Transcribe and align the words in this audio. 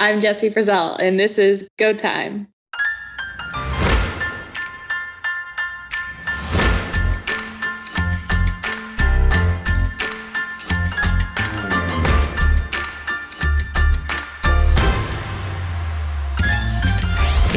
I'm 0.00 0.20
Jessie 0.20 0.48
Frazelle, 0.48 0.96
and 1.00 1.18
this 1.18 1.38
is 1.38 1.68
Go 1.76 1.92
Time. 1.92 2.46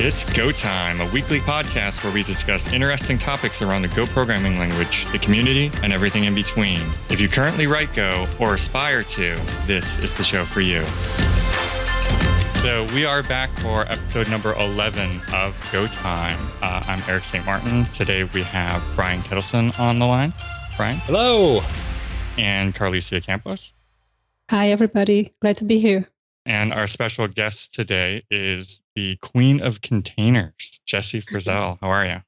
It's 0.03 0.27
Go 0.33 0.51
Time, 0.51 0.99
a 0.99 1.07
weekly 1.13 1.37
podcast 1.41 2.03
where 2.03 2.11
we 2.11 2.23
discuss 2.23 2.73
interesting 2.73 3.19
topics 3.19 3.61
around 3.61 3.83
the 3.83 3.87
Go 3.89 4.07
programming 4.07 4.57
language, 4.57 5.05
the 5.11 5.19
community, 5.19 5.69
and 5.83 5.93
everything 5.93 6.23
in 6.23 6.33
between. 6.33 6.81
If 7.11 7.21
you 7.21 7.29
currently 7.29 7.67
write 7.67 7.93
Go 7.93 8.27
or 8.39 8.55
aspire 8.55 9.03
to, 9.03 9.39
this 9.67 9.99
is 9.99 10.17
the 10.17 10.23
show 10.23 10.43
for 10.43 10.61
you. 10.61 10.83
So 12.61 12.85
we 12.93 13.05
are 13.05 13.23
back 13.23 13.49
for 13.49 13.81
episode 13.91 14.29
number 14.29 14.53
11 14.53 15.19
of 15.33 15.69
Go 15.71 15.87
Time. 15.87 16.37
Uh, 16.61 16.83
I'm 16.85 17.01
Eric 17.09 17.23
St. 17.23 17.43
Martin. 17.43 17.85
Today 17.85 18.23
we 18.23 18.43
have 18.43 18.83
Brian 18.95 19.21
Ketelsen 19.23 19.77
on 19.79 19.97
the 19.97 20.05
line. 20.05 20.31
Brian. 20.77 20.97
Hello. 20.97 21.61
And 22.37 22.75
Carlisia 22.75 23.23
Campos. 23.23 23.73
Hi, 24.51 24.69
everybody. 24.69 25.33
Glad 25.41 25.57
to 25.57 25.65
be 25.65 25.79
here. 25.79 26.07
And 26.45 26.71
our 26.71 26.85
special 26.85 27.27
guest 27.27 27.73
today 27.73 28.21
is 28.29 28.83
the 28.95 29.15
Queen 29.23 29.59
of 29.59 29.81
Containers, 29.81 30.81
Jessie 30.85 31.21
Frazelle. 31.23 31.79
How 31.81 31.89
are 31.89 32.05
you? 32.05 32.21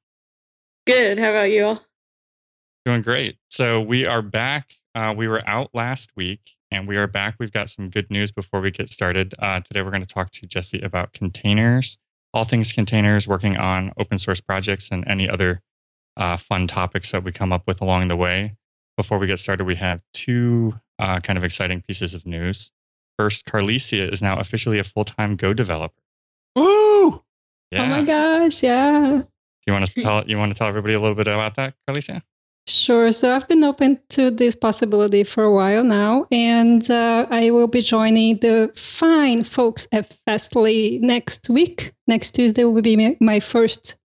Good. 0.84 1.16
How 1.20 1.30
about 1.30 1.52
you 1.52 1.64
all? 1.64 1.82
Doing 2.84 3.02
great. 3.02 3.38
So 3.50 3.80
we 3.80 4.04
are 4.04 4.20
back. 4.20 4.74
Uh, 4.96 5.14
we 5.16 5.28
were 5.28 5.42
out 5.46 5.70
last 5.74 6.10
week 6.16 6.53
and 6.74 6.88
we 6.88 6.96
are 6.96 7.06
back. 7.06 7.36
We've 7.38 7.52
got 7.52 7.70
some 7.70 7.88
good 7.88 8.10
news 8.10 8.32
before 8.32 8.60
we 8.60 8.72
get 8.72 8.90
started. 8.90 9.32
Uh, 9.38 9.60
today 9.60 9.80
we're 9.80 9.92
going 9.92 10.04
to 10.04 10.12
talk 10.12 10.32
to 10.32 10.46
Jessie 10.46 10.80
about 10.80 11.12
containers, 11.12 11.96
all 12.32 12.42
things 12.42 12.72
containers, 12.72 13.28
working 13.28 13.56
on 13.56 13.92
open 13.96 14.18
source 14.18 14.40
projects 14.40 14.88
and 14.90 15.06
any 15.06 15.28
other 15.28 15.62
uh, 16.16 16.36
fun 16.36 16.66
topics 16.66 17.12
that 17.12 17.22
we 17.22 17.30
come 17.30 17.52
up 17.52 17.62
with 17.68 17.80
along 17.80 18.08
the 18.08 18.16
way. 18.16 18.56
Before 18.96 19.18
we 19.18 19.28
get 19.28 19.38
started, 19.38 19.64
we 19.64 19.76
have 19.76 20.02
two 20.12 20.74
uh, 20.98 21.20
kind 21.20 21.36
of 21.36 21.44
exciting 21.44 21.80
pieces 21.80 22.12
of 22.12 22.26
news. 22.26 22.72
First, 23.16 23.46
Carlisia 23.46 24.12
is 24.12 24.20
now 24.20 24.40
officially 24.40 24.80
a 24.80 24.84
full 24.84 25.04
time 25.04 25.36
Go 25.36 25.54
developer. 25.54 26.02
Woo! 26.56 27.22
Yeah. 27.70 27.84
Oh 27.84 27.86
my 27.86 28.02
gosh, 28.02 28.64
yeah. 28.64 29.22
Do 29.22 29.26
you 29.68 29.72
want 29.72 29.86
to 29.86 30.02
tell 30.02 30.24
you 30.26 30.38
want 30.38 30.52
to 30.52 30.58
tell 30.58 30.66
everybody 30.66 30.94
a 30.94 31.00
little 31.00 31.14
bit 31.14 31.28
about 31.28 31.54
that, 31.54 31.74
Carlisia? 31.88 32.22
Sure. 32.66 33.12
So 33.12 33.34
I've 33.34 33.46
been 33.46 33.62
open 33.62 34.00
to 34.10 34.30
this 34.30 34.54
possibility 34.54 35.22
for 35.22 35.44
a 35.44 35.52
while 35.52 35.84
now, 35.84 36.26
and 36.30 36.90
uh, 36.90 37.26
I 37.30 37.50
will 37.50 37.66
be 37.66 37.82
joining 37.82 38.38
the 38.38 38.72
fine 38.74 39.44
folks 39.44 39.86
at 39.92 40.16
Fastly 40.24 40.98
next 41.02 41.50
week. 41.50 41.92
Next 42.06 42.30
Tuesday 42.32 42.64
will 42.64 42.80
be 42.80 43.16
my 43.20 43.40
first 43.40 43.96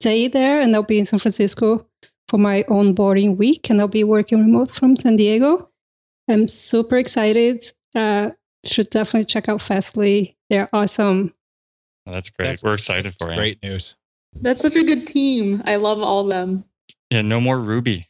day 0.00 0.28
there, 0.28 0.60
and 0.60 0.74
I'll 0.74 0.82
be 0.82 0.98
in 0.98 1.06
San 1.06 1.18
Francisco 1.18 1.86
for 2.28 2.36
my 2.36 2.62
onboarding 2.64 3.38
week, 3.38 3.70
and 3.70 3.80
I'll 3.80 3.88
be 3.88 4.04
working 4.04 4.38
remote 4.38 4.70
from 4.70 4.96
San 4.96 5.16
Diego. 5.16 5.70
I'm 6.28 6.46
super 6.46 6.98
excited. 6.98 7.64
Uh, 7.94 8.30
should 8.66 8.90
definitely 8.90 9.26
check 9.26 9.48
out 9.48 9.62
Fastly. 9.62 10.36
They're 10.50 10.68
awesome. 10.74 11.32
Oh, 12.06 12.12
that's 12.12 12.28
great. 12.28 12.48
That's, 12.48 12.62
We're 12.62 12.74
excited 12.74 13.14
for 13.18 13.30
you. 13.30 13.36
Great 13.36 13.62
news. 13.62 13.96
That's 14.34 14.60
such 14.60 14.76
a 14.76 14.82
good 14.82 15.06
team. 15.06 15.62
I 15.64 15.76
love 15.76 16.00
all 16.00 16.24
of 16.24 16.30
them. 16.30 16.64
Yeah, 17.10 17.22
no 17.22 17.40
more 17.40 17.58
Ruby. 17.58 18.08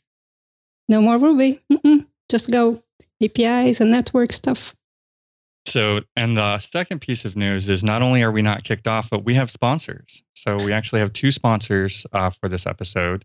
No 0.89 1.01
more 1.01 1.19
Ruby. 1.19 1.61
Mm-mm. 1.73 2.07
Just 2.29 2.51
go 2.51 2.83
APIs 3.23 3.81
and 3.81 3.91
network 3.91 4.33
stuff. 4.33 4.75
So, 5.67 6.03
and 6.15 6.37
the 6.37 6.59
second 6.59 7.01
piece 7.01 7.25
of 7.25 7.37
news 7.37 7.69
is 7.69 7.83
not 7.83 8.03
only 8.03 8.23
are 8.23 8.31
we 8.31 8.43
not 8.43 8.65
kicked 8.65 8.87
off, 8.87 9.09
but 9.09 9.25
we 9.25 9.35
have 9.35 9.51
sponsors. 9.51 10.23
So, 10.35 10.57
we 10.57 10.73
actually 10.73 11.01
have 11.01 11.13
two 11.13 11.31
sponsors 11.31 12.07
uh, 12.13 12.31
for 12.31 12.49
this 12.49 12.67
episode. 12.67 13.25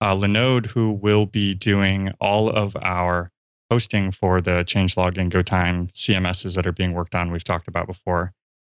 Uh, 0.00 0.14
Linode, 0.14 0.66
who 0.66 0.92
will 0.92 1.26
be 1.26 1.52
doing 1.54 2.12
all 2.20 2.48
of 2.48 2.76
our 2.80 3.30
hosting 3.70 4.10
for 4.10 4.40
the 4.40 4.64
changelog 4.64 5.18
and 5.18 5.30
GoTime 5.30 5.92
CMSs 5.92 6.54
that 6.56 6.66
are 6.66 6.72
being 6.72 6.92
worked 6.92 7.14
on, 7.14 7.30
we've 7.30 7.44
talked 7.44 7.68
about 7.68 7.86
before, 7.86 8.32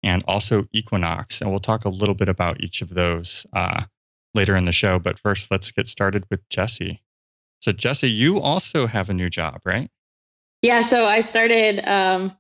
and 0.02 0.24
also 0.26 0.66
Equinox. 0.72 1.40
And 1.40 1.50
we'll 1.50 1.60
talk 1.60 1.84
a 1.84 1.88
little 1.90 2.14
bit 2.14 2.28
about 2.28 2.60
each 2.60 2.80
of 2.80 2.90
those 2.90 3.46
uh, 3.52 3.84
later 4.34 4.56
in 4.56 4.64
the 4.64 4.72
show. 4.72 4.98
But 4.98 5.18
first, 5.18 5.50
let's 5.50 5.70
get 5.70 5.86
started 5.86 6.24
with 6.30 6.48
Jessie. 6.48 7.02
So, 7.60 7.72
Jessie, 7.72 8.10
you 8.10 8.40
also 8.40 8.86
have 8.86 9.10
a 9.10 9.14
new 9.14 9.28
job, 9.28 9.60
right? 9.64 9.90
Yeah. 10.62 10.82
So 10.82 11.06
I 11.06 11.20
started 11.20 11.86
um, 11.88 12.36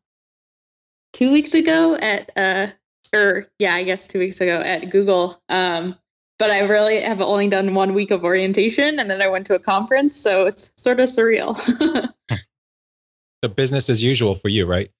two 1.12 1.32
weeks 1.32 1.54
ago 1.54 1.96
at, 1.96 2.30
uh, 2.36 2.68
or 3.14 3.46
yeah, 3.58 3.74
I 3.74 3.82
guess 3.82 4.06
two 4.06 4.18
weeks 4.18 4.40
ago 4.40 4.60
at 4.60 4.90
Google. 4.90 5.40
Um, 5.48 5.96
but 6.38 6.50
I 6.50 6.60
really 6.60 7.00
have 7.02 7.20
only 7.20 7.48
done 7.48 7.74
one 7.74 7.94
week 7.94 8.10
of 8.10 8.24
orientation 8.24 8.98
and 8.98 9.10
then 9.10 9.20
I 9.20 9.28
went 9.28 9.46
to 9.46 9.54
a 9.54 9.58
conference. 9.58 10.16
So 10.18 10.46
it's 10.46 10.72
sort 10.76 11.00
of 11.00 11.08
surreal. 11.08 11.54
the 13.42 13.48
business 13.48 13.90
as 13.90 14.02
usual 14.02 14.34
for 14.34 14.48
you, 14.48 14.66
right? 14.66 14.90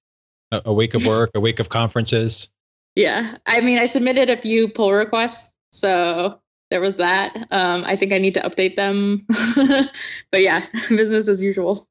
A, 0.52 0.62
a 0.66 0.72
week 0.72 0.94
of 0.94 1.06
work, 1.06 1.30
a 1.34 1.40
week 1.40 1.60
of 1.60 1.68
conferences. 1.68 2.50
Yeah. 2.94 3.36
I 3.46 3.60
mean, 3.60 3.78
I 3.78 3.86
submitted 3.86 4.28
a 4.28 4.36
few 4.36 4.68
pull 4.68 4.92
requests. 4.92 5.54
So 5.72 6.40
there 6.70 6.80
was 6.80 6.96
that. 6.96 7.36
Um, 7.50 7.84
I 7.84 7.96
think 7.96 8.12
I 8.12 8.18
need 8.18 8.34
to 8.34 8.40
update 8.40 8.76
them. 8.76 9.26
but 10.32 10.40
yeah, 10.40 10.66
business 10.88 11.28
as 11.28 11.42
usual. 11.42 11.88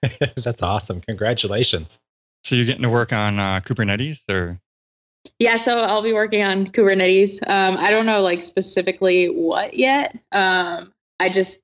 That's 0.44 0.62
awesome. 0.62 1.00
Congratulations. 1.02 1.98
So 2.44 2.56
you're 2.56 2.64
getting 2.66 2.82
to 2.82 2.90
work 2.90 3.12
on 3.12 3.38
uh, 3.38 3.60
Kubernetes 3.60 4.28
or? 4.28 4.58
Yeah, 5.38 5.56
so 5.56 5.78
I'll 5.78 6.02
be 6.02 6.12
working 6.12 6.42
on 6.42 6.66
Kubernetes. 6.66 7.38
Um, 7.48 7.76
I 7.76 7.90
don't 7.90 8.06
know 8.06 8.20
like 8.20 8.42
specifically 8.42 9.26
what 9.26 9.74
yet. 9.74 10.18
Um, 10.32 10.92
I 11.20 11.28
just 11.28 11.60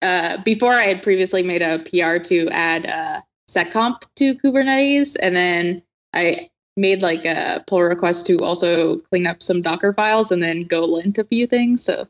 uh, 0.00 0.42
before 0.42 0.72
I 0.72 0.86
had 0.86 1.02
previously 1.02 1.42
made 1.42 1.62
a 1.62 1.80
PR 1.80 2.22
to 2.28 2.48
add 2.50 2.86
uh, 2.86 3.20
seccomp 3.50 4.02
to 4.16 4.34
Kubernetes, 4.36 5.16
and 5.20 5.36
then 5.36 5.82
I 6.14 6.50
made 6.76 7.02
like 7.02 7.24
a 7.24 7.62
pull 7.66 7.82
request 7.82 8.26
to 8.26 8.38
also 8.38 8.98
clean 8.98 9.26
up 9.26 9.42
some 9.42 9.62
Docker 9.62 9.92
files 9.92 10.30
and 10.32 10.42
then 10.42 10.64
go 10.64 10.80
lint 10.80 11.18
a 11.18 11.24
few 11.24 11.46
things. 11.46 11.84
So 11.84 12.06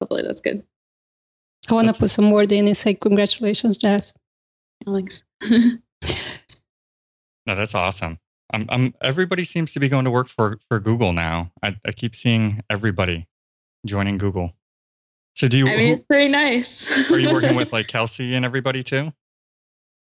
hopefully 0.00 0.22
that's 0.22 0.40
good. 0.40 0.62
I 1.68 1.74
want 1.74 1.88
to 1.88 1.94
put 1.94 2.10
some 2.10 2.30
word 2.30 2.50
in 2.52 2.66
and 2.66 2.76
say 2.76 2.94
congratulations, 2.94 3.76
Jess. 3.76 4.12
Thanks. 4.84 5.22
no, 5.50 5.78
that's 7.46 7.74
awesome. 7.74 8.18
I'm, 8.52 8.66
I'm, 8.70 8.94
everybody 9.02 9.44
seems 9.44 9.72
to 9.74 9.80
be 9.80 9.88
going 9.88 10.06
to 10.06 10.10
work 10.10 10.28
for, 10.28 10.58
for 10.68 10.80
Google 10.80 11.12
now. 11.12 11.52
I, 11.62 11.76
I 11.84 11.92
keep 11.92 12.14
seeing 12.14 12.62
everybody 12.70 13.26
joining 13.84 14.16
Google. 14.16 14.54
So 15.34 15.46
do 15.46 15.58
you? 15.58 15.68
I 15.68 15.76
mean, 15.76 15.92
it's 15.92 16.02
pretty 16.02 16.28
nice. 16.28 17.10
are 17.10 17.18
you 17.18 17.32
working 17.32 17.54
with 17.54 17.72
like 17.72 17.86
Kelsey 17.86 18.34
and 18.34 18.44
everybody 18.44 18.82
too? 18.82 19.12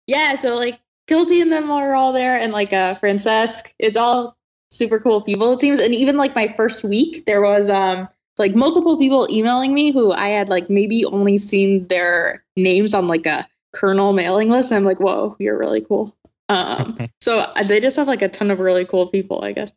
Yeah. 0.05 0.35
So 0.35 0.55
like 0.55 0.79
Kelsey 1.07 1.41
and 1.41 1.51
them 1.51 1.71
are 1.71 1.95
all 1.95 2.13
there, 2.13 2.39
and 2.39 2.51
like 2.51 2.73
uh, 2.73 2.95
Francesc. 2.95 3.73
It's 3.79 3.97
all 3.97 4.37
super 4.69 4.99
cool 4.99 5.21
people. 5.21 5.53
It 5.53 5.59
seems, 5.59 5.79
and 5.79 5.93
even 5.93 6.17
like 6.17 6.35
my 6.35 6.53
first 6.55 6.83
week, 6.83 7.25
there 7.25 7.41
was 7.41 7.69
um 7.69 8.07
like 8.37 8.55
multiple 8.55 8.97
people 8.97 9.27
emailing 9.31 9.73
me 9.73 9.91
who 9.91 10.11
I 10.11 10.29
had 10.29 10.49
like 10.49 10.69
maybe 10.69 11.05
only 11.05 11.37
seen 11.37 11.87
their 11.87 12.43
names 12.55 12.93
on 12.93 13.07
like 13.07 13.25
a 13.25 13.47
kernel 13.73 14.13
mailing 14.13 14.49
list. 14.49 14.71
And 14.71 14.77
I'm 14.77 14.85
like, 14.85 14.99
whoa, 14.99 15.35
you're 15.39 15.57
really 15.57 15.81
cool. 15.81 16.15
Um, 16.49 16.97
so 17.21 17.39
uh, 17.39 17.63
they 17.63 17.79
just 17.79 17.95
have 17.97 18.07
like 18.07 18.21
a 18.21 18.29
ton 18.29 18.51
of 18.51 18.59
really 18.59 18.85
cool 18.85 19.07
people, 19.07 19.43
I 19.43 19.53
guess. 19.53 19.73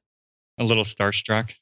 A 0.58 0.64
little 0.64 0.84
starstruck. 0.84 1.52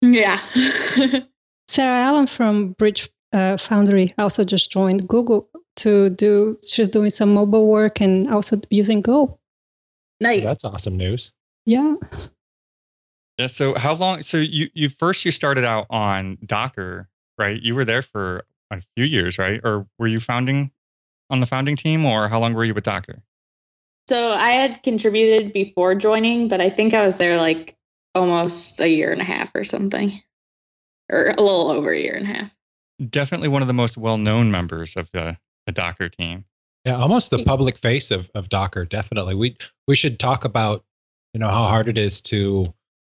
Yeah. 0.00 0.38
Sarah 1.68 2.00
Allen 2.00 2.26
from 2.26 2.72
Bridge 2.72 3.10
uh, 3.32 3.56
Foundry 3.56 4.12
also 4.18 4.44
just 4.44 4.70
joined 4.70 5.08
Google 5.08 5.48
to 5.76 6.10
do, 6.10 6.58
she's 6.66 6.88
doing 6.88 7.10
some 7.10 7.34
mobile 7.34 7.68
work 7.68 8.00
and 8.00 8.28
also 8.28 8.60
using 8.70 9.00
Go. 9.00 9.38
Nice. 10.20 10.44
That's 10.44 10.64
awesome 10.64 10.96
news. 10.96 11.32
Yeah. 11.66 11.94
Yeah. 13.38 13.46
So 13.46 13.74
how 13.74 13.94
long? 13.94 14.22
So 14.22 14.36
you 14.36 14.68
you 14.74 14.88
first 14.88 15.24
you 15.24 15.30
started 15.30 15.64
out 15.64 15.86
on 15.90 16.38
Docker, 16.44 17.08
right? 17.38 17.60
You 17.60 17.74
were 17.74 17.84
there 17.84 18.02
for 18.02 18.44
a 18.70 18.82
few 18.96 19.04
years, 19.04 19.38
right? 19.38 19.60
Or 19.64 19.86
were 19.98 20.06
you 20.06 20.20
founding 20.20 20.70
on 21.30 21.40
the 21.40 21.46
founding 21.46 21.76
team, 21.76 22.04
or 22.04 22.28
how 22.28 22.38
long 22.38 22.52
were 22.54 22.64
you 22.64 22.74
with 22.74 22.84
Docker? 22.84 23.22
So 24.08 24.30
I 24.30 24.50
had 24.50 24.82
contributed 24.82 25.52
before 25.52 25.94
joining, 25.94 26.48
but 26.48 26.60
I 26.60 26.68
think 26.68 26.92
I 26.92 27.04
was 27.04 27.18
there 27.18 27.36
like 27.36 27.76
almost 28.14 28.80
a 28.80 28.88
year 28.88 29.12
and 29.12 29.22
a 29.22 29.24
half 29.24 29.50
or 29.54 29.64
something, 29.64 30.20
or 31.10 31.28
a 31.30 31.40
little 31.40 31.70
over 31.70 31.92
a 31.92 31.98
year 31.98 32.14
and 32.14 32.28
a 32.28 32.32
half. 32.34 32.50
Definitely 33.08 33.48
one 33.48 33.62
of 33.62 33.68
the 33.68 33.74
most 33.74 33.96
well-known 33.96 34.50
members 34.50 34.96
of 34.96 35.10
the, 35.12 35.38
the 35.66 35.72
Docker 35.72 36.08
team. 36.08 36.44
Yeah, 36.84 36.96
almost 36.96 37.30
the 37.30 37.44
public 37.44 37.78
face 37.78 38.10
of, 38.10 38.30
of 38.34 38.48
Docker. 38.48 38.84
Definitely, 38.84 39.34
we 39.34 39.56
we 39.86 39.94
should 39.94 40.18
talk 40.18 40.44
about 40.44 40.84
you 41.32 41.40
know 41.40 41.48
how 41.48 41.66
hard 41.66 41.88
it 41.88 41.96
is 41.96 42.20
to 42.22 42.64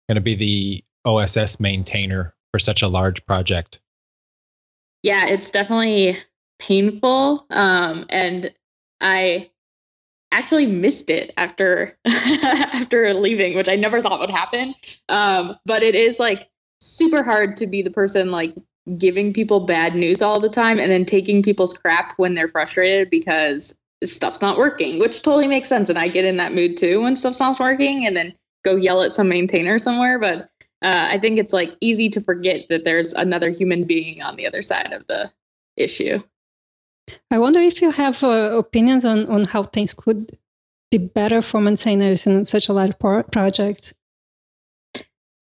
kind 0.09 0.17
of 0.17 0.25
be 0.25 0.35
the 0.35 0.85
OSS 1.05 1.61
maintainer 1.61 2.35
for 2.53 2.59
such 2.59 2.83
a 2.83 2.89
large 2.89 3.25
project. 3.27 3.81
Yeah, 5.03 5.27
it's 5.27 5.51
definitely 5.51 6.17
painful, 6.59 7.47
um, 7.51 8.07
and 8.09 8.53
I 9.01 9.51
actually 10.33 10.67
missed 10.67 11.11
it 11.11 11.33
after 11.37 11.99
after 12.07 13.13
leaving, 13.13 13.57
which 13.57 13.69
I 13.69 13.77
never 13.77 14.03
thought 14.03 14.21
would 14.21 14.31
happen. 14.31 14.75
Um, 15.09 15.57
but 15.67 15.83
it 15.83 15.95
is 15.95 16.19
like 16.19 16.49
super 16.81 17.23
hard 17.23 17.57
to 17.57 17.67
be 17.67 17.83
the 17.83 17.91
person 17.91 18.31
like 18.31 18.55
giving 18.99 19.33
people 19.33 19.61
bad 19.61 19.95
news 19.95 20.23
all 20.23 20.41
the 20.41 20.49
time 20.49 20.79
and 20.79 20.91
then 20.91 21.05
taking 21.05 21.43
people's 21.43 21.73
crap 21.73 22.13
when 22.19 22.35
they're 22.35 22.49
frustrated 22.49 23.11
because 23.11 23.75
stuff's 24.05 24.41
not 24.41 24.59
working, 24.59 24.99
which 24.99 25.23
totally 25.23 25.49
makes 25.49 25.69
sense. 25.69 25.89
And 25.89 25.99
I 25.99 26.09
get 26.09 26.25
in 26.25 26.37
that 26.37 26.53
mood 26.53 26.77
too 26.77 27.03
when 27.03 27.17
stuff's 27.17 27.41
not 27.41 27.59
working 27.59 28.07
and 28.07 28.17
then 28.17 28.35
go 28.65 28.77
yell 28.77 29.03
at 29.03 29.13
some 29.13 29.29
maintainer 29.29 29.79
somewhere. 29.79 30.19
But 30.19 30.51
uh, 30.83 31.09
I 31.11 31.19
think 31.19 31.39
it's 31.39 31.53
like 31.53 31.75
easy 31.81 32.09
to 32.11 32.21
forget 32.21 32.67
that 32.69 32.85
there's 32.85 33.13
another 33.15 33.51
human 33.51 33.85
being 33.85 34.23
on 34.23 34.37
the 34.37 34.47
other 34.47 34.63
side 34.63 34.93
of 34.93 35.07
the 35.09 35.31
issue. 35.77 36.23
I 37.31 37.39
wonder 37.39 37.61
if 37.61 37.81
you 37.81 37.91
have 37.91 38.23
uh, 38.23 38.57
opinions 38.57 39.05
on, 39.05 39.27
on 39.27 39.45
how 39.45 39.65
things 39.65 39.95
could 39.95 40.37
be 40.91 40.99
better 40.99 41.43
for 41.43 41.61
maintainers 41.61 42.27
in 42.27 42.45
such 42.45 42.69
a 42.69 42.73
large 42.73 42.99
pro- 42.99 43.23
project. 43.25 43.95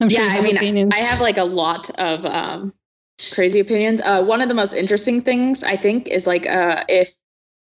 I'm 0.00 0.08
sure 0.08 0.22
yeah, 0.22 0.34
I 0.34 0.40
mean, 0.40 0.56
opinions. 0.56 0.94
I 0.94 0.98
have 0.98 1.20
like 1.20 1.38
a 1.38 1.44
lot 1.44 1.90
of 1.98 2.24
um, 2.24 2.74
crazy 3.32 3.60
opinions. 3.60 4.00
Uh, 4.02 4.22
one 4.22 4.40
of 4.40 4.48
the 4.48 4.54
most 4.54 4.72
interesting 4.72 5.22
things 5.22 5.62
I 5.62 5.76
think 5.76 6.08
is 6.08 6.26
like 6.26 6.46
uh, 6.46 6.84
if 6.88 7.12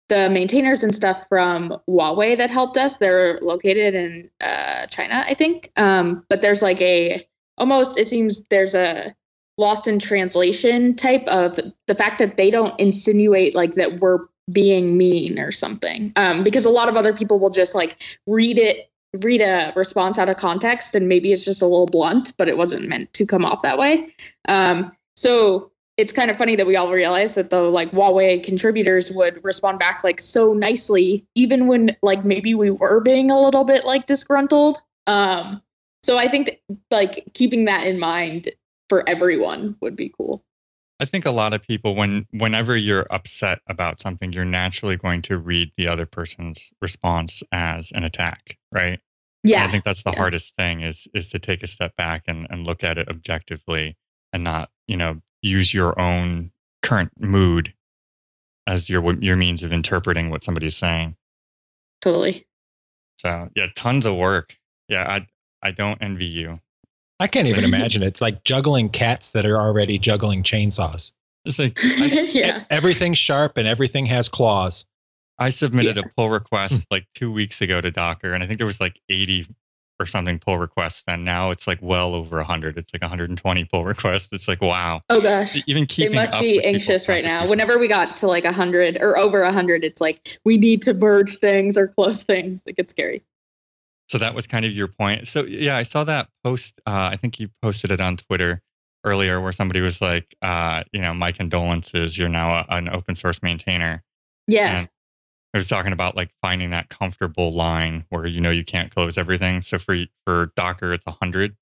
the 0.09 0.29
maintainers 0.29 0.83
and 0.83 0.95
stuff 0.95 1.27
from 1.29 1.77
Huawei 1.89 2.37
that 2.37 2.51
helped 2.51 2.77
us, 2.77 2.97
they're 2.97 3.39
located 3.41 3.95
in 3.95 4.31
uh, 4.41 4.87
China, 4.87 5.25
I 5.27 5.35
think. 5.35 5.71
Um, 5.77 6.25
but 6.29 6.43
there's 6.43 6.63
like 6.63 6.81
a 6.81 7.27
almost 7.59 7.99
it 7.99 8.07
seems 8.07 8.45
there's 8.51 8.75
a 8.75 9.15
lost 9.59 9.87
in 9.87 9.99
translation 9.99 10.95
type 10.97 11.27
of 11.29 11.59
the 11.87 11.95
fact 11.95 12.19
that 12.19 12.37
they 12.37 12.51
don't 12.51 12.79
insinuate 12.81 13.55
like 13.55 13.75
that 13.75 14.01
we're 14.01 14.19
being 14.51 14.97
mean 14.97 15.39
or 15.39 15.53
something 15.53 16.13
um, 16.17 16.43
because 16.43 16.65
a 16.65 16.71
lot 16.71 16.89
of 16.89 16.97
other 16.97 17.13
people 17.13 17.39
will 17.39 17.51
just 17.51 17.75
like 17.75 18.03
read 18.27 18.59
it 18.59 18.91
read 19.21 19.43
a 19.43 19.73
response 19.77 20.19
out 20.19 20.29
of 20.29 20.37
context 20.37 20.95
and 20.95 21.07
maybe 21.07 21.33
it's 21.33 21.45
just 21.45 21.61
a 21.63 21.67
little 21.67 21.87
blunt 21.87 22.33
but 22.39 22.49
it 22.49 22.57
wasn't 22.57 22.89
meant 22.89 23.13
to 23.13 23.27
come 23.27 23.45
off 23.45 23.61
that 23.63 23.79
way 23.79 24.09
um, 24.49 24.91
so 25.17 25.73
it's 25.97 26.13
kind 26.13 26.31
of 26.31 26.37
funny 26.39 26.57
that 26.57 26.67
we 26.67 26.77
all 26.77 26.91
realize 26.91 27.35
that 27.35 27.51
the 27.51 27.61
like 27.61 27.91
Huawei 27.91 28.43
contributors 28.43 29.11
would 29.11 29.43
respond 29.45 29.79
back 29.79 30.03
like 30.03 30.21
so 30.21 30.53
nicely, 30.53 31.27
even 31.35 31.67
when 31.67 31.97
like 32.03 32.25
maybe 32.25 32.55
we 32.55 32.71
were 32.71 33.01
being 33.01 33.31
a 33.31 33.41
little 33.41 33.65
bit 33.65 33.85
like 33.85 34.07
disgruntled. 34.07 34.79
Um, 35.07 35.63
so 36.03 36.17
I 36.19 36.29
think 36.29 36.47
that, 36.69 36.79
like 36.91 37.29
keeping 37.35 37.67
that 37.67 37.87
in 37.87 37.99
mind 37.99 38.51
for 38.89 39.09
everyone 39.09 39.77
would 39.81 39.97
be 39.97 40.13
cool. 40.17 40.45
I 40.99 41.05
think 41.05 41.27
a 41.27 41.31
lot 41.31 41.53
of 41.53 41.63
people 41.63 41.95
when 41.95 42.27
whenever 42.31 42.77
you're 42.77 43.07
upset 43.11 43.61
about 43.67 44.01
something, 44.01 44.33
you're 44.33 44.45
naturally 44.45 44.97
going 44.97 45.21
to 45.23 45.37
read 45.37 45.73
the 45.77 45.89
other 45.89 46.07
person's 46.07 46.73
response 46.81 47.43
as 47.53 47.93
an 47.93 48.05
attack, 48.05 48.59
right? 48.73 49.01
Yeah. 49.45 49.61
And 49.61 49.69
I 49.69 49.71
think 49.73 49.85
that's 49.85 50.05
the 50.05 50.13
yeah. 50.13 50.19
hardest 50.19 50.57
thing 50.57 50.81
is 50.81 51.07
is 51.13 51.29
to 51.31 51.39
take 51.39 51.63
a 51.63 51.67
step 51.67 51.97
back 51.97 52.25
and, 52.29 52.47
and 52.49 52.67
look 52.67 52.83
at 52.83 52.99
it 52.99 53.09
objectively 53.09 53.97
and 54.33 54.45
not, 54.45 54.71
you 54.87 54.97
know, 54.97 55.21
use 55.43 55.75
your 55.75 55.99
own 56.01 56.51
current 56.83 57.13
mood 57.19 57.75
as 58.67 58.89
your 58.89 59.13
your 59.15 59.37
means 59.37 59.63
of 59.63 59.73
interpreting 59.73 60.31
what 60.31 60.43
somebody's 60.43 60.77
saying. 60.77 61.17
Totally. 62.01 62.47
So 63.19 63.49
yeah, 63.55 63.69
tons 63.75 64.07
of 64.07 64.17
work. 64.17 64.57
Yeah, 64.89 65.09
I 65.09 65.27
I 65.63 65.71
don't 65.71 66.03
envy 66.03 66.27
you. 66.27 66.61
I 67.21 67.27
can't 67.29 67.47
even 67.47 67.65
imagine. 67.73 68.03
It's 68.03 68.21
like 68.21 68.45
juggling 68.45 68.89
cats 68.89 69.31
that 69.31 69.47
are 69.47 69.61
already 69.61 69.99
juggling 69.99 70.43
chainsaws. 70.43 71.13
It's 71.45 71.59
like 71.59 71.79
I, 71.83 72.07
yeah. 72.33 72.65
everything's 72.71 73.19
sharp 73.19 73.57
and 73.57 73.67
everything 73.67 74.07
has 74.07 74.29
claws. 74.29 74.85
I 75.39 75.51
submitted 75.51 75.97
Yeah. 75.97 76.05
a 76.07 76.09
pull 76.17 76.31
request 76.31 76.75
hmm. 76.75 76.81
like 76.91 77.07
two 77.15 77.33
weeks 77.33 77.61
ago 77.61 77.81
to 77.81 77.91
Docker, 77.91 78.33
and 78.33 78.45
I 78.45 78.47
think 78.47 78.59
there 78.59 78.67
was 78.67 78.81
like 78.81 79.01
80 79.09 79.49
or 80.01 80.07
something 80.07 80.39
pull 80.39 80.59
requests. 80.59 81.05
And 81.07 81.25
now 81.25 81.51
it's 81.51 81.67
like 81.67 81.79
well 81.81 82.15
over 82.15 82.37
100. 82.37 82.79
It's 82.79 82.93
like 82.93 83.03
120 83.03 83.65
pull 83.65 83.85
requests. 83.87 84.29
It's 84.33 84.49
like 84.49 84.61
wow. 84.61 85.03
Oh 85.11 85.21
gosh. 85.21 85.63
Even 85.67 85.87
keeping. 85.87 86.13
They 86.13 86.19
must 86.19 86.39
be 86.39 86.63
anxious 86.65 87.09
right 87.09 87.25
now. 87.25 87.49
Whenever 87.49 87.79
we 87.79 87.89
got 87.89 88.17
to 88.17 88.27
like 88.27 88.45
a 88.45 88.53
hundred 88.53 88.99
or 89.01 89.17
over 89.17 89.43
a 89.43 89.53
hundred, 89.53 89.85
it's 89.85 90.01
like 90.01 90.39
we 90.45 90.57
need 90.57 90.83
to 90.83 90.95
merge 90.95 91.37
things 91.37 91.77
or 91.77 91.89
close 91.89 92.23
things. 92.23 92.63
It 92.67 92.77
gets 92.77 92.91
scary. 92.91 93.23
So 94.09 94.19
that 94.19 94.35
was 94.35 94.47
kind 94.47 94.65
of 94.65 94.73
your 94.73 94.89
point. 94.89 95.27
So 95.27 95.45
yeah, 95.45 95.77
I 95.77 95.85
saw 95.85 96.05
that 96.05 96.29
post. 96.45 96.81
Uh, 96.87 97.09
I 97.13 97.17
think 97.17 97.41
you 97.41 97.49
posted 97.63 97.91
it 97.91 98.01
on 98.01 98.17
Twitter 98.17 98.63
earlier, 99.05 99.41
where 99.41 99.53
somebody 99.53 99.81
was 99.81 100.01
like, 100.01 100.35
uh, 100.43 100.85
you 100.93 101.01
know, 101.01 101.15
my 101.15 101.33
condolences. 101.33 102.19
You're 102.19 102.29
now 102.29 102.61
a, 102.61 102.67
an 102.69 102.89
open 102.91 103.15
source 103.15 103.43
maintainer. 103.43 104.03
Yeah. 104.47 104.79
And 104.79 104.89
I 105.55 105.59
was 105.59 105.69
talking 105.69 105.93
about 105.93 106.17
like 106.17 106.31
finding 106.41 106.71
that 106.71 106.89
comfortable 106.89 107.53
line 107.53 108.05
where 108.09 108.27
you 108.27 108.41
know 108.41 108.51
you 108.51 108.65
can't 108.65 108.95
close 108.95 109.19
everything. 109.19 109.61
So 109.61 109.79
for 109.79 109.97
for 110.25 110.53
Docker, 110.57 110.93
it's 110.93 111.05
hundred. 111.07 111.57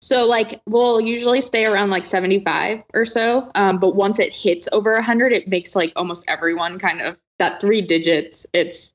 So 0.00 0.26
like 0.26 0.60
we'll 0.66 1.00
usually 1.00 1.40
stay 1.40 1.64
around 1.64 1.90
like 1.90 2.04
75 2.04 2.82
or 2.94 3.04
so. 3.04 3.50
Um, 3.54 3.78
but 3.78 3.94
once 3.94 4.18
it 4.18 4.32
hits 4.32 4.68
over 4.72 4.92
100, 4.94 5.32
it 5.32 5.46
makes 5.46 5.76
like 5.76 5.92
almost 5.94 6.24
everyone 6.26 6.78
kind 6.78 7.00
of 7.00 7.20
that 7.38 7.60
three 7.60 7.82
digits. 7.82 8.46
It's 8.52 8.94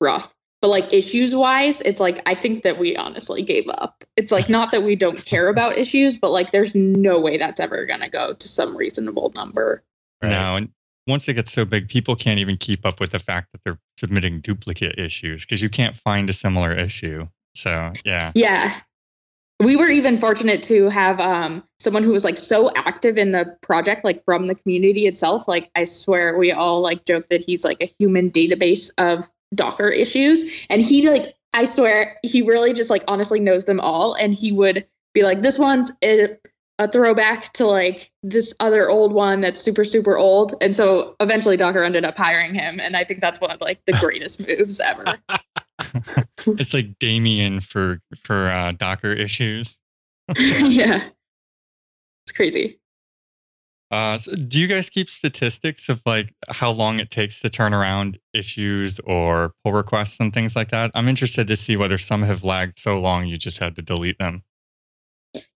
rough. 0.00 0.32
But 0.62 0.68
like 0.68 0.90
issues 0.92 1.34
wise, 1.34 1.82
it's 1.82 2.00
like 2.00 2.22
I 2.26 2.34
think 2.34 2.62
that 2.62 2.78
we 2.78 2.96
honestly 2.96 3.42
gave 3.42 3.64
up. 3.68 4.04
It's 4.16 4.32
like 4.32 4.48
not 4.48 4.70
that 4.70 4.84
we 4.84 4.96
don't 4.96 5.22
care 5.26 5.48
about 5.48 5.76
issues, 5.76 6.16
but 6.16 6.30
like 6.30 6.52
there's 6.52 6.74
no 6.74 7.20
way 7.20 7.36
that's 7.36 7.60
ever 7.60 7.84
gonna 7.84 8.08
go 8.08 8.32
to 8.32 8.48
some 8.48 8.76
reasonable 8.76 9.32
number. 9.34 9.82
No, 10.22 10.56
and 10.56 10.70
once 11.06 11.28
it 11.28 11.34
gets 11.34 11.52
so 11.52 11.64
big, 11.64 11.88
people 11.88 12.16
can't 12.16 12.38
even 12.40 12.56
keep 12.56 12.84
up 12.84 13.00
with 13.00 13.12
the 13.12 13.18
fact 13.18 13.52
that 13.52 13.62
they're 13.64 13.78
submitting 13.98 14.40
duplicate 14.40 14.98
issues 14.98 15.44
because 15.44 15.62
you 15.62 15.70
can't 15.70 15.96
find 15.96 16.28
a 16.28 16.32
similar 16.32 16.72
issue. 16.72 17.26
So 17.54 17.92
yeah, 18.04 18.32
Yeah. 18.34 18.80
We 19.58 19.74
were 19.74 19.88
even 19.88 20.18
fortunate 20.18 20.62
to 20.64 20.90
have 20.90 21.18
um, 21.18 21.64
someone 21.80 22.02
who 22.02 22.12
was 22.12 22.24
like 22.24 22.36
so 22.36 22.70
active 22.76 23.16
in 23.16 23.30
the 23.30 23.56
project, 23.62 24.04
like 24.04 24.22
from 24.22 24.48
the 24.48 24.54
community 24.54 25.06
itself. 25.06 25.48
Like 25.48 25.70
I 25.74 25.84
swear, 25.84 26.36
we 26.36 26.52
all 26.52 26.82
like 26.82 27.06
joke 27.06 27.28
that 27.30 27.40
he's 27.40 27.64
like 27.64 27.82
a 27.82 27.86
human 27.86 28.30
database 28.30 28.90
of 28.98 29.30
Docker 29.54 29.88
issues, 29.88 30.44
and 30.68 30.82
he 30.82 31.08
like 31.08 31.34
I 31.54 31.64
swear 31.64 32.18
he 32.22 32.42
really 32.42 32.74
just 32.74 32.90
like 32.90 33.02
honestly 33.08 33.40
knows 33.40 33.64
them 33.64 33.80
all, 33.80 34.12
and 34.12 34.34
he 34.34 34.52
would 34.52 34.86
be 35.14 35.22
like, 35.22 35.40
"This 35.40 35.58
one's 35.58 35.90
a, 36.04 36.36
a 36.78 36.90
throwback 36.90 37.52
to 37.54 37.66
like 37.66 38.10
this 38.22 38.54
other 38.60 38.90
old 38.90 39.12
one 39.12 39.40
that's 39.40 39.60
super 39.60 39.84
super 39.84 40.16
old," 40.16 40.54
and 40.60 40.74
so 40.74 41.16
eventually 41.20 41.56
Docker 41.56 41.82
ended 41.82 42.04
up 42.04 42.16
hiring 42.16 42.54
him, 42.54 42.80
and 42.80 42.96
I 42.96 43.04
think 43.04 43.20
that's 43.20 43.40
one 43.40 43.50
of 43.50 43.60
like 43.60 43.80
the 43.86 43.92
greatest 44.00 44.46
moves 44.46 44.80
ever. 44.80 45.18
it's 46.46 46.74
like 46.74 46.98
Damien 46.98 47.60
for 47.60 48.00
for 48.22 48.48
uh, 48.48 48.72
Docker 48.72 49.12
issues. 49.12 49.78
yeah, 50.38 51.08
it's 52.24 52.32
crazy. 52.34 52.78
Uh, 53.90 54.18
so 54.18 54.34
do 54.34 54.58
you 54.58 54.66
guys 54.66 54.90
keep 54.90 55.08
statistics 55.08 55.88
of 55.88 56.02
like 56.04 56.34
how 56.48 56.70
long 56.70 56.98
it 56.98 57.10
takes 57.10 57.40
to 57.40 57.48
turn 57.48 57.72
around 57.72 58.18
issues 58.34 58.98
or 59.00 59.52
pull 59.62 59.72
requests 59.72 60.18
and 60.18 60.34
things 60.34 60.56
like 60.56 60.70
that? 60.70 60.90
I'm 60.94 61.08
interested 61.08 61.46
to 61.46 61.56
see 61.56 61.76
whether 61.76 61.96
some 61.96 62.22
have 62.22 62.42
lagged 62.42 62.78
so 62.78 62.98
long 62.98 63.26
you 63.26 63.36
just 63.36 63.58
had 63.58 63.76
to 63.76 63.82
delete 63.82 64.18
them. 64.18 64.42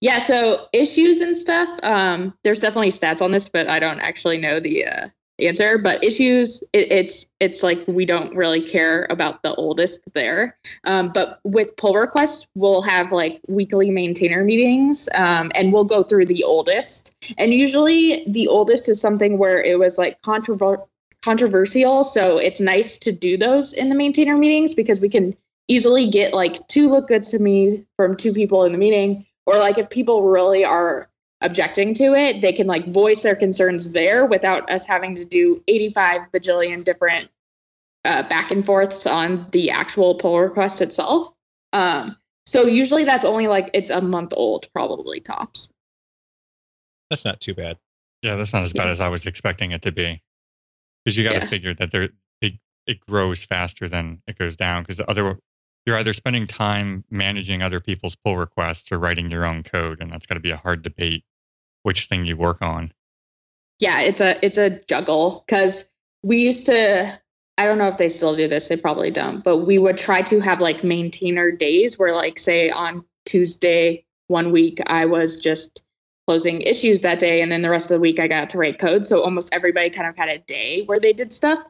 Yeah, 0.00 0.18
so 0.18 0.66
issues 0.72 1.18
and 1.20 1.36
stuff. 1.36 1.68
Um, 1.82 2.34
there's 2.44 2.60
definitely 2.60 2.90
stats 2.90 3.22
on 3.22 3.30
this, 3.30 3.48
but 3.48 3.68
I 3.68 3.78
don't 3.78 4.00
actually 4.00 4.38
know 4.38 4.60
the 4.60 4.86
uh, 4.86 5.08
answer. 5.40 5.78
But 5.78 6.02
issues, 6.02 6.62
it, 6.72 6.90
it's 6.90 7.26
it's 7.40 7.62
like 7.62 7.82
we 7.86 8.04
don't 8.04 8.34
really 8.34 8.62
care 8.62 9.06
about 9.10 9.42
the 9.42 9.54
oldest 9.54 10.00
there. 10.14 10.56
Um, 10.84 11.10
but 11.12 11.40
with 11.44 11.76
pull 11.76 11.94
requests, 11.94 12.48
we'll 12.54 12.82
have 12.82 13.12
like 13.12 13.40
weekly 13.48 13.90
maintainer 13.90 14.44
meetings, 14.44 15.08
um, 15.14 15.50
and 15.54 15.72
we'll 15.72 15.84
go 15.84 16.02
through 16.02 16.26
the 16.26 16.44
oldest. 16.44 17.14
And 17.38 17.52
usually, 17.52 18.24
the 18.26 18.48
oldest 18.48 18.88
is 18.88 19.00
something 19.00 19.38
where 19.38 19.62
it 19.62 19.78
was 19.78 19.98
like 19.98 20.20
controversial 20.22 20.88
controversial 21.22 22.02
so 22.02 22.38
it's 22.38 22.60
nice 22.60 22.96
to 22.96 23.12
do 23.12 23.36
those 23.36 23.74
in 23.74 23.90
the 23.90 23.94
maintainer 23.94 24.38
meetings 24.38 24.72
because 24.72 25.02
we 25.02 25.08
can 25.10 25.36
easily 25.68 26.08
get 26.08 26.32
like 26.32 26.66
two 26.68 26.88
look 26.88 27.08
good 27.08 27.22
to 27.22 27.38
me 27.38 27.84
from 27.96 28.16
two 28.16 28.32
people 28.32 28.64
in 28.64 28.72
the 28.72 28.78
meeting 28.78 29.24
or 29.46 29.58
like 29.58 29.78
if 29.78 29.88
people 29.90 30.24
really 30.28 30.64
are 30.64 31.08
objecting 31.42 31.94
to 31.94 32.14
it 32.14 32.40
they 32.40 32.52
can 32.52 32.66
like 32.66 32.86
voice 32.88 33.22
their 33.22 33.36
concerns 33.36 33.90
there 33.90 34.26
without 34.26 34.70
us 34.70 34.84
having 34.86 35.14
to 35.14 35.24
do 35.24 35.62
85 35.68 36.22
bajillion 36.32 36.84
different 36.84 37.30
uh, 38.04 38.22
back 38.28 38.50
and 38.50 38.64
forths 38.66 39.06
on 39.06 39.46
the 39.52 39.70
actual 39.70 40.14
pull 40.14 40.38
request 40.40 40.80
itself 40.82 41.32
um, 41.72 42.16
so 42.46 42.64
usually 42.64 43.04
that's 43.04 43.24
only 43.24 43.46
like 43.46 43.70
it's 43.72 43.90
a 43.90 44.00
month 44.00 44.32
old 44.36 44.70
probably 44.72 45.20
tops 45.20 45.70
That's 47.10 47.24
not 47.24 47.40
too 47.40 47.54
bad. 47.54 47.76
Yeah, 48.22 48.36
that's 48.36 48.52
not 48.52 48.62
as 48.62 48.72
bad 48.72 48.84
Yeah. 48.84 48.90
as 48.90 49.00
I 49.00 49.08
was 49.08 49.26
expecting 49.26 49.72
it 49.72 49.82
to 49.82 49.90
be. 49.92 50.22
Because 51.04 51.16
you 51.16 51.24
got 51.24 51.32
to 51.32 51.40
Yeah. 51.40 51.46
figure 51.46 51.74
that 51.74 51.90
there 51.90 52.10
it, 52.40 52.52
it 52.86 53.00
grows 53.00 53.44
faster 53.44 53.88
than 53.88 54.22
it 54.28 54.38
goes 54.38 54.54
down. 54.56 54.82
Because 54.82 54.98
the 54.98 55.08
other 55.10 55.38
you're 55.86 55.96
either 55.96 56.12
spending 56.12 56.46
time 56.46 57.04
managing 57.10 57.62
other 57.62 57.80
people's 57.80 58.16
pull 58.16 58.36
requests 58.36 58.92
or 58.92 58.98
writing 58.98 59.30
your 59.30 59.44
own 59.44 59.62
code, 59.62 60.00
and 60.00 60.12
that's 60.12 60.26
got 60.26 60.34
to 60.34 60.40
be 60.40 60.50
a 60.50 60.56
hard 60.56 60.82
debate 60.82 61.24
which 61.82 62.06
thing 62.06 62.26
you 62.26 62.36
work 62.36 62.60
on. 62.60 62.92
yeah 63.78 64.00
it's 64.00 64.20
a 64.20 64.44
it's 64.44 64.58
a 64.58 64.70
juggle 64.86 65.44
because 65.46 65.86
we 66.22 66.36
used 66.38 66.66
to 66.66 67.18
I 67.60 67.66
don't 67.66 67.76
know 67.76 67.88
if 67.88 67.98
they 67.98 68.08
still 68.08 68.34
do 68.34 68.48
this. 68.48 68.68
They 68.68 68.76
probably 68.78 69.10
don't. 69.10 69.44
But 69.44 69.58
we 69.58 69.78
would 69.78 69.98
try 69.98 70.22
to 70.22 70.40
have 70.40 70.62
like 70.62 70.82
maintainer 70.82 71.50
days 71.50 71.98
where, 71.98 72.14
like, 72.14 72.38
say 72.38 72.70
on 72.70 73.04
Tuesday 73.26 74.02
one 74.28 74.50
week, 74.50 74.80
I 74.86 75.04
was 75.04 75.38
just 75.38 75.84
closing 76.26 76.62
issues 76.62 77.02
that 77.02 77.18
day, 77.18 77.42
and 77.42 77.52
then 77.52 77.60
the 77.60 77.68
rest 77.68 77.90
of 77.90 77.96
the 77.96 78.00
week 78.00 78.18
I 78.18 78.28
got 78.28 78.48
to 78.50 78.58
write 78.58 78.78
code. 78.78 79.04
So 79.04 79.22
almost 79.22 79.50
everybody 79.52 79.90
kind 79.90 80.08
of 80.08 80.16
had 80.16 80.30
a 80.30 80.38
day 80.38 80.84
where 80.84 80.98
they 80.98 81.12
did 81.12 81.34
stuff. 81.34 81.62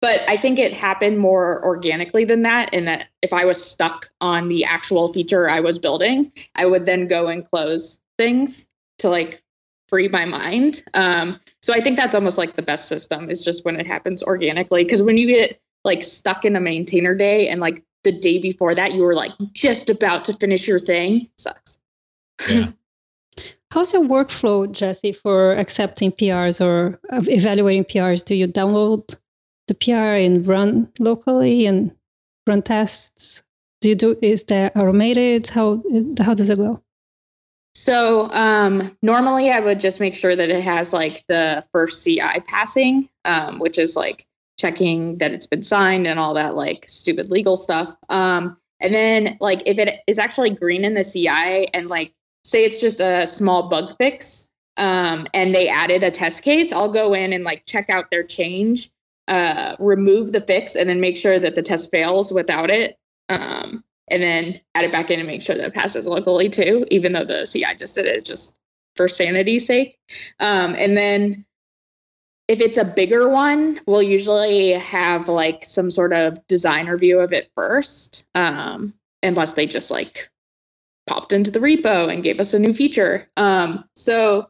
But 0.00 0.28
I 0.28 0.36
think 0.36 0.58
it 0.58 0.74
happened 0.74 1.18
more 1.18 1.64
organically 1.64 2.24
than 2.24 2.42
that. 2.42 2.72
In 2.74 2.84
that 2.84 3.08
if 3.22 3.32
I 3.32 3.44
was 3.44 3.62
stuck 3.62 4.10
on 4.20 4.48
the 4.48 4.64
actual 4.64 5.12
feature 5.12 5.48
I 5.48 5.60
was 5.60 5.78
building, 5.78 6.32
I 6.54 6.66
would 6.66 6.86
then 6.86 7.06
go 7.06 7.28
and 7.28 7.48
close 7.48 7.98
things 8.18 8.66
to 8.98 9.08
like 9.08 9.42
free 9.88 10.08
my 10.08 10.24
mind. 10.24 10.82
Um, 10.94 11.40
so 11.62 11.72
I 11.72 11.80
think 11.80 11.96
that's 11.96 12.14
almost 12.14 12.38
like 12.38 12.56
the 12.56 12.62
best 12.62 12.88
system 12.88 13.30
is 13.30 13.42
just 13.42 13.64
when 13.64 13.78
it 13.78 13.86
happens 13.86 14.22
organically. 14.22 14.84
Because 14.84 15.02
when 15.02 15.16
you 15.16 15.26
get 15.26 15.60
like 15.84 16.02
stuck 16.02 16.44
in 16.44 16.56
a 16.56 16.60
maintainer 16.60 17.14
day 17.14 17.48
and 17.48 17.60
like 17.60 17.82
the 18.04 18.12
day 18.12 18.38
before 18.38 18.74
that 18.74 18.92
you 18.92 19.02
were 19.02 19.14
like 19.14 19.32
just 19.52 19.88
about 19.88 20.24
to 20.26 20.32
finish 20.34 20.66
your 20.66 20.78
thing, 20.78 21.28
sucks. 21.38 21.78
Yeah. 22.48 22.70
How's 23.72 23.92
your 23.92 24.02
workflow, 24.04 24.70
Jessie, 24.70 25.12
for 25.12 25.52
accepting 25.56 26.12
PRs 26.12 26.64
or 26.64 26.98
evaluating 27.10 27.84
PRs? 27.84 28.24
Do 28.24 28.34
you 28.34 28.46
download 28.46 29.14
the 29.68 29.74
PR 29.74 30.16
and 30.16 30.46
run 30.46 30.90
locally 30.98 31.66
and 31.66 31.90
run 32.46 32.62
tests? 32.62 33.42
Do 33.80 33.88
you 33.88 33.94
do 33.94 34.16
is 34.22 34.44
there 34.44 34.70
automated? 34.76 35.48
How 35.48 35.82
how 36.18 36.34
does 36.34 36.50
it 36.50 36.58
go? 36.58 36.82
So 37.74 38.30
um, 38.32 38.96
normally 39.02 39.50
I 39.50 39.60
would 39.60 39.80
just 39.80 40.00
make 40.00 40.14
sure 40.14 40.34
that 40.34 40.48
it 40.48 40.64
has 40.64 40.94
like 40.94 41.24
the 41.28 41.62
first 41.72 42.02
CI 42.02 42.40
passing, 42.46 43.10
um, 43.26 43.58
which 43.58 43.78
is 43.78 43.94
like 43.94 44.26
checking 44.58 45.18
that 45.18 45.32
it's 45.32 45.44
been 45.44 45.62
signed 45.62 46.06
and 46.06 46.18
all 46.18 46.32
that 46.34 46.56
like 46.56 46.86
stupid 46.88 47.30
legal 47.30 47.54
stuff. 47.54 47.94
Um, 48.08 48.56
and 48.80 48.94
then 48.94 49.36
like 49.40 49.62
if 49.66 49.78
it 49.78 50.00
is 50.06 50.18
actually 50.18 50.50
green 50.50 50.84
in 50.86 50.94
the 50.94 51.04
CI 51.04 51.68
and 51.74 51.88
like 51.88 52.12
say 52.44 52.64
it's 52.64 52.80
just 52.80 53.00
a 53.00 53.26
small 53.26 53.68
bug 53.68 53.94
fix 53.98 54.48
um, 54.78 55.26
and 55.34 55.54
they 55.54 55.68
added 55.68 56.02
a 56.02 56.10
test 56.10 56.42
case, 56.42 56.72
I'll 56.72 56.92
go 56.92 57.12
in 57.12 57.32
and 57.32 57.44
like 57.44 57.66
check 57.66 57.90
out 57.90 58.10
their 58.10 58.22
change, 58.22 58.90
uh, 59.28 59.76
remove 59.78 60.32
the 60.32 60.40
fix, 60.40 60.74
and 60.74 60.88
then 60.88 61.00
make 61.00 61.16
sure 61.16 61.38
that 61.38 61.54
the 61.54 61.62
test 61.62 61.90
fails 61.90 62.32
without 62.32 62.70
it. 62.70 62.98
Um, 63.28 63.82
and 64.08 64.22
then 64.22 64.60
add 64.74 64.84
it 64.84 64.92
back 64.92 65.10
in 65.10 65.18
and 65.18 65.26
make 65.26 65.42
sure 65.42 65.56
that 65.56 65.66
it 65.66 65.74
passes 65.74 66.06
locally 66.06 66.48
too, 66.48 66.86
even 66.90 67.12
though 67.12 67.24
the 67.24 67.44
CI 67.44 67.74
just 67.76 67.96
did 67.96 68.06
it 68.06 68.24
just 68.24 68.56
for 68.94 69.08
sanity's 69.08 69.66
sake. 69.66 69.98
Um, 70.40 70.74
and 70.78 70.96
then 70.96 71.44
if 72.48 72.60
it's 72.60 72.76
a 72.76 72.84
bigger 72.84 73.28
one, 73.28 73.80
we'll 73.86 74.02
usually 74.02 74.72
have 74.72 75.28
like 75.28 75.64
some 75.64 75.90
sort 75.90 76.12
of 76.12 76.44
design 76.46 76.86
review 76.86 77.18
of 77.18 77.32
it 77.32 77.50
first, 77.54 78.24
um, 78.34 78.94
unless 79.22 79.54
they 79.54 79.66
just 79.66 79.90
like 79.90 80.30
popped 81.06 81.32
into 81.32 81.50
the 81.50 81.58
repo 81.58 82.12
and 82.12 82.22
gave 82.22 82.38
us 82.38 82.54
a 82.54 82.58
new 82.58 82.72
feature. 82.72 83.28
Um, 83.36 83.84
so 83.96 84.48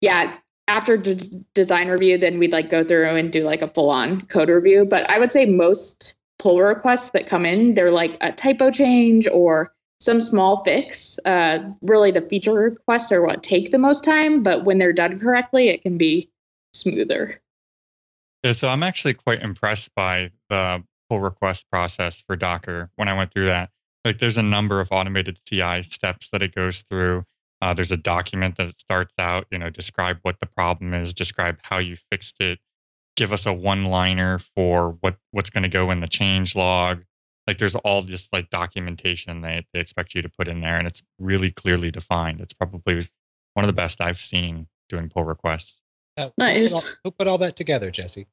yeah, 0.00 0.36
after 0.70 0.96
design 0.96 1.88
review, 1.88 2.16
then 2.16 2.38
we'd 2.38 2.52
like 2.52 2.70
go 2.70 2.84
through 2.84 3.16
and 3.16 3.32
do 3.32 3.42
like 3.42 3.60
a 3.60 3.68
full 3.68 3.90
on 3.90 4.22
code 4.22 4.48
review. 4.48 4.86
But 4.88 5.10
I 5.10 5.18
would 5.18 5.32
say 5.32 5.44
most 5.44 6.14
pull 6.38 6.60
requests 6.60 7.10
that 7.10 7.26
come 7.26 7.44
in, 7.44 7.74
they're 7.74 7.90
like 7.90 8.16
a 8.20 8.30
typo 8.32 8.70
change 8.70 9.26
or 9.32 9.74
some 9.98 10.20
small 10.20 10.62
fix. 10.64 11.18
Uh, 11.26 11.58
really, 11.82 12.12
the 12.12 12.22
feature 12.22 12.52
requests 12.52 13.10
are 13.10 13.20
what 13.20 13.42
take 13.42 13.72
the 13.72 13.78
most 13.78 14.04
time, 14.04 14.42
but 14.44 14.64
when 14.64 14.78
they're 14.78 14.92
done 14.92 15.18
correctly, 15.18 15.68
it 15.68 15.82
can 15.82 15.98
be 15.98 16.30
smoother. 16.72 17.40
Yeah, 18.44 18.52
so 18.52 18.68
I'm 18.68 18.84
actually 18.84 19.14
quite 19.14 19.42
impressed 19.42 19.94
by 19.94 20.30
the 20.48 20.82
pull 21.08 21.20
request 21.20 21.66
process 21.70 22.22
for 22.26 22.36
Docker 22.36 22.90
when 22.94 23.08
I 23.08 23.16
went 23.16 23.32
through 23.32 23.46
that. 23.46 23.70
Like, 24.04 24.18
there's 24.18 24.38
a 24.38 24.42
number 24.42 24.80
of 24.80 24.88
automated 24.92 25.38
CI 25.44 25.82
steps 25.82 26.30
that 26.30 26.42
it 26.42 26.54
goes 26.54 26.82
through. 26.88 27.24
Uh, 27.62 27.74
there's 27.74 27.92
a 27.92 27.96
document 27.96 28.56
that 28.56 28.78
starts 28.78 29.14
out, 29.18 29.46
you 29.50 29.58
know, 29.58 29.68
describe 29.68 30.18
what 30.22 30.40
the 30.40 30.46
problem 30.46 30.94
is, 30.94 31.12
describe 31.12 31.58
how 31.62 31.78
you 31.78 31.96
fixed 32.10 32.40
it, 32.40 32.58
give 33.16 33.32
us 33.32 33.44
a 33.44 33.52
one 33.52 33.84
liner 33.84 34.40
for 34.54 34.96
what 35.00 35.16
what's 35.30 35.50
going 35.50 35.62
to 35.62 35.68
go 35.68 35.90
in 35.90 36.00
the 36.00 36.08
change 36.08 36.56
log. 36.56 37.04
Like 37.46 37.58
there's 37.58 37.74
all 37.74 38.02
this 38.02 38.28
like 38.32 38.48
documentation 38.50 39.42
they, 39.42 39.66
they 39.72 39.80
expect 39.80 40.14
you 40.14 40.22
to 40.22 40.28
put 40.28 40.48
in 40.48 40.60
there 40.60 40.78
and 40.78 40.86
it's 40.86 41.02
really 41.18 41.50
clearly 41.50 41.90
defined. 41.90 42.40
It's 42.40 42.52
probably 42.52 43.08
one 43.54 43.64
of 43.64 43.66
the 43.66 43.72
best 43.72 44.00
i've 44.00 44.20
seen 44.20 44.66
doing 44.88 45.08
pull 45.08 45.24
requests. 45.24 45.80
Uh, 46.16 46.30
nice 46.38 46.72
who 46.72 46.80
put, 46.80 46.84
all, 46.84 46.92
who 47.04 47.10
put 47.10 47.28
all 47.28 47.38
that 47.38 47.56
together 47.56 47.90
jessie? 47.90 48.26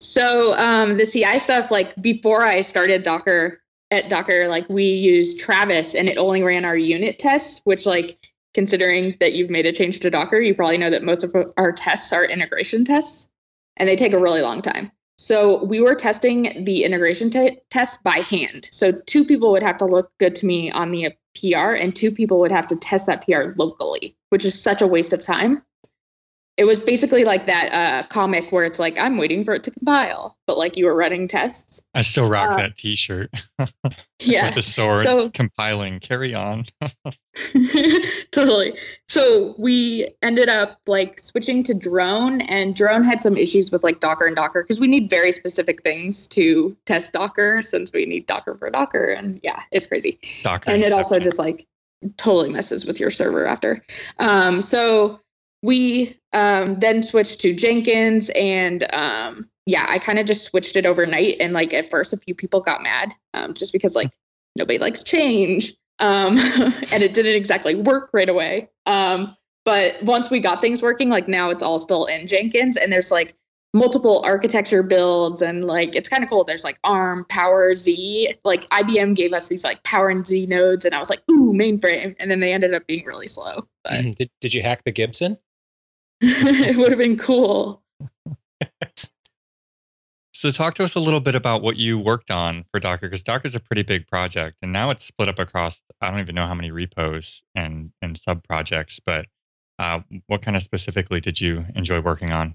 So 0.00 0.56
um, 0.58 0.96
the 0.96 1.06
ci 1.06 1.38
stuff 1.38 1.70
like 1.70 1.94
before 2.02 2.44
i 2.44 2.60
started 2.60 3.02
docker 3.02 3.60
at 3.90 4.08
docker 4.08 4.48
like 4.48 4.68
we 4.68 4.84
used 4.84 5.38
travis 5.38 5.94
and 5.94 6.08
it 6.08 6.16
only 6.16 6.42
ran 6.42 6.64
our 6.64 6.76
unit 6.76 7.18
tests 7.18 7.60
which 7.64 7.86
like 7.86 8.31
considering 8.54 9.16
that 9.20 9.32
you've 9.32 9.50
made 9.50 9.66
a 9.66 9.72
change 9.72 9.98
to 10.00 10.10
docker 10.10 10.40
you 10.40 10.54
probably 10.54 10.78
know 10.78 10.90
that 10.90 11.02
most 11.02 11.22
of 11.22 11.34
our 11.56 11.72
tests 11.72 12.12
are 12.12 12.24
integration 12.24 12.84
tests 12.84 13.30
and 13.76 13.88
they 13.88 13.96
take 13.96 14.12
a 14.12 14.18
really 14.18 14.42
long 14.42 14.62
time. 14.62 14.90
So 15.18 15.64
we 15.64 15.80
were 15.80 15.94
testing 15.94 16.64
the 16.64 16.84
integration 16.84 17.30
t- 17.30 17.58
test 17.70 18.02
by 18.02 18.18
hand. 18.18 18.68
So 18.72 18.92
two 19.06 19.24
people 19.24 19.52
would 19.52 19.62
have 19.62 19.76
to 19.78 19.84
look 19.84 20.10
good 20.18 20.34
to 20.36 20.46
me 20.46 20.70
on 20.72 20.90
the 20.90 21.12
PR, 21.38 21.74
and 21.74 21.94
two 21.94 22.10
people 22.10 22.40
would 22.40 22.52
have 22.52 22.66
to 22.68 22.76
test 22.76 23.06
that 23.06 23.24
PR 23.24 23.52
locally, 23.56 24.16
which 24.30 24.44
is 24.44 24.60
such 24.60 24.82
a 24.82 24.86
waste 24.86 25.12
of 25.12 25.22
time 25.22 25.62
it 26.58 26.64
was 26.64 26.78
basically 26.78 27.24
like 27.24 27.46
that 27.46 27.72
uh, 27.72 28.06
comic 28.08 28.52
where 28.52 28.64
it's 28.64 28.78
like 28.78 28.98
I'm 28.98 29.16
waiting 29.16 29.42
for 29.42 29.54
it 29.54 29.64
to 29.64 29.70
compile, 29.70 30.36
but 30.46 30.58
like 30.58 30.76
you 30.76 30.84
were 30.84 30.94
running 30.94 31.26
tests. 31.26 31.82
I 31.94 32.02
still 32.02 32.28
rock 32.28 32.50
uh, 32.50 32.56
that 32.58 32.76
T-shirt. 32.76 33.30
yeah, 34.20 34.46
with 34.46 34.56
the 34.56 34.62
sword 34.62 35.00
so, 35.00 35.30
compiling. 35.30 35.98
Carry 35.98 36.34
on. 36.34 36.64
totally. 38.32 38.74
So 39.08 39.54
we 39.58 40.14
ended 40.20 40.50
up 40.50 40.78
like 40.86 41.18
switching 41.20 41.62
to 41.64 41.74
drone, 41.74 42.42
and 42.42 42.76
drone 42.76 43.02
had 43.02 43.22
some 43.22 43.36
issues 43.36 43.72
with 43.72 43.82
like 43.82 44.00
Docker 44.00 44.26
and 44.26 44.36
Docker 44.36 44.62
because 44.62 44.78
we 44.78 44.88
need 44.88 45.08
very 45.08 45.32
specific 45.32 45.82
things 45.82 46.26
to 46.28 46.76
test 46.84 47.14
Docker 47.14 47.62
since 47.62 47.94
we 47.94 48.04
need 48.04 48.26
Docker 48.26 48.56
for 48.56 48.68
Docker, 48.68 49.06
and 49.06 49.40
yeah, 49.42 49.62
it's 49.70 49.86
crazy. 49.86 50.18
Docker, 50.42 50.70
and 50.70 50.82
it 50.82 50.92
also 50.92 51.18
just 51.18 51.38
like 51.38 51.66
totally 52.18 52.50
messes 52.50 52.84
with 52.84 53.00
your 53.00 53.10
server 53.10 53.46
after. 53.46 53.82
Um, 54.18 54.60
so 54.60 55.18
we 55.62 56.18
um, 56.32 56.78
then 56.78 57.02
switched 57.02 57.40
to 57.40 57.54
Jenkins 57.54 58.30
and 58.30 58.86
um, 58.92 59.48
yeah, 59.66 59.86
I 59.88 59.98
kind 59.98 60.18
of 60.18 60.26
just 60.26 60.44
switched 60.44 60.76
it 60.76 60.86
overnight. 60.86 61.36
And 61.40 61.52
like 61.52 61.72
at 61.72 61.90
first, 61.90 62.12
a 62.12 62.16
few 62.16 62.34
people 62.34 62.60
got 62.60 62.82
mad 62.82 63.12
um, 63.34 63.54
just 63.54 63.72
because 63.72 63.94
like 63.94 64.10
nobody 64.56 64.78
likes 64.78 65.02
change. 65.02 65.74
Um, 65.98 66.38
and 66.92 67.02
it 67.02 67.14
didn't 67.14 67.36
exactly 67.36 67.74
work 67.74 68.10
right 68.12 68.28
away. 68.28 68.68
Um, 68.86 69.36
but 69.64 70.02
once 70.02 70.30
we 70.30 70.40
got 70.40 70.60
things 70.60 70.82
working, 70.82 71.08
like 71.08 71.28
now 71.28 71.50
it's 71.50 71.62
all 71.62 71.78
still 71.78 72.06
in 72.06 72.26
Jenkins 72.26 72.76
and 72.76 72.92
there's 72.92 73.12
like 73.12 73.34
multiple 73.74 74.20
architecture 74.24 74.82
builds 74.82 75.40
and 75.40 75.64
like 75.64 75.94
it's 75.94 76.08
kind 76.08 76.22
of 76.22 76.28
cool. 76.28 76.44
There's 76.44 76.64
like 76.64 76.78
ARM, 76.84 77.24
Power 77.28 77.74
Z. 77.74 78.34
Like 78.44 78.68
IBM 78.70 79.14
gave 79.14 79.32
us 79.32 79.48
these 79.48 79.64
like 79.64 79.82
Power 79.84 80.08
and 80.08 80.26
Z 80.26 80.46
nodes, 80.46 80.84
and 80.84 80.94
I 80.94 80.98
was 80.98 81.10
like, 81.10 81.22
ooh, 81.30 81.52
mainframe. 81.52 82.16
And 82.18 82.30
then 82.30 82.40
they 82.40 82.52
ended 82.52 82.74
up 82.74 82.86
being 82.86 83.04
really 83.04 83.28
slow. 83.28 83.66
But 83.84 83.92
did, 84.16 84.30
did 84.40 84.54
you 84.54 84.62
hack 84.62 84.82
the 84.84 84.92
Gibson? 84.92 85.38
it 86.24 86.76
would 86.76 86.92
have 86.92 86.98
been 86.98 87.18
cool. 87.18 87.82
so 90.32 90.50
talk 90.52 90.74
to 90.74 90.84
us 90.84 90.94
a 90.94 91.00
little 91.00 91.18
bit 91.18 91.34
about 91.34 91.62
what 91.62 91.76
you 91.76 91.98
worked 91.98 92.30
on 92.30 92.64
for 92.70 92.78
Docker 92.78 93.08
because 93.08 93.24
Docker 93.24 93.48
is 93.48 93.56
a 93.56 93.60
pretty 93.60 93.82
big 93.82 94.06
project 94.06 94.58
and 94.62 94.72
now 94.72 94.90
it's 94.90 95.04
split 95.04 95.28
up 95.28 95.40
across 95.40 95.82
I 96.00 96.12
don't 96.12 96.20
even 96.20 96.36
know 96.36 96.46
how 96.46 96.54
many 96.54 96.70
repos 96.70 97.42
and 97.56 97.90
and 98.00 98.16
sub 98.16 98.44
projects, 98.44 99.00
but 99.04 99.26
uh, 99.80 100.00
what 100.28 100.42
kind 100.42 100.56
of 100.56 100.62
specifically 100.62 101.20
did 101.20 101.40
you 101.40 101.64
enjoy 101.74 102.00
working 102.00 102.30
on? 102.30 102.54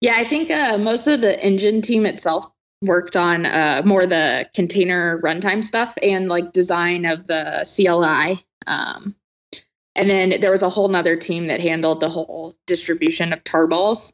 Yeah, 0.00 0.14
I 0.16 0.26
think 0.26 0.50
uh, 0.50 0.78
most 0.78 1.06
of 1.06 1.20
the 1.20 1.38
engine 1.44 1.82
team 1.82 2.06
itself 2.06 2.46
worked 2.82 3.16
on 3.16 3.44
uh, 3.44 3.82
more 3.84 4.06
the 4.06 4.48
container 4.54 5.20
runtime 5.22 5.62
stuff 5.62 5.94
and 6.02 6.28
like 6.28 6.52
design 6.52 7.04
of 7.04 7.26
the 7.26 7.64
CLI. 7.64 8.42
Um, 8.66 9.14
and 9.96 10.10
then 10.10 10.40
there 10.40 10.50
was 10.50 10.62
a 10.62 10.68
whole 10.68 10.88
nother 10.88 11.16
team 11.16 11.44
that 11.46 11.60
handled 11.60 12.00
the 12.00 12.08
whole 12.08 12.56
distribution 12.66 13.32
of 13.32 13.44
tarballs. 13.44 14.12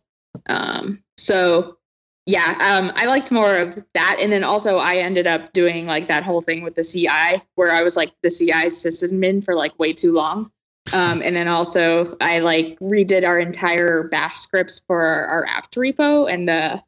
Um, 0.49 1.02
so 1.16 1.78
yeah, 2.26 2.56
um, 2.60 2.92
I 2.96 3.06
liked 3.06 3.30
more 3.30 3.56
of 3.56 3.82
that. 3.94 4.18
And 4.20 4.30
then 4.30 4.44
also 4.44 4.78
I 4.78 4.96
ended 4.96 5.26
up 5.26 5.52
doing 5.52 5.87
like 5.87 6.06
that 6.08 6.22
whole 6.22 6.42
thing 6.42 6.62
with 6.62 6.75
the 6.75 6.84
CI 6.84 7.42
where 7.54 7.72
I 7.72 7.82
was 7.82 7.96
like 7.96 8.12
the 8.22 8.30
CI 8.30 8.66
sysadmin 8.68 9.42
for 9.42 9.54
like 9.54 9.76
way 9.78 9.92
too 9.92 10.12
long. 10.12 10.50
Um, 10.92 11.22
and 11.22 11.34
then 11.34 11.49
also 11.49 12.16
I 12.20 12.40
like 12.40 12.78
redid 12.80 13.26
our 13.26 13.38
entire 13.38 14.04
bash 14.08 14.37
scripts 14.37 14.80
for 14.87 15.02
our 15.02 15.46
apt 15.49 15.75
repo 15.76 16.32
and 16.32 16.50
uh, 16.50 16.80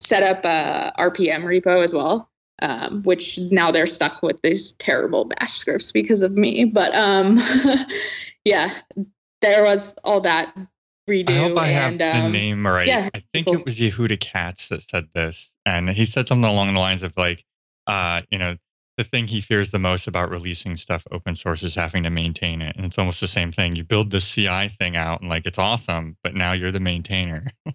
set 0.00 0.22
up 0.22 0.44
a 0.44 0.92
RPM 1.00 1.44
repo 1.44 1.82
as 1.82 1.94
well. 1.94 2.30
Um, 2.62 3.02
which 3.02 3.36
now 3.50 3.72
they're 3.72 3.86
stuck 3.86 4.22
with 4.22 4.40
these 4.42 4.72
terrible 4.72 5.24
bash 5.24 5.54
scripts 5.54 5.90
because 5.90 6.22
of 6.22 6.32
me. 6.32 6.64
But 6.64 6.94
um, 6.94 7.40
yeah, 8.44 8.78
there 9.40 9.62
was 9.62 9.94
all 10.04 10.20
that 10.22 10.54
redo. 11.08 11.30
I 11.30 11.32
hope 11.34 11.58
I 11.58 11.68
and, 11.68 12.00
have 12.00 12.14
um, 12.16 12.24
the 12.24 12.38
name 12.38 12.66
right. 12.66 12.86
yeah, 12.86 13.08
I 13.14 13.22
think 13.32 13.46
cool. 13.46 13.56
it 13.56 13.64
was 13.64 13.78
Yehuda 13.78 14.20
Katz 14.20 14.68
that 14.68 14.82
said 14.82 15.08
this, 15.14 15.54
and 15.64 15.90
he 15.90 16.04
said 16.04 16.28
something 16.28 16.50
along 16.50 16.74
the 16.74 16.80
lines 16.80 17.02
of 17.02 17.12
like, 17.16 17.44
uh, 17.86 18.22
you 18.30 18.38
know, 18.38 18.56
the 18.96 19.04
thing 19.04 19.26
he 19.26 19.40
fears 19.40 19.70
the 19.70 19.78
most 19.78 20.06
about 20.06 20.30
releasing 20.30 20.76
stuff 20.76 21.04
open 21.10 21.34
source 21.34 21.62
is 21.62 21.74
having 21.74 22.02
to 22.04 22.10
maintain 22.10 22.62
it, 22.62 22.76
and 22.76 22.86
it's 22.86 22.98
almost 22.98 23.20
the 23.20 23.28
same 23.28 23.52
thing. 23.52 23.76
You 23.76 23.84
build 23.84 24.10
the 24.10 24.20
CI 24.20 24.68
thing 24.68 24.96
out, 24.96 25.20
and 25.20 25.30
like 25.30 25.46
it's 25.46 25.58
awesome, 25.58 26.16
but 26.22 26.34
now 26.34 26.52
you're 26.52 26.72
the 26.72 26.80
maintainer. 26.80 27.50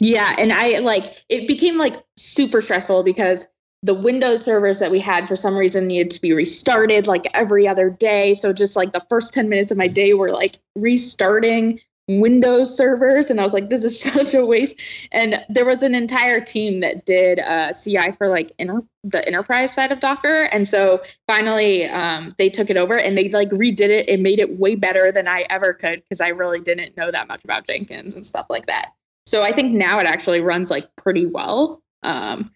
Yeah, 0.00 0.34
and 0.36 0.52
I 0.52 0.80
like 0.80 1.22
it 1.28 1.46
became 1.46 1.78
like 1.78 1.94
super 2.16 2.60
stressful 2.60 3.04
because 3.04 3.46
the 3.82 3.94
Windows 3.94 4.44
servers 4.44 4.78
that 4.78 4.90
we 4.90 5.00
had 5.00 5.26
for 5.26 5.34
some 5.34 5.56
reason 5.56 5.86
needed 5.86 6.10
to 6.10 6.20
be 6.20 6.32
restarted 6.32 7.06
like 7.06 7.26
every 7.34 7.66
other 7.66 7.90
day. 7.90 8.32
So 8.34 8.52
just 8.52 8.76
like 8.76 8.92
the 8.92 9.04
first 9.08 9.34
10 9.34 9.48
minutes 9.48 9.70
of 9.70 9.78
my 9.78 9.88
day 9.88 10.14
were 10.14 10.30
like 10.30 10.58
restarting 10.76 11.80
Windows 12.08 12.76
servers 12.76 13.30
and 13.30 13.40
I 13.40 13.44
was 13.44 13.52
like 13.52 13.70
this 13.70 13.84
is 13.84 14.00
such 14.00 14.34
a 14.34 14.46
waste. 14.46 14.76
And 15.10 15.44
there 15.48 15.64
was 15.64 15.82
an 15.82 15.94
entire 15.94 16.40
team 16.40 16.80
that 16.80 17.06
did 17.06 17.40
uh, 17.40 17.72
CI 17.72 18.12
for 18.12 18.28
like 18.28 18.52
inter- 18.58 18.84
the 19.02 19.26
enterprise 19.26 19.72
side 19.72 19.90
of 19.90 19.98
Docker 19.98 20.44
and 20.52 20.66
so 20.68 21.02
finally 21.26 21.86
um, 21.86 22.36
they 22.38 22.48
took 22.48 22.70
it 22.70 22.76
over 22.76 22.96
and 22.96 23.18
they 23.18 23.28
like 23.30 23.48
redid 23.50 23.88
it 23.88 24.08
and 24.08 24.22
made 24.22 24.38
it 24.38 24.58
way 24.58 24.76
better 24.76 25.10
than 25.10 25.26
I 25.26 25.44
ever 25.50 25.72
could 25.72 26.02
because 26.04 26.20
I 26.20 26.28
really 26.28 26.60
didn't 26.60 26.96
know 26.96 27.10
that 27.10 27.26
much 27.26 27.42
about 27.42 27.66
Jenkins 27.66 28.14
and 28.14 28.24
stuff 28.24 28.46
like 28.48 28.66
that. 28.66 28.92
So 29.26 29.42
I 29.42 29.52
think 29.52 29.72
now 29.72 29.98
it 29.98 30.06
actually 30.06 30.40
runs 30.40 30.70
like 30.70 30.88
pretty 30.96 31.26
well. 31.26 31.82
Um, 32.04 32.50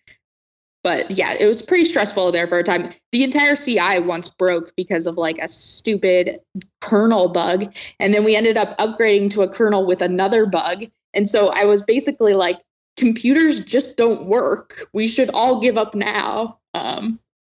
but 0.86 1.10
yeah, 1.10 1.32
it 1.32 1.46
was 1.46 1.62
pretty 1.62 1.84
stressful 1.84 2.30
there 2.30 2.46
for 2.46 2.60
a 2.60 2.62
time. 2.62 2.92
The 3.10 3.24
entire 3.24 3.56
CI 3.56 3.98
once 3.98 4.28
broke 4.28 4.72
because 4.76 5.08
of 5.08 5.16
like 5.16 5.36
a 5.38 5.48
stupid 5.48 6.38
kernel 6.80 7.28
bug. 7.28 7.74
And 7.98 8.14
then 8.14 8.22
we 8.22 8.36
ended 8.36 8.56
up 8.56 8.78
upgrading 8.78 9.30
to 9.30 9.42
a 9.42 9.48
kernel 9.48 9.84
with 9.84 10.00
another 10.00 10.46
bug. 10.46 10.84
And 11.12 11.28
so 11.28 11.48
I 11.48 11.64
was 11.64 11.82
basically 11.82 12.34
like, 12.34 12.60
computers 12.96 13.58
just 13.58 13.96
don't 13.96 14.26
work. 14.26 14.86
We 14.92 15.08
should 15.08 15.28
all 15.30 15.60
give 15.60 15.76
up 15.76 15.96
now. 15.96 16.56
Um, 16.72 17.18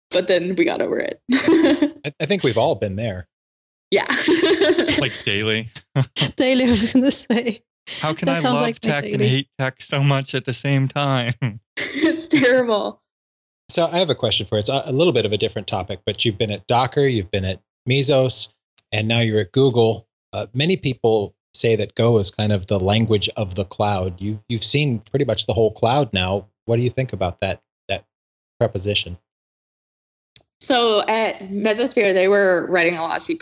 but 0.10 0.30
then 0.30 0.56
we 0.56 0.64
got 0.64 0.82
over 0.82 0.98
it. 0.98 1.22
I, 2.06 2.14
I 2.22 2.26
think 2.28 2.44
we've 2.44 2.58
all 2.58 2.76
been 2.76 2.96
there. 2.96 3.28
yeah. 3.92 4.08
like 5.00 5.12
daily. 5.26 5.70
Daily, 6.38 6.64
I 6.64 6.70
was 6.70 6.94
going 6.94 7.04
to 7.04 7.12
say. 7.12 7.62
How 8.00 8.14
can 8.14 8.28
That 8.28 8.46
I 8.46 8.50
love 8.50 8.62
like 8.62 8.80
tech 8.80 9.04
and 9.04 9.22
hate 9.22 9.50
tech 9.60 9.82
so 9.82 10.02
much 10.02 10.34
at 10.34 10.46
the 10.46 10.54
same 10.54 10.88
time? 10.88 11.34
it's 11.76 12.30
terrible. 12.30 13.02
So 13.70 13.86
I 13.88 13.98
have 14.00 14.10
a 14.10 14.16
question 14.16 14.46
for 14.46 14.56
you. 14.56 14.60
It's 14.60 14.70
a, 14.70 14.92
little 14.92 15.12
bit 15.12 15.26
of 15.26 15.34
a 15.34 15.38
different 15.38 15.68
topic, 15.68 16.00
but 16.06 16.24
you've 16.24 16.38
been 16.38 16.52
at 16.52 16.66
Docker, 16.68 17.06
you've 17.06 17.32
been 17.32 17.44
at 17.44 17.62
Mesos, 17.88 18.54
and 18.92 19.08
now 19.08 19.20
you're 19.20 19.42
at 19.42 19.52
Google. 19.52 20.08
Uh, 20.32 20.48
many 20.54 20.78
people 20.78 21.36
say 21.54 21.76
that 21.76 21.96
Go 21.96 22.18
is 22.18 22.32
kind 22.32 22.52
of 22.54 22.68
the 22.68 22.80
language 22.80 23.30
of 23.36 23.56
the 23.56 23.66
cloud. 23.66 24.22
You 24.22 24.42
you've 24.48 24.64
seen 24.64 25.00
pretty 25.10 25.26
much 25.26 25.48
the 25.48 25.54
whole 25.54 25.72
cloud 25.72 26.14
now. 26.14 26.48
What 26.66 26.78
do 26.78 26.82
you 26.82 26.90
think 26.90 27.12
about 27.12 27.42
that 27.42 27.62
that 27.90 28.06
preposition? 28.60 29.18
So 30.60 31.06
at 31.08 31.40
Mesosphere, 31.40 32.14
they 32.14 32.28
were 32.28 32.68
writing 32.70 32.98
a 32.98 33.02
lot 33.02 33.16
of 33.18 33.22
C++. 33.22 33.38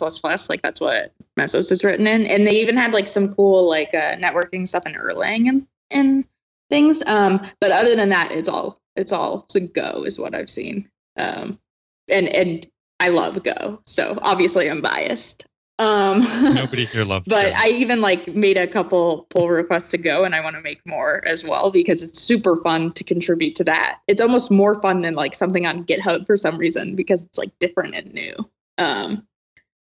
Like 0.50 0.62
that's 0.62 0.82
what 0.82 1.14
Mesos 1.40 1.72
is 1.72 1.84
written 1.84 2.08
in, 2.08 2.26
and 2.26 2.48
they 2.48 2.60
even 2.62 2.76
had 2.78 2.92
like 2.92 3.08
some 3.08 3.34
cool 3.34 3.70
like 3.70 3.94
uh, 3.94 4.16
networking 4.16 4.68
stuff 4.68 4.86
in 4.86 4.94
Erlang 4.94 5.48
and 5.50 5.68
and 5.92 6.26
things. 6.70 7.04
Um, 7.06 7.46
but 7.62 7.72
other 7.72 7.96
than 7.96 8.10
that, 8.10 8.32
it's 8.32 8.50
all 8.50 8.80
it's 8.96 9.12
all 9.12 9.42
to 9.42 9.60
Go 9.60 10.04
is 10.06 10.20
what 10.20 10.36
I've 10.36 10.50
seen. 10.50 10.90
Um, 11.18 11.60
and 12.08 12.28
and 12.30 12.68
I 13.00 13.10
love 13.10 13.42
Go, 13.44 13.82
so 13.86 14.18
obviously 14.22 14.70
I'm 14.70 14.82
biased. 14.82 15.46
Um, 15.78 16.20
Nobody 16.54 16.86
here 16.86 17.04
loves 17.04 17.28
but 17.28 17.48
Go. 17.48 17.54
I 17.58 17.68
even 17.68 18.00
like 18.00 18.34
made 18.34 18.58
a 18.58 18.66
couple 18.66 19.28
pull 19.30 19.50
requests 19.50 19.92
to 19.92 19.98
go 19.98 20.24
and 20.24 20.34
I 20.34 20.40
want 20.40 20.56
to 20.56 20.62
make 20.62 20.80
more 20.86 21.22
as 21.28 21.44
well 21.44 21.70
because 21.70 22.02
it's 22.02 22.22
super 22.22 22.56
fun 22.56 22.94
to 22.94 23.04
contribute 23.04 23.56
to 23.56 23.66
that. 23.66 24.00
It's 24.08 24.22
almost 24.22 24.50
more 24.50 24.82
fun 24.82 25.02
than 25.02 25.16
like 25.16 25.36
something 25.36 25.66
on 25.66 25.84
GitHub 25.84 26.26
for 26.26 26.38
some 26.38 26.58
reason 26.58 26.96
because 26.96 27.24
it's 27.24 27.38
like 27.38 27.52
different 27.60 27.94
and 27.94 28.14
new. 28.14 28.36
Um, 28.78 29.28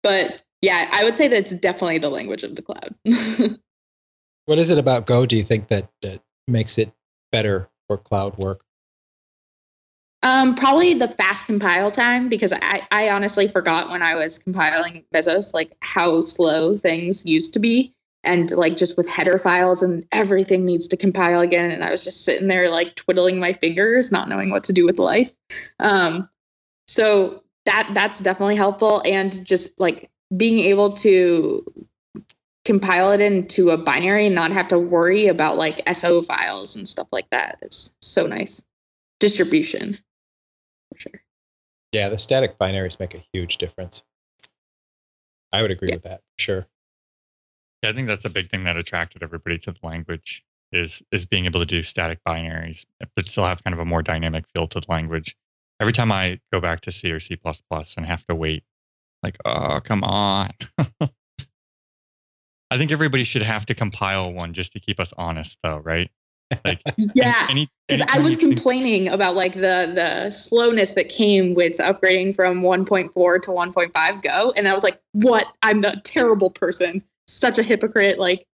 but 0.01 0.41
yeah, 0.63 0.89
I 0.91 1.03
would 1.03 1.15
say 1.15 1.27
that 1.27 1.37
it's 1.37 1.53
definitely 1.53 1.99
the 1.99 2.09
language 2.09 2.41
of 2.41 2.55
the 2.55 2.63
cloud. 2.63 2.95
What 4.45 4.59
is 4.59 4.69
it 4.69 4.77
about 4.77 5.07
Go? 5.07 5.25
Do 5.25 5.37
you 5.37 5.43
think 5.43 5.67
that, 5.69 5.89
that 6.01 6.21
makes 6.47 6.77
it 6.77 6.91
better 7.31 7.67
for 7.87 7.97
cloud 7.97 8.37
work? 8.37 8.63
Um, 10.25 10.55
probably 10.55 10.95
the 10.95 11.07
fast 11.07 11.45
compile 11.45 11.91
time 11.91 12.29
because 12.29 12.51
I, 12.51 12.81
I 12.89 13.09
honestly 13.09 13.47
forgot 13.47 13.91
when 13.91 14.01
I 14.01 14.15
was 14.15 14.39
compiling 14.39 15.05
Mesos 15.13 15.53
like 15.53 15.77
how 15.81 16.19
slow 16.21 16.75
things 16.75 17.23
used 17.27 17.53
to 17.53 17.59
be. 17.59 17.93
And 18.23 18.49
like 18.53 18.75
just 18.75 18.97
with 18.97 19.07
header 19.07 19.37
files 19.37 19.83
and 19.83 20.03
everything 20.11 20.65
needs 20.65 20.87
to 20.87 20.97
compile 20.97 21.41
again. 21.41 21.69
And 21.69 21.83
I 21.83 21.91
was 21.91 22.03
just 22.03 22.25
sitting 22.25 22.47
there 22.47 22.71
like 22.71 22.95
twiddling 22.95 23.39
my 23.39 23.53
fingers, 23.53 24.11
not 24.11 24.27
knowing 24.27 24.49
what 24.49 24.63
to 24.63 24.73
do 24.73 24.83
with 24.83 24.97
life. 24.97 25.31
Um, 25.79 26.27
so 26.87 27.43
that 27.65 27.91
that's 27.93 28.19
definitely 28.19 28.55
helpful. 28.55 29.03
And 29.05 29.45
just 29.45 29.79
like 29.79 30.09
being 30.35 30.59
able 30.59 30.93
to 30.93 31.63
compile 32.63 33.11
it 33.11 33.21
into 33.21 33.69
a 33.69 33.77
binary 33.77 34.25
and 34.25 34.33
not 34.33 34.51
have 34.51 34.69
to 34.69 34.79
worry 34.79 35.27
about 35.27 35.57
like 35.57 35.87
SO 35.93 36.23
files 36.23 36.75
and 36.75 36.87
stuff 36.87 37.09
like 37.11 37.29
that 37.29 37.59
is 37.61 37.93
so 38.01 38.25
nice. 38.25 38.63
Distribution. 39.19 39.99
Yeah, 41.95 42.09
the 42.09 42.17
static 42.17 42.59
binaries 42.59 42.99
make 42.99 43.13
a 43.13 43.23
huge 43.31 43.57
difference. 43.57 44.03
I 45.53 45.61
would 45.61 45.71
agree 45.71 45.87
Yeah. 45.87 45.95
with 45.95 46.03
that. 46.03 46.23
Sure. 46.37 46.67
Yeah, 47.81 47.91
I 47.91 47.93
think 47.93 48.09
that's 48.09 48.25
a 48.25 48.29
big 48.29 48.49
thing 48.49 48.65
that 48.65 48.75
attracted 48.75 49.23
everybody 49.23 49.57
to 49.59 49.71
the 49.71 49.79
language 49.81 50.43
is 50.73 51.01
is 51.13 51.25
being 51.25 51.45
able 51.45 51.61
to 51.61 51.65
do 51.65 51.81
static 51.83 52.19
binaries, 52.27 52.85
but 53.15 53.23
still 53.23 53.45
have 53.45 53.63
kind 53.63 53.73
of 53.73 53.79
a 53.79 53.85
more 53.85 54.01
dynamic 54.01 54.43
feel 54.53 54.67
to 54.67 54.81
the 54.81 54.85
language. 54.89 55.37
Every 55.79 55.93
time 55.93 56.11
I 56.11 56.41
go 56.51 56.59
back 56.59 56.81
to 56.81 56.91
C 56.91 57.09
or 57.13 57.21
C 57.21 57.37
and 57.95 58.05
have 58.05 58.27
to 58.27 58.35
wait, 58.35 58.65
like, 59.23 59.37
oh, 59.45 59.79
come 59.81 60.03
on. 60.03 60.51
I 62.69 62.77
think 62.77 62.91
everybody 62.91 63.23
should 63.23 63.43
have 63.43 63.65
to 63.67 63.73
compile 63.73 64.33
one 64.33 64.51
just 64.51 64.73
to 64.73 64.81
keep 64.81 64.99
us 64.99 65.13
honest, 65.17 65.59
though, 65.63 65.77
right? 65.77 66.11
Like, 66.63 66.81
Yeah. 67.15 67.47
any, 67.49 67.67
Because 67.87 68.07
I 68.13 68.19
was 68.19 68.35
complaining 68.35 69.07
about 69.07 69.35
like 69.35 69.53
the 69.53 69.91
the 69.93 70.29
slowness 70.31 70.93
that 70.93 71.09
came 71.09 71.55
with 71.55 71.77
upgrading 71.77 72.35
from 72.35 72.61
1.4 72.61 73.41
to 73.41 73.51
1.5 73.51 74.21
Go, 74.21 74.53
and 74.55 74.67
I 74.67 74.73
was 74.73 74.83
like, 74.83 75.01
"What? 75.13 75.47
I'm 75.63 75.83
a 75.83 75.99
terrible 76.01 76.51
person. 76.51 77.03
Such 77.27 77.57
a 77.57 77.63
hypocrite. 77.63 78.19
Like, 78.19 78.45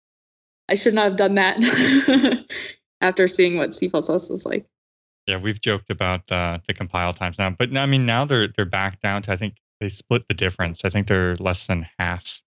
I 0.70 0.76
should 0.76 0.94
not 0.94 1.04
have 1.04 1.18
done 1.18 1.36
that." 1.36 1.58
After 3.02 3.28
seeing 3.28 3.58
what 3.58 3.74
C++ 3.74 3.90
was 3.92 4.46
like. 4.46 4.66
Yeah, 5.28 5.38
we've 5.38 5.60
joked 5.60 5.90
about 5.90 6.32
uh, 6.32 6.60
the 6.68 6.74
compile 6.74 7.14
times 7.14 7.38
now, 7.38 7.50
but 7.50 7.76
I 7.76 7.86
mean 7.86 8.06
now 8.06 8.26
they're 8.26 8.48
they're 8.48 8.66
back 8.66 9.02
down 9.02 9.22
to 9.24 9.34
I 9.34 9.38
think 9.38 9.56
they 9.80 9.90
split 9.90 10.28
the 10.28 10.34
difference. 10.34 10.86
I 10.86 10.90
think 10.90 11.08
they're 11.08 11.36
less 11.36 11.68
than 11.68 11.88
half 12.00 12.42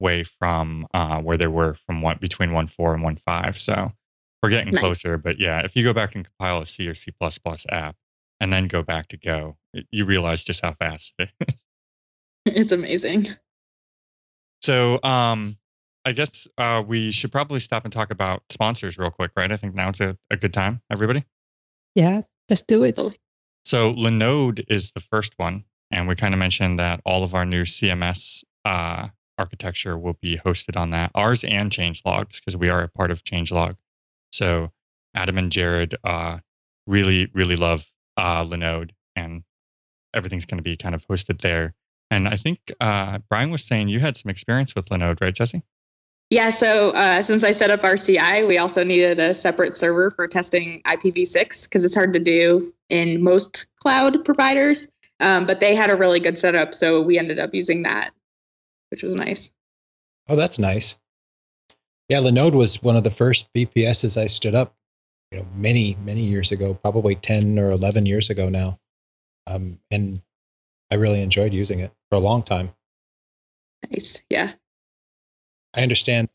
way 0.00 0.22
from 0.24 0.86
uh, 0.94 1.20
where 1.20 1.36
they 1.36 1.46
were 1.46 1.74
from 1.74 2.02
what 2.02 2.20
between 2.20 2.52
one 2.52 2.66
four 2.66 2.94
and 2.94 3.02
one 3.02 3.16
five. 3.16 3.58
So 3.58 3.92
we're 4.42 4.50
getting 4.50 4.72
Nice. 4.72 4.80
closer. 4.80 5.18
But 5.18 5.38
yeah, 5.40 5.60
if 5.64 5.74
you 5.76 5.82
go 5.82 5.92
back 5.92 6.14
and 6.14 6.24
compile 6.24 6.60
a 6.60 6.66
C 6.66 6.88
or 6.88 6.94
C 6.94 7.12
app 7.70 7.96
and 8.40 8.52
then 8.52 8.66
go 8.66 8.82
back 8.82 9.08
to 9.08 9.16
Go, 9.16 9.56
you 9.90 10.04
realize 10.04 10.44
just 10.44 10.60
how 10.64 10.72
fast 10.74 11.12
it 11.18 11.30
is. 11.40 11.54
It's 12.48 12.70
amazing. 12.70 13.26
So 14.62 15.00
um, 15.02 15.56
I 16.04 16.12
guess 16.12 16.46
uh, 16.56 16.82
we 16.86 17.10
should 17.10 17.32
probably 17.32 17.58
stop 17.58 17.84
and 17.84 17.92
talk 17.92 18.12
about 18.12 18.44
sponsors 18.50 18.96
real 18.98 19.10
quick, 19.10 19.32
right? 19.36 19.50
I 19.50 19.56
think 19.56 19.74
now's 19.74 20.00
a, 20.00 20.16
a 20.30 20.36
good 20.36 20.54
time, 20.54 20.80
everybody. 20.88 21.24
Yeah, 21.96 22.22
let's 22.48 22.62
do 22.62 22.84
it. 22.84 23.00
So 23.64 23.92
Linode 23.92 24.64
is 24.68 24.92
the 24.92 25.00
first 25.00 25.34
one, 25.38 25.64
and 25.90 26.06
we 26.06 26.14
kind 26.14 26.32
of 26.34 26.38
mentioned 26.38 26.78
that 26.78 27.00
all 27.04 27.24
of 27.24 27.34
our 27.34 27.44
new 27.44 27.62
CMS 27.62 28.44
uh, 28.64 29.08
architecture 29.38 29.98
will 29.98 30.16
be 30.22 30.36
hosted 30.38 30.76
on 30.76 30.90
that, 30.90 31.10
ours 31.16 31.42
and 31.42 31.70
changelogs, 31.72 32.36
because 32.36 32.56
we 32.56 32.68
are 32.68 32.82
a 32.82 32.88
part 32.88 33.10
of 33.10 33.24
changelog. 33.24 33.74
So 34.36 34.70
Adam 35.14 35.38
and 35.38 35.50
Jared 35.50 35.96
uh, 36.04 36.38
really, 36.86 37.30
really 37.32 37.56
love 37.56 37.90
uh, 38.16 38.44
Linode, 38.44 38.90
and 39.14 39.42
everything's 40.14 40.44
going 40.44 40.58
to 40.58 40.62
be 40.62 40.76
kind 40.76 40.94
of 40.94 41.06
hosted 41.08 41.40
there. 41.40 41.74
And 42.10 42.28
I 42.28 42.36
think 42.36 42.60
uh, 42.80 43.18
Brian 43.28 43.50
was 43.50 43.64
saying 43.64 43.88
you 43.88 44.00
had 44.00 44.16
some 44.16 44.30
experience 44.30 44.74
with 44.74 44.88
Linode, 44.90 45.20
right, 45.20 45.34
Jessie? 45.34 45.62
Yeah, 46.30 46.50
so 46.50 46.90
uh, 46.90 47.22
since 47.22 47.44
I 47.44 47.52
set 47.52 47.70
up 47.70 47.82
RCI, 47.82 48.46
we 48.46 48.58
also 48.58 48.82
needed 48.82 49.18
a 49.18 49.34
separate 49.34 49.76
server 49.76 50.10
for 50.10 50.26
testing 50.26 50.82
IPv6 50.84 51.64
because 51.64 51.84
it's 51.84 51.94
hard 51.94 52.12
to 52.12 52.18
do 52.18 52.72
in 52.88 53.22
most 53.22 53.66
cloud 53.80 54.24
providers. 54.24 54.88
Um, 55.20 55.46
but 55.46 55.60
they 55.60 55.74
had 55.74 55.90
a 55.90 55.96
really 55.96 56.20
good 56.20 56.36
setup, 56.36 56.74
so 56.74 57.00
we 57.00 57.18
ended 57.18 57.38
up 57.38 57.54
using 57.54 57.82
that, 57.84 58.12
which 58.90 59.02
was 59.02 59.14
nice. 59.14 59.50
Oh, 60.28 60.36
that's 60.36 60.58
nice. 60.58 60.96
Yeah, 62.08 62.18
Linode 62.18 62.52
was 62.52 62.82
one 62.82 62.96
of 62.96 63.04
the 63.04 63.10
first 63.10 63.46
VPSs 63.54 64.20
I 64.20 64.26
stood 64.26 64.54
up, 64.54 64.74
you 65.32 65.38
know, 65.38 65.46
many 65.56 65.96
many 66.04 66.22
years 66.24 66.52
ago, 66.52 66.74
probably 66.74 67.16
ten 67.16 67.58
or 67.58 67.70
eleven 67.70 68.06
years 68.06 68.30
ago 68.30 68.48
now, 68.48 68.78
um, 69.46 69.78
and 69.90 70.20
I 70.90 70.96
really 70.96 71.20
enjoyed 71.20 71.52
using 71.52 71.80
it 71.80 71.92
for 72.10 72.16
a 72.16 72.20
long 72.20 72.42
time. 72.42 72.72
Nice, 73.90 74.22
yeah. 74.30 74.52
I 75.74 75.82
understand 75.82 76.28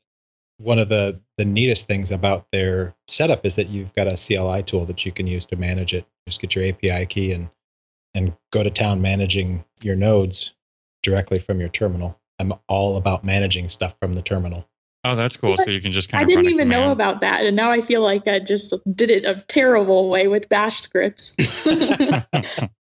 one 0.57 0.79
of 0.79 0.89
the 0.89 1.19
the 1.37 1.45
neatest 1.45 1.87
things 1.87 2.11
about 2.11 2.45
their 2.51 2.93
setup 3.07 3.45
is 3.45 3.55
that 3.55 3.69
you've 3.69 3.93
got 3.93 4.11
a 4.11 4.17
CLI 4.17 4.63
tool 4.63 4.85
that 4.85 5.05
you 5.05 5.11
can 5.11 5.25
use 5.25 5.45
to 5.47 5.55
manage 5.55 5.93
it. 5.93 6.05
Just 6.27 6.41
get 6.41 6.55
your 6.55 6.67
API 6.67 7.05
key 7.05 7.31
and 7.31 7.49
and 8.13 8.33
go 8.51 8.61
to 8.61 8.69
town 8.69 9.01
managing 9.01 9.63
your 9.81 9.95
nodes 9.95 10.53
directly 11.01 11.39
from 11.39 11.59
your 11.59 11.69
terminal. 11.69 12.19
I'm 12.39 12.53
all 12.67 12.97
about 12.97 13.23
managing 13.23 13.69
stuff 13.69 13.95
from 13.99 14.15
the 14.15 14.21
terminal. 14.21 14.67
Oh, 15.03 15.15
that's 15.15 15.35
cool. 15.35 15.57
So 15.57 15.71
you 15.71 15.81
can 15.81 15.91
just 15.91 16.09
kind 16.09 16.21
I 16.21 16.23
of. 16.23 16.25
I 16.25 16.29
didn't 16.29 16.43
run 16.43 16.51
a 16.51 16.55
even 16.55 16.69
know 16.69 16.91
about 16.91 17.21
that, 17.21 17.43
and 17.43 17.55
now 17.55 17.71
I 17.71 17.81
feel 17.81 18.01
like 18.01 18.27
I 18.27 18.39
just 18.39 18.73
did 18.95 19.09
it 19.09 19.25
a 19.25 19.43
terrible 19.47 20.09
way 20.09 20.27
with 20.27 20.47
Bash 20.49 20.81
scripts. 20.81 21.35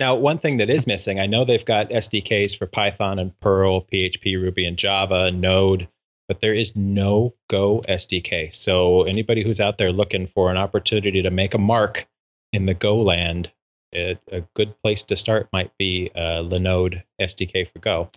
Now, 0.00 0.14
one 0.14 0.38
thing 0.38 0.58
that 0.58 0.70
is 0.70 0.86
missing, 0.86 1.18
I 1.18 1.26
know 1.26 1.44
they've 1.44 1.64
got 1.64 1.90
SDKs 1.90 2.56
for 2.56 2.66
Python 2.66 3.18
and 3.18 3.38
Perl, 3.40 3.82
PHP, 3.82 4.40
Ruby, 4.40 4.64
and 4.64 4.76
Java, 4.76 5.32
Node, 5.32 5.88
but 6.28 6.40
there 6.40 6.52
is 6.52 6.76
no 6.76 7.34
Go 7.48 7.82
SDK. 7.88 8.54
So 8.54 9.02
anybody 9.02 9.42
who's 9.42 9.60
out 9.60 9.78
there 9.78 9.90
looking 9.90 10.28
for 10.28 10.50
an 10.50 10.56
opportunity 10.56 11.20
to 11.22 11.30
make 11.30 11.52
a 11.52 11.58
mark 11.58 12.06
in 12.52 12.66
the 12.66 12.74
Go 12.74 13.00
land, 13.00 13.50
it, 13.90 14.20
a 14.30 14.42
good 14.54 14.80
place 14.82 15.02
to 15.04 15.16
start 15.16 15.48
might 15.52 15.76
be 15.78 16.10
uh, 16.14 16.42
Linode 16.42 17.02
SDK 17.20 17.68
for 17.68 17.80
Go. 17.80 18.08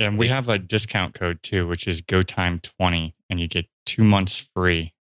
And 0.00 0.18
we 0.18 0.28
have 0.28 0.48
a 0.48 0.58
discount 0.58 1.14
code 1.14 1.42
too, 1.42 1.68
which 1.68 1.86
is 1.86 2.00
GoTime20, 2.00 3.12
and 3.28 3.38
you 3.38 3.46
get 3.46 3.66
two 3.84 4.02
months 4.02 4.48
free, 4.54 4.94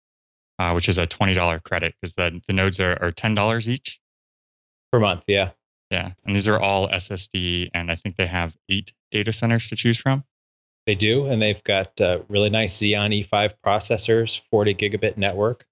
uh, 0.57 0.71
which 0.71 0.89
is 0.89 0.97
a 0.97 1.05
$20 1.05 1.63
credit 1.63 1.93
because 2.01 2.15
the, 2.15 2.41
the 2.47 2.53
nodes 2.53 2.79
are, 2.79 2.97
are 3.01 3.11
$10 3.11 3.67
each. 3.67 4.01
Per 4.91 4.99
month, 4.99 5.23
yeah. 5.27 5.51
Yeah. 5.91 6.13
And 6.25 6.35
these 6.35 6.47
are 6.47 6.59
all 6.59 6.89
SSD, 6.89 7.69
and 7.73 7.91
I 7.91 7.95
think 7.95 8.15
they 8.15 8.25
have 8.25 8.57
eight 8.69 8.91
data 9.11 9.31
centers 9.31 9.67
to 9.69 9.75
choose 9.75 9.97
from. 9.97 10.23
They 10.87 10.95
do, 10.95 11.27
and 11.27 11.41
they've 11.41 11.63
got 11.63 11.99
uh, 12.01 12.19
really 12.27 12.49
nice 12.49 12.77
Xeon 12.79 13.23
E5 13.23 13.53
processors, 13.63 14.41
40 14.49 14.73
gigabit 14.73 15.17
network. 15.17 15.65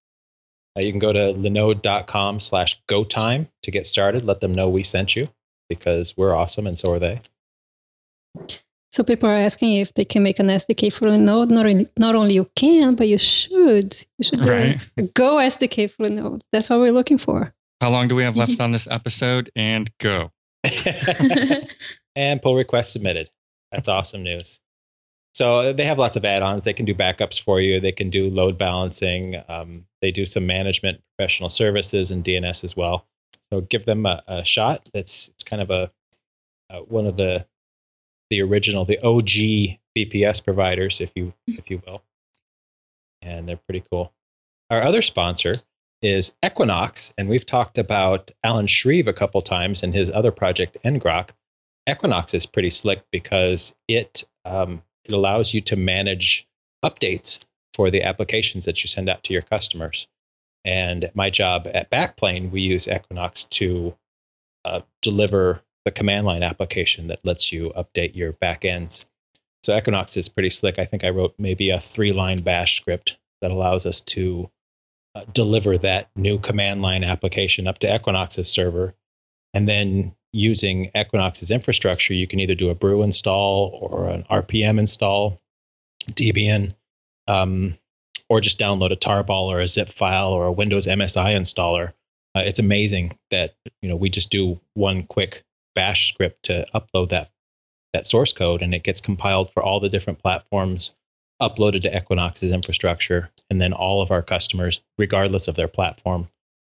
Uh, 0.77 0.81
you 0.81 0.91
can 0.91 0.99
go 0.99 1.13
to 1.13 1.33
linode.com 1.33 2.41
slash 2.41 2.81
GoTime 2.88 3.47
to 3.63 3.71
get 3.71 3.88
started. 3.88 4.25
Let 4.25 4.41
them 4.41 4.53
know 4.53 4.69
we 4.69 4.83
sent 4.83 5.15
you 5.15 5.29
because 5.69 6.15
we're 6.15 6.35
awesome 6.35 6.67
and 6.67 6.77
so 6.77 6.91
are 6.91 6.99
they. 6.99 7.21
So 8.95 9.03
people 9.03 9.27
are 9.27 9.36
asking 9.36 9.73
if 9.73 9.93
they 9.95 10.05
can 10.05 10.23
make 10.23 10.39
an 10.39 10.47
SDK 10.47 10.93
for 10.93 11.08
Linode. 11.08 11.49
Not 11.49 11.65
only, 11.65 11.89
not 11.97 12.15
only 12.15 12.34
you 12.34 12.47
can, 12.55 12.95
but 12.95 13.10
you 13.10 13.17
should. 13.17 13.93
You 14.17 14.23
should 14.23 14.45
Right. 14.45 14.79
Go 15.13 15.36
SDK 15.36 15.91
for 15.91 16.08
Linode. 16.08 16.39
That's 16.53 16.69
what 16.69 16.79
we're 16.79 16.93
looking 16.93 17.17
for. 17.17 17.53
How 17.81 17.89
long 17.89 18.08
do 18.08 18.15
we 18.15 18.23
have 18.23 18.38
left 18.38 18.58
on 18.62 18.71
this 18.71 18.88
episode? 18.88 19.51
And 19.53 19.91
go. 19.97 20.31
and 22.15 22.41
pull 22.41 22.55
request 22.55 22.93
submitted. 22.93 23.29
That's 23.69 23.89
awesome 23.89 24.23
news. 24.23 24.62
So 25.34 25.60
uh, 25.60 25.73
they 25.73 25.84
have 25.84 25.99
lots 25.99 26.15
of 26.15 26.23
add-ons. 26.23 26.63
They 26.63 26.71
can 26.71 26.86
do 26.86 26.95
backups 26.95 27.38
for 27.38 27.60
you. 27.60 27.81
They 27.81 27.91
can 27.91 28.10
do 28.10 28.29
load 28.29 28.58
balancing. 28.58 29.43
Um, 29.49 29.88
they 30.01 30.12
do 30.12 30.25
some 30.25 30.47
management, 30.47 31.01
professional 31.17 31.49
services, 31.49 32.12
and 32.12 32.23
DNS 32.23 32.63
as 32.63 32.77
well. 32.77 33.05
So 33.51 33.60
give 33.60 33.84
them 33.84 34.05
a, 34.05 34.23
a 34.25 34.45
shot. 34.45 34.88
It's 34.93 35.27
it's 35.27 35.43
kind 35.43 35.62
of 35.62 35.69
a 35.69 35.91
uh, 36.69 36.79
one 36.88 37.05
of 37.05 37.17
the 37.17 37.45
the 38.29 38.41
original, 38.41 38.85
the 38.85 38.99
OG 38.99 39.77
VPS 39.97 40.43
providers, 40.43 40.99
if 40.99 41.11
you 41.15 41.33
if 41.47 41.69
you 41.69 41.81
will, 41.85 42.03
and 43.21 43.47
they're 43.47 43.57
pretty 43.57 43.83
cool. 43.89 44.13
Our 44.69 44.81
other 44.81 45.01
sponsor 45.01 45.55
is 46.01 46.33
Equinox, 46.43 47.13
and 47.17 47.29
we've 47.29 47.45
talked 47.45 47.77
about 47.77 48.31
Alan 48.43 48.67
Shreve 48.67 49.07
a 49.07 49.13
couple 49.13 49.41
times 49.41 49.83
and 49.83 49.93
his 49.93 50.09
other 50.09 50.31
project 50.31 50.77
Ngrok. 50.83 51.29
Equinox 51.89 52.33
is 52.33 52.45
pretty 52.45 52.69
slick 52.69 53.03
because 53.11 53.75
it 53.88 54.23
um, 54.43 54.83
it 55.05 55.13
allows 55.13 55.53
you 55.53 55.61
to 55.61 55.75
manage 55.75 56.47
updates 56.83 57.45
for 57.73 57.91
the 57.91 58.03
applications 58.03 58.65
that 58.65 58.83
you 58.83 58.88
send 58.88 59.09
out 59.09 59.23
to 59.23 59.33
your 59.33 59.41
customers. 59.41 60.07
And 60.63 61.11
my 61.13 61.29
job 61.29 61.67
at 61.73 61.91
Backplane, 61.91 62.51
we 62.51 62.61
use 62.61 62.88
Equinox 62.88 63.43
to 63.45 63.95
uh, 64.63 64.81
deliver 65.01 65.61
the 65.85 65.91
command 65.91 66.25
line 66.25 66.43
application 66.43 67.07
that 67.07 67.23
lets 67.23 67.51
you 67.51 67.71
update 67.77 68.15
your 68.15 68.33
backends. 68.33 69.05
So 69.63 69.75
Equinox 69.75 70.17
is 70.17 70.27
pretty 70.27 70.49
slick. 70.49 70.77
I 70.77 70.85
think 70.85 71.03
I 71.03 71.09
wrote 71.09 71.35
maybe 71.37 71.69
a 71.69 71.79
three 71.79 72.11
line 72.11 72.41
bash 72.41 72.77
script 72.77 73.17
that 73.41 73.51
allows 73.51 73.85
us 73.85 74.01
to 74.01 74.49
uh, 75.15 75.23
deliver 75.31 75.77
that 75.77 76.09
new 76.15 76.39
command 76.39 76.81
line 76.81 77.03
application 77.03 77.67
up 77.67 77.79
to 77.79 77.95
Equinox's 77.95 78.51
server. 78.51 78.95
And 79.53 79.67
then 79.67 80.15
using 80.33 80.91
Equinox's 80.95 81.51
infrastructure, 81.51 82.13
you 82.13 82.27
can 82.27 82.39
either 82.39 82.55
do 82.55 82.69
a 82.69 82.75
brew 82.75 83.01
install 83.01 83.79
or 83.81 84.09
an 84.09 84.25
RPM 84.29 84.79
install, 84.79 85.39
Debian, 86.11 86.73
um, 87.27 87.77
or 88.27 88.41
just 88.41 88.59
download 88.59 88.91
a 88.91 88.97
tarball 88.97 89.47
or 89.47 89.61
a 89.61 89.67
zip 89.67 89.89
file 89.89 90.31
or 90.31 90.45
a 90.45 90.51
Windows 90.51 90.87
MSI 90.87 91.35
installer. 91.35 91.93
Uh, 92.35 92.41
it's 92.41 92.59
amazing 92.59 93.17
that 93.31 93.55
you 93.81 93.87
know 93.87 93.95
we 93.95 94.09
just 94.09 94.29
do 94.29 94.59
one 94.73 95.03
quick 95.03 95.43
bash 95.75 96.09
script 96.09 96.43
to 96.43 96.65
upload 96.73 97.09
that 97.09 97.29
that 97.93 98.07
source 98.07 98.33
code 98.33 98.61
and 98.61 98.73
it 98.73 98.83
gets 98.83 98.99
compiled 98.99 99.49
for 99.51 99.63
all 99.63 99.79
the 99.79 99.89
different 99.89 100.19
platforms 100.19 100.93
uploaded 101.41 101.81
to 101.81 101.95
Equinox's 101.95 102.51
infrastructure 102.51 103.29
and 103.49 103.61
then 103.61 103.71
all 103.71 104.01
of 104.01 104.11
our 104.11 104.21
customers 104.21 104.81
regardless 104.97 105.47
of 105.47 105.55
their 105.55 105.67
platform 105.67 106.27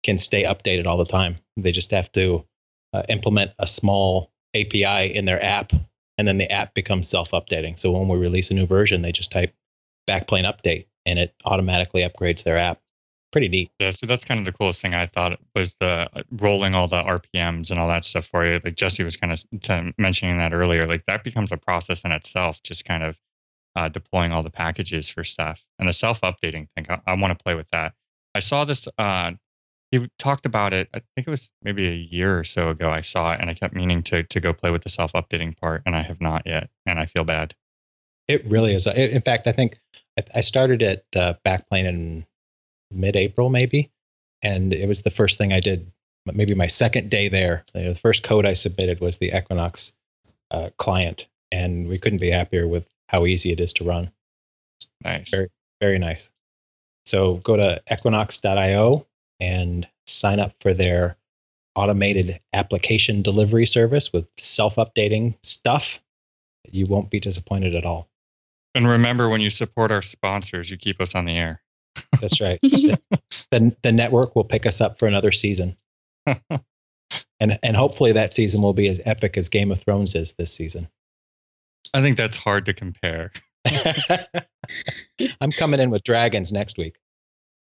can 0.03 0.17
stay 0.17 0.43
updated 0.43 0.85
all 0.85 0.97
the 0.97 1.05
time. 1.05 1.35
They 1.55 1.71
just 1.71 1.89
have 1.91 2.11
to 2.11 2.45
uh, 2.93 3.03
implement 3.09 3.51
a 3.57 3.65
small 3.65 4.31
API 4.55 5.15
in 5.15 5.25
their 5.25 5.43
app 5.43 5.73
and 6.19 6.27
then 6.27 6.37
the 6.37 6.51
app 6.51 6.73
becomes 6.73 7.09
self-updating. 7.09 7.79
So 7.79 7.91
when 7.91 8.07
we 8.07 8.17
release 8.17 8.51
a 8.51 8.53
new 8.53 8.67
version 8.67 9.01
they 9.01 9.11
just 9.11 9.31
type 9.31 9.53
backplane 10.07 10.45
update 10.45 10.85
and 11.05 11.17
it 11.17 11.33
automatically 11.45 12.01
upgrades 12.01 12.43
their 12.43 12.57
app 12.57 12.79
pretty 13.31 13.47
neat 13.49 13.71
Yeah, 13.79 13.91
so 13.91 14.05
that's 14.05 14.23
kind 14.25 14.39
of 14.39 14.45
the 14.45 14.51
coolest 14.51 14.81
thing 14.81 14.93
I 14.93 15.05
thought 15.05 15.39
was 15.55 15.75
the 15.79 16.09
uh, 16.13 16.23
rolling 16.31 16.75
all 16.75 16.87
the 16.87 17.01
RPMs 17.03 17.69
and 17.71 17.79
all 17.79 17.87
that 17.87 18.05
stuff 18.05 18.25
for 18.25 18.45
you. 18.45 18.59
Like 18.63 18.75
Jessie 18.75 19.03
was 19.03 19.17
kind 19.17 19.31
of 19.33 19.93
mentioning 19.97 20.37
that 20.37 20.53
earlier. 20.53 20.87
Like 20.87 21.05
that 21.07 21.23
becomes 21.23 21.51
a 21.51 21.57
process 21.57 22.01
in 22.03 22.11
itself, 22.11 22.61
just 22.63 22.85
kind 22.85 23.03
of 23.03 23.17
uh, 23.75 23.89
deploying 23.89 24.31
all 24.31 24.43
the 24.43 24.49
packages 24.49 25.09
for 25.09 25.23
stuff 25.23 25.65
and 25.77 25.87
the 25.87 25.93
self-updating 25.93 26.67
thing. 26.75 26.85
I, 26.89 26.99
I 27.05 27.13
want 27.15 27.37
to 27.37 27.43
play 27.43 27.53
with 27.53 27.69
that. 27.71 27.93
I 28.33 28.39
saw 28.39 28.65
this. 28.65 28.87
Uh, 28.97 29.33
he 29.91 30.09
talked 30.19 30.45
about 30.45 30.73
it. 30.73 30.89
I 30.93 30.99
think 30.99 31.27
it 31.27 31.29
was 31.29 31.51
maybe 31.61 31.87
a 31.87 31.93
year 31.93 32.37
or 32.37 32.43
so 32.43 32.69
ago. 32.69 32.89
I 32.89 33.01
saw 33.01 33.33
it, 33.33 33.39
and 33.39 33.49
I 33.49 33.53
kept 33.53 33.73
meaning 33.73 34.03
to 34.03 34.23
to 34.23 34.39
go 34.39 34.51
play 34.53 34.71
with 34.71 34.83
the 34.83 34.89
self-updating 34.89 35.57
part, 35.57 35.83
and 35.85 35.95
I 35.95 36.01
have 36.01 36.19
not 36.19 36.43
yet, 36.45 36.69
and 36.85 36.99
I 36.99 37.05
feel 37.05 37.23
bad. 37.23 37.55
It 38.27 38.45
really 38.45 38.73
is. 38.73 38.85
In 38.87 39.21
fact, 39.21 39.47
I 39.47 39.53
think 39.53 39.79
I- 40.17 40.23
I 40.35 40.41
started 40.41 40.81
at 40.83 41.05
uh, 41.15 41.35
Backplane 41.45 41.85
in 41.85 42.25
mid-April, 42.91 43.49
maybe, 43.49 43.91
and 44.41 44.73
it 44.73 44.87
was 44.87 45.03
the 45.03 45.11
first 45.11 45.37
thing 45.37 45.53
I 45.53 45.59
did. 45.59 45.91
Maybe 46.25 46.53
my 46.55 46.67
second 46.67 47.09
day 47.09 47.29
there. 47.29 47.63
The 47.73 47.95
first 47.95 48.23
code 48.23 48.45
I 48.45 48.53
submitted 48.53 48.99
was 48.99 49.17
the 49.17 49.31
Equinox 49.35 49.93
uh, 50.51 50.69
client, 50.77 51.27
and 51.51 51.87
we 51.87 51.97
couldn't 51.97 52.19
be 52.19 52.31
happier 52.31 52.67
with 52.67 52.85
how 53.09 53.25
easy 53.25 53.51
it 53.51 53.59
is 53.59 53.71
to 53.73 53.85
run. 53.85 54.11
Nice. 55.03 55.29
Very, 55.29 55.49
very 55.79 55.99
nice. 55.99 56.31
So 57.05 57.35
go 57.35 57.55
to 57.55 57.81
equinox.io 57.89 59.05
and 59.39 59.87
sign 60.05 60.39
up 60.39 60.53
for 60.59 60.73
their 60.73 61.15
automated 61.75 62.41
application 62.53 63.21
delivery 63.21 63.65
service 63.65 64.11
with 64.11 64.27
self-updating 64.37 65.35
stuff. 65.43 66.01
You 66.69 66.85
won't 66.85 67.09
be 67.09 67.19
disappointed 67.19 67.75
at 67.75 67.85
all. 67.85 68.09
And 68.75 68.87
remember, 68.87 69.29
when 69.29 69.41
you 69.41 69.49
support 69.49 69.91
our 69.91 70.01
sponsors, 70.01 70.69
you 70.69 70.77
keep 70.77 70.99
us 70.99 71.15
on 71.15 71.25
the 71.25 71.37
air. 71.37 71.61
That's 72.21 72.41
right. 72.41 72.59
the, 72.61 72.99
the, 73.51 73.75
the 73.83 73.91
network 73.91 74.35
will 74.35 74.43
pick 74.43 74.65
us 74.65 74.81
up 74.81 74.99
for 74.99 75.07
another 75.07 75.31
season. 75.31 75.77
And 77.39 77.59
and 77.63 77.75
hopefully 77.75 78.11
that 78.13 78.33
season 78.33 78.61
will 78.61 78.73
be 78.73 78.87
as 78.87 79.01
epic 79.05 79.37
as 79.37 79.49
Game 79.49 79.71
of 79.71 79.81
Thrones 79.81 80.15
is 80.15 80.33
this 80.33 80.51
season. 80.51 80.87
I 81.93 82.01
think 82.01 82.17
that's 82.17 82.37
hard 82.37 82.65
to 82.65 82.73
compare. 82.73 83.31
I'm 85.41 85.51
coming 85.51 85.79
in 85.79 85.89
with 85.89 86.03
dragons 86.03 86.51
next 86.51 86.77
week. 86.77 86.99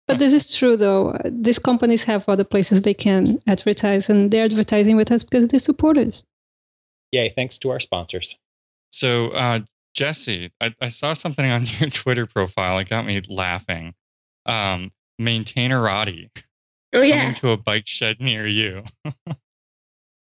But 0.08 0.20
this 0.20 0.34
is 0.34 0.56
true, 0.56 0.78
though. 0.78 1.12
Uh, 1.12 1.30
These 1.32 1.60
companies 1.60 2.04
have 2.04 2.28
other 2.30 2.44
places 2.44 2.82
they 2.82 2.94
can 2.94 3.40
advertise, 3.48 4.10
and 4.10 4.32
they're 4.32 4.46
advertising 4.46 4.96
with 4.96 5.12
us 5.12 5.24
because 5.24 5.48
they 5.48 5.58
support 5.58 5.98
us. 5.98 6.24
Yay, 7.12 7.30
thanks 7.36 7.58
to 7.60 7.72
our 7.72 7.80
sponsors. 7.80 8.38
So, 8.92 9.30
uh, 9.30 9.62
Jessie, 9.94 10.52
I, 10.62 10.76
I 10.80 10.90
saw 10.90 11.14
something 11.14 11.50
on 11.50 11.66
your 11.80 11.90
Twitter 11.90 12.26
profile. 12.26 12.78
It 12.78 12.90
got 12.90 13.06
me 13.06 13.22
laughing. 13.28 13.96
Um, 14.46 14.92
Maintainerati 15.20 16.30
oh 16.94 17.02
yeah. 17.02 17.20
coming 17.20 17.36
to 17.36 17.52
a 17.52 17.58
bike 17.58 17.88
shed 17.88 18.20
near 18.20 18.46
you. 18.48 18.84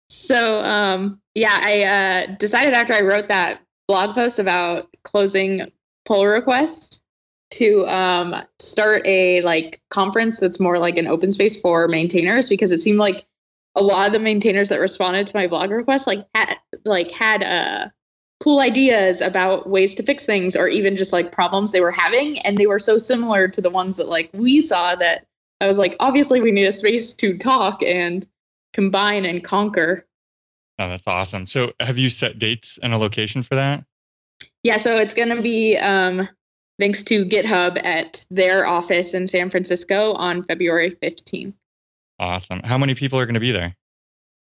So 0.10 0.64
um 0.64 1.20
yeah, 1.34 1.58
I 1.60 1.84
uh 1.84 2.36
decided 2.36 2.74
after 2.74 2.94
I 2.94 3.02
wrote 3.02 3.30
that 3.30 3.62
blog 3.88 4.14
post 4.14 4.38
about 4.38 4.96
closing 5.04 5.72
pull 6.06 6.28
requests 6.28 7.02
to 7.52 7.88
um 7.88 8.36
start 8.60 9.02
a 9.08 9.42
like 9.42 9.82
conference 9.90 10.40
that's 10.40 10.60
more 10.60 10.78
like 10.78 11.00
an 11.00 11.08
open 11.08 11.32
space 11.32 11.60
for 11.60 11.88
maintainers 11.88 12.48
because 12.48 12.72
it 12.72 12.78
seemed 12.78 13.00
like 13.00 13.26
a 13.74 13.82
lot 13.82 14.06
of 14.06 14.14
the 14.14 14.20
maintainers 14.20 14.70
that 14.70 14.80
responded 14.80 15.26
to 15.26 15.36
my 15.36 15.48
blog 15.48 15.72
request 15.72 16.06
like 16.06 16.28
had 16.36 16.58
like 16.86 17.10
had 17.10 17.42
uh 17.42 17.90
cool 18.44 18.60
ideas 18.60 19.22
about 19.22 19.70
ways 19.70 19.96
to 19.96 20.04
fix 20.04 20.26
things 20.26 20.54
or 20.54 20.68
even 20.68 20.98
just 20.98 21.14
like 21.14 21.32
problems 21.32 21.72
they 21.72 21.80
were 21.80 21.94
having 21.94 22.40
and 22.40 22.58
they 22.58 22.68
were 22.68 22.78
so 22.78 22.98
similar 22.98 23.48
to 23.48 23.62
the 23.62 23.70
ones 23.70 23.96
that 23.96 24.10
like 24.10 24.30
we 24.34 24.60
saw 24.60 24.96
that 24.96 25.26
I 25.62 25.68
was 25.68 25.78
like 25.78 25.96
obviously 26.02 26.42
we 26.42 26.52
need 26.52 26.66
a 26.66 26.74
space 26.74 27.14
to 27.14 27.38
talk 27.38 27.82
and 27.82 28.28
combine 28.74 29.24
and 29.24 29.42
conquer. 29.46 30.06
Oh, 30.78 30.90
that's 30.90 31.08
awesome. 31.08 31.46
So 31.46 31.72
have 31.80 31.98
you 31.98 32.10
set 32.10 32.38
dates 32.38 32.78
and 32.84 32.94
a 32.94 32.98
location 32.98 33.44
for 33.44 33.56
that? 33.56 33.86
Yeah, 34.64 34.76
so 34.76 34.98
it's 34.98 35.14
going 35.14 35.34
to 35.34 35.42
be 35.42 35.78
um 35.78 36.28
thanks 36.80 37.02
to 37.04 37.24
GitHub 37.24 37.82
at 37.86 38.26
their 38.30 38.68
office 38.68 39.14
in 39.14 39.26
San 39.26 39.52
Francisco 39.52 40.16
on 40.16 40.44
February 40.44 40.92
15th. 40.92 41.54
Awesome. 42.20 42.60
How 42.66 42.78
many 42.78 42.94
people 42.94 43.18
are 43.20 43.26
going 43.26 43.36
to 43.36 43.40
be 43.40 43.54
there? 43.54 43.74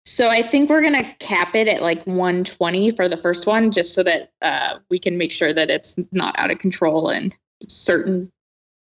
So 0.05 0.29
I 0.29 0.43
think 0.43 0.69
we're 0.69 0.83
gonna 0.83 1.15
cap 1.21 1.55
it 1.55 1.69
at 1.69 1.81
like 1.83 2.05
120 2.07 2.91
for 2.93 3.09
the 3.09 3.17
first 3.17 3.47
one, 3.47 3.71
just 3.71 3.95
so 3.95 4.03
that 4.03 4.33
uh, 4.43 4.79
we 4.91 4.99
can 4.99 5.17
make 5.17 5.31
sure 5.31 5.53
that 5.53 5.71
it's 5.71 5.97
not 6.11 6.35
out 6.39 6.51
of 6.51 6.59
control 6.59 7.09
and 7.09 7.35
certain 7.69 8.31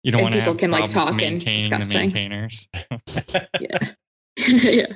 You 0.03 0.11
don't 0.13 0.23
want 0.23 0.35
people 0.35 0.53
have 0.53 0.59
can, 0.59 0.71
like, 0.71 0.91
talk 0.91 1.09
and 1.09 1.17
maintaining 1.17 1.61
discuss 1.61 1.87
the 1.87 1.93
things. 1.93 2.15
maintainers. 2.15 2.69
yeah. 3.61 3.93
yeah. 4.49 4.87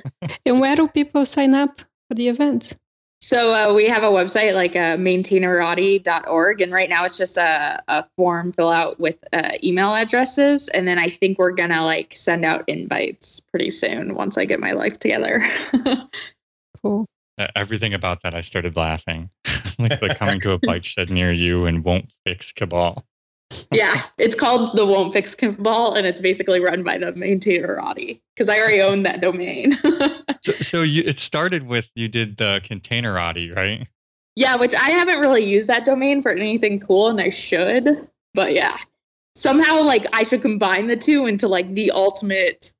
And 0.45 0.59
where 0.59 0.75
do 0.75 0.87
people 0.87 1.23
sign 1.25 1.53
up 1.53 1.81
for 2.07 2.15
the 2.15 2.27
event? 2.27 2.75
So 3.19 3.53
uh, 3.53 3.73
we 3.73 3.87
have 3.87 4.03
a 4.03 4.11
website 4.11 4.53
like 4.53 4.75
uh, 4.75 4.95
maintainerati.org, 4.95 6.61
and 6.61 6.71
right 6.71 6.87
now 6.87 7.03
it's 7.03 7.17
just 7.17 7.37
a, 7.37 7.81
a 7.87 8.05
form 8.15 8.53
fill 8.53 8.69
out 8.69 8.99
with 8.99 9.23
uh, 9.33 9.53
email 9.63 9.95
addresses, 9.95 10.67
and 10.69 10.87
then 10.87 10.99
I 10.99 11.09
think 11.09 11.39
we're 11.39 11.51
gonna 11.51 11.83
like 11.83 12.15
send 12.15 12.45
out 12.45 12.63
invites 12.67 13.39
pretty 13.39 13.71
soon 13.71 14.13
once 14.13 14.37
I 14.37 14.45
get 14.45 14.59
my 14.59 14.71
life 14.71 14.99
together. 14.99 15.41
Cool. 16.81 17.05
Uh, 17.37 17.47
Everything 17.55 17.93
about 17.93 18.21
that, 18.23 18.33
I 18.33 18.41
started 18.41 18.75
laughing. 18.75 19.29
like 19.79 19.99
the 19.99 20.15
coming 20.17 20.39
to 20.41 20.51
a 20.51 20.59
bike 20.59 20.85
shed 20.85 21.09
near 21.09 21.31
you 21.31 21.65
and 21.65 21.83
won't 21.83 22.11
fix 22.25 22.51
cabal. 22.51 23.05
Yeah, 23.71 24.03
it's 24.17 24.35
called 24.35 24.75
the 24.75 24.85
Won't 24.85 25.13
Fix 25.13 25.33
Cabal, 25.35 25.93
and 25.93 26.05
it's 26.05 26.19
basically 26.19 26.59
run 26.59 26.83
by 26.83 26.97
the 26.97 27.13
maintainerati 27.13 28.19
because 28.35 28.49
I 28.49 28.59
already 28.59 28.81
own 28.81 29.03
that 29.03 29.21
domain. 29.21 29.77
So, 30.43 30.51
so 30.53 30.81
you, 30.81 31.03
it 31.05 31.19
started 31.19 31.63
with 31.67 31.89
you 31.95 32.07
did 32.07 32.37
the 32.37 32.61
container 32.63 33.15
containerati, 33.15 33.53
right? 33.55 33.87
yeah, 34.35 34.55
which 34.55 34.73
I 34.75 34.91
haven't 34.91 35.19
really 35.19 35.43
used 35.43 35.67
that 35.67 35.83
domain 35.83 36.21
for 36.21 36.31
anything 36.31 36.79
cool, 36.79 37.09
and 37.09 37.19
I 37.19 37.29
should. 37.29 38.07
But 38.33 38.53
yeah, 38.53 38.77
somehow 39.35 39.81
like 39.81 40.05
I 40.13 40.23
should 40.23 40.41
combine 40.41 40.87
the 40.87 40.95
two 40.95 41.25
into 41.25 41.47
like 41.47 41.73
the 41.73 41.91
ultimate 41.91 42.71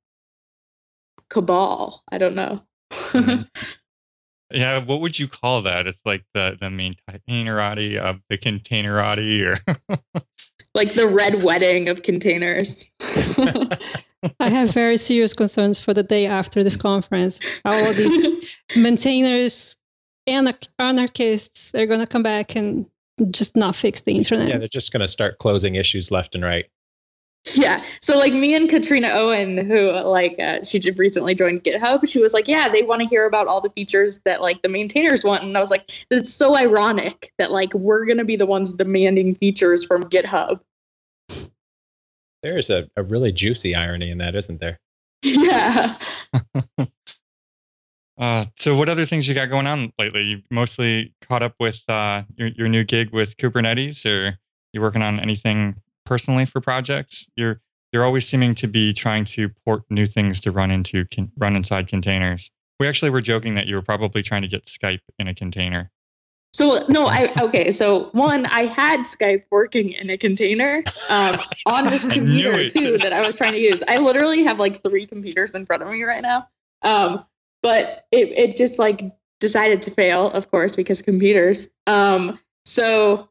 cabal. 1.28 2.04
I 2.10 2.16
don't 2.18 2.34
know. 2.34 2.62
Mhm. 2.90 3.48
Yeah, 4.50 4.82
what 4.82 5.02
would 5.02 5.18
you 5.18 5.28
call 5.28 5.60
that? 5.62 5.86
It's 5.86 6.00
like 6.06 6.24
the 6.32 6.56
the 6.58 6.68
maintainerati 6.68 7.98
of 7.98 8.20
the 8.30 8.38
containerati, 8.38 9.44
or 9.44 9.58
like 10.74 10.94
the 10.94 11.06
red 11.06 11.42
wedding 11.42 11.88
of 11.88 12.02
containers. 12.02 12.90
I 14.40 14.48
have 14.48 14.72
very 14.72 14.96
serious 14.96 15.34
concerns 15.34 15.78
for 15.78 15.94
the 15.94 16.02
day 16.02 16.26
after 16.26 16.64
this 16.64 16.76
conference. 16.76 17.38
All 17.64 17.92
these 17.92 18.56
maintainers, 18.76 19.76
anar- 20.28 20.68
anarchists, 20.78 21.74
are 21.74 21.86
going 21.86 22.00
to 22.00 22.06
come 22.06 22.22
back 22.22 22.56
and 22.56 22.86
just 23.30 23.56
not 23.56 23.74
fix 23.74 24.02
the 24.02 24.12
internet. 24.12 24.48
Yeah, 24.48 24.58
they're 24.58 24.68
just 24.68 24.92
going 24.92 25.00
to 25.00 25.08
start 25.08 25.38
closing 25.38 25.74
issues 25.74 26.10
left 26.10 26.34
and 26.34 26.44
right. 26.44 26.66
Yeah. 27.54 27.82
So 28.00 28.18
like 28.18 28.32
me 28.32 28.54
and 28.54 28.68
Katrina 28.68 29.08
Owen, 29.08 29.58
who 29.58 29.92
like 29.92 30.38
uh, 30.38 30.62
she 30.62 30.78
just 30.78 30.98
recently 30.98 31.34
joined 31.34 31.64
GitHub, 31.64 32.08
she 32.08 32.20
was 32.20 32.34
like, 32.34 32.48
yeah, 32.48 32.68
they 32.68 32.82
want 32.82 33.02
to 33.02 33.08
hear 33.08 33.26
about 33.26 33.46
all 33.46 33.60
the 33.60 33.70
features 33.70 34.18
that 34.24 34.40
like 34.40 34.62
the 34.62 34.68
maintainers 34.68 35.24
want, 35.24 35.42
and 35.42 35.56
I 35.56 35.60
was 35.60 35.70
like, 35.70 35.90
it's 36.10 36.32
so 36.32 36.56
ironic 36.56 37.32
that 37.38 37.50
like 37.50 37.72
we're 37.74 38.04
gonna 38.06 38.24
be 38.24 38.36
the 38.36 38.46
ones 38.46 38.72
demanding 38.72 39.34
features 39.34 39.84
from 39.84 40.02
GitHub. 40.04 40.60
There 42.42 42.56
is 42.58 42.70
a, 42.70 42.88
a 42.96 43.02
really 43.02 43.32
juicy 43.32 43.74
irony 43.74 44.10
in 44.10 44.18
that, 44.18 44.34
isn't 44.34 44.60
there? 44.60 44.78
yeah. 45.22 45.98
Uh, 48.18 48.44
so 48.56 48.76
what 48.76 48.88
other 48.88 49.06
things 49.06 49.28
you 49.28 49.34
got 49.34 49.48
going 49.48 49.66
on 49.68 49.92
lately? 49.96 50.22
You 50.22 50.42
mostly 50.50 51.14
caught 51.22 51.40
up 51.40 51.54
with 51.60 51.80
uh, 51.88 52.24
your 52.36 52.48
your 52.48 52.68
new 52.68 52.82
gig 52.82 53.12
with 53.12 53.36
Kubernetes, 53.36 54.04
or 54.04 54.36
you 54.72 54.80
working 54.80 55.02
on 55.02 55.20
anything 55.20 55.76
personally 56.08 56.46
for 56.46 56.60
projects? 56.60 57.30
You're 57.36 57.60
you're 57.92 58.04
always 58.04 58.26
seeming 58.26 58.54
to 58.56 58.66
be 58.66 58.92
trying 58.92 59.24
to 59.24 59.48
port 59.64 59.82
new 59.88 60.06
things 60.06 60.40
to 60.40 60.50
run 60.50 60.70
into 60.70 61.04
con- 61.06 61.30
run 61.36 61.54
inside 61.54 61.88
containers. 61.88 62.50
We 62.80 62.88
actually 62.88 63.10
were 63.10 63.20
joking 63.20 63.54
that 63.54 63.66
you 63.66 63.74
were 63.76 63.82
probably 63.82 64.22
trying 64.22 64.42
to 64.42 64.48
get 64.48 64.66
Skype 64.66 65.00
in 65.18 65.28
a 65.28 65.34
container. 65.34 65.90
So 66.54 66.80
no, 66.88 67.06
I 67.06 67.32
okay. 67.40 67.70
So 67.70 68.08
one, 68.12 68.46
I 68.46 68.66
had 68.66 69.00
Skype 69.00 69.44
working 69.50 69.92
in 69.92 70.10
a 70.10 70.16
container 70.16 70.82
um, 71.10 71.38
on 71.66 71.86
this 71.86 72.08
computer 72.12 72.68
too 72.70 72.98
that 72.98 73.12
I 73.12 73.20
was 73.20 73.36
trying 73.36 73.52
to 73.52 73.60
use. 73.60 73.82
I 73.86 73.98
literally 73.98 74.44
have 74.44 74.58
like 74.58 74.82
three 74.82 75.06
computers 75.06 75.54
in 75.54 75.66
front 75.66 75.82
of 75.82 75.88
me 75.88 76.02
right 76.04 76.22
now. 76.22 76.48
Um, 76.82 77.24
but 77.62 78.06
it 78.12 78.28
it 78.30 78.56
just 78.56 78.78
like 78.78 79.02
decided 79.40 79.82
to 79.82 79.90
fail, 79.90 80.30
of 80.30 80.50
course, 80.50 80.74
because 80.74 81.02
computers. 81.02 81.68
Um, 81.86 82.38
so 82.64 83.28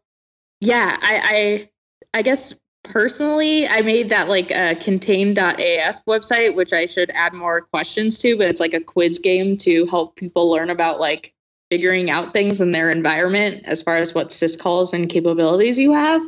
yeah, 0.59 0.97
I 1.01 1.69
I 2.13 2.19
I 2.19 2.21
guess 2.21 2.53
personally, 2.89 3.67
I 3.67 3.81
made 3.81 4.09
that 4.09 4.27
like 4.27 4.51
a 4.51 4.75
contain.af 4.75 5.95
website, 6.07 6.55
which 6.55 6.73
I 6.73 6.85
should 6.85 7.09
add 7.11 7.33
more 7.33 7.61
questions 7.61 8.17
to, 8.19 8.37
but 8.37 8.47
it's 8.47 8.59
like 8.59 8.73
a 8.73 8.81
quiz 8.81 9.19
game 9.19 9.57
to 9.57 9.85
help 9.87 10.15
people 10.15 10.49
learn 10.49 10.69
about 10.69 10.99
like 10.99 11.33
figuring 11.69 12.09
out 12.09 12.33
things 12.33 12.61
in 12.61 12.71
their 12.71 12.89
environment 12.89 13.63
as 13.65 13.81
far 13.81 13.97
as 13.97 14.13
what 14.13 14.29
syscalls 14.29 14.93
and 14.93 15.09
capabilities 15.09 15.77
you 15.77 15.93
have. 15.93 16.21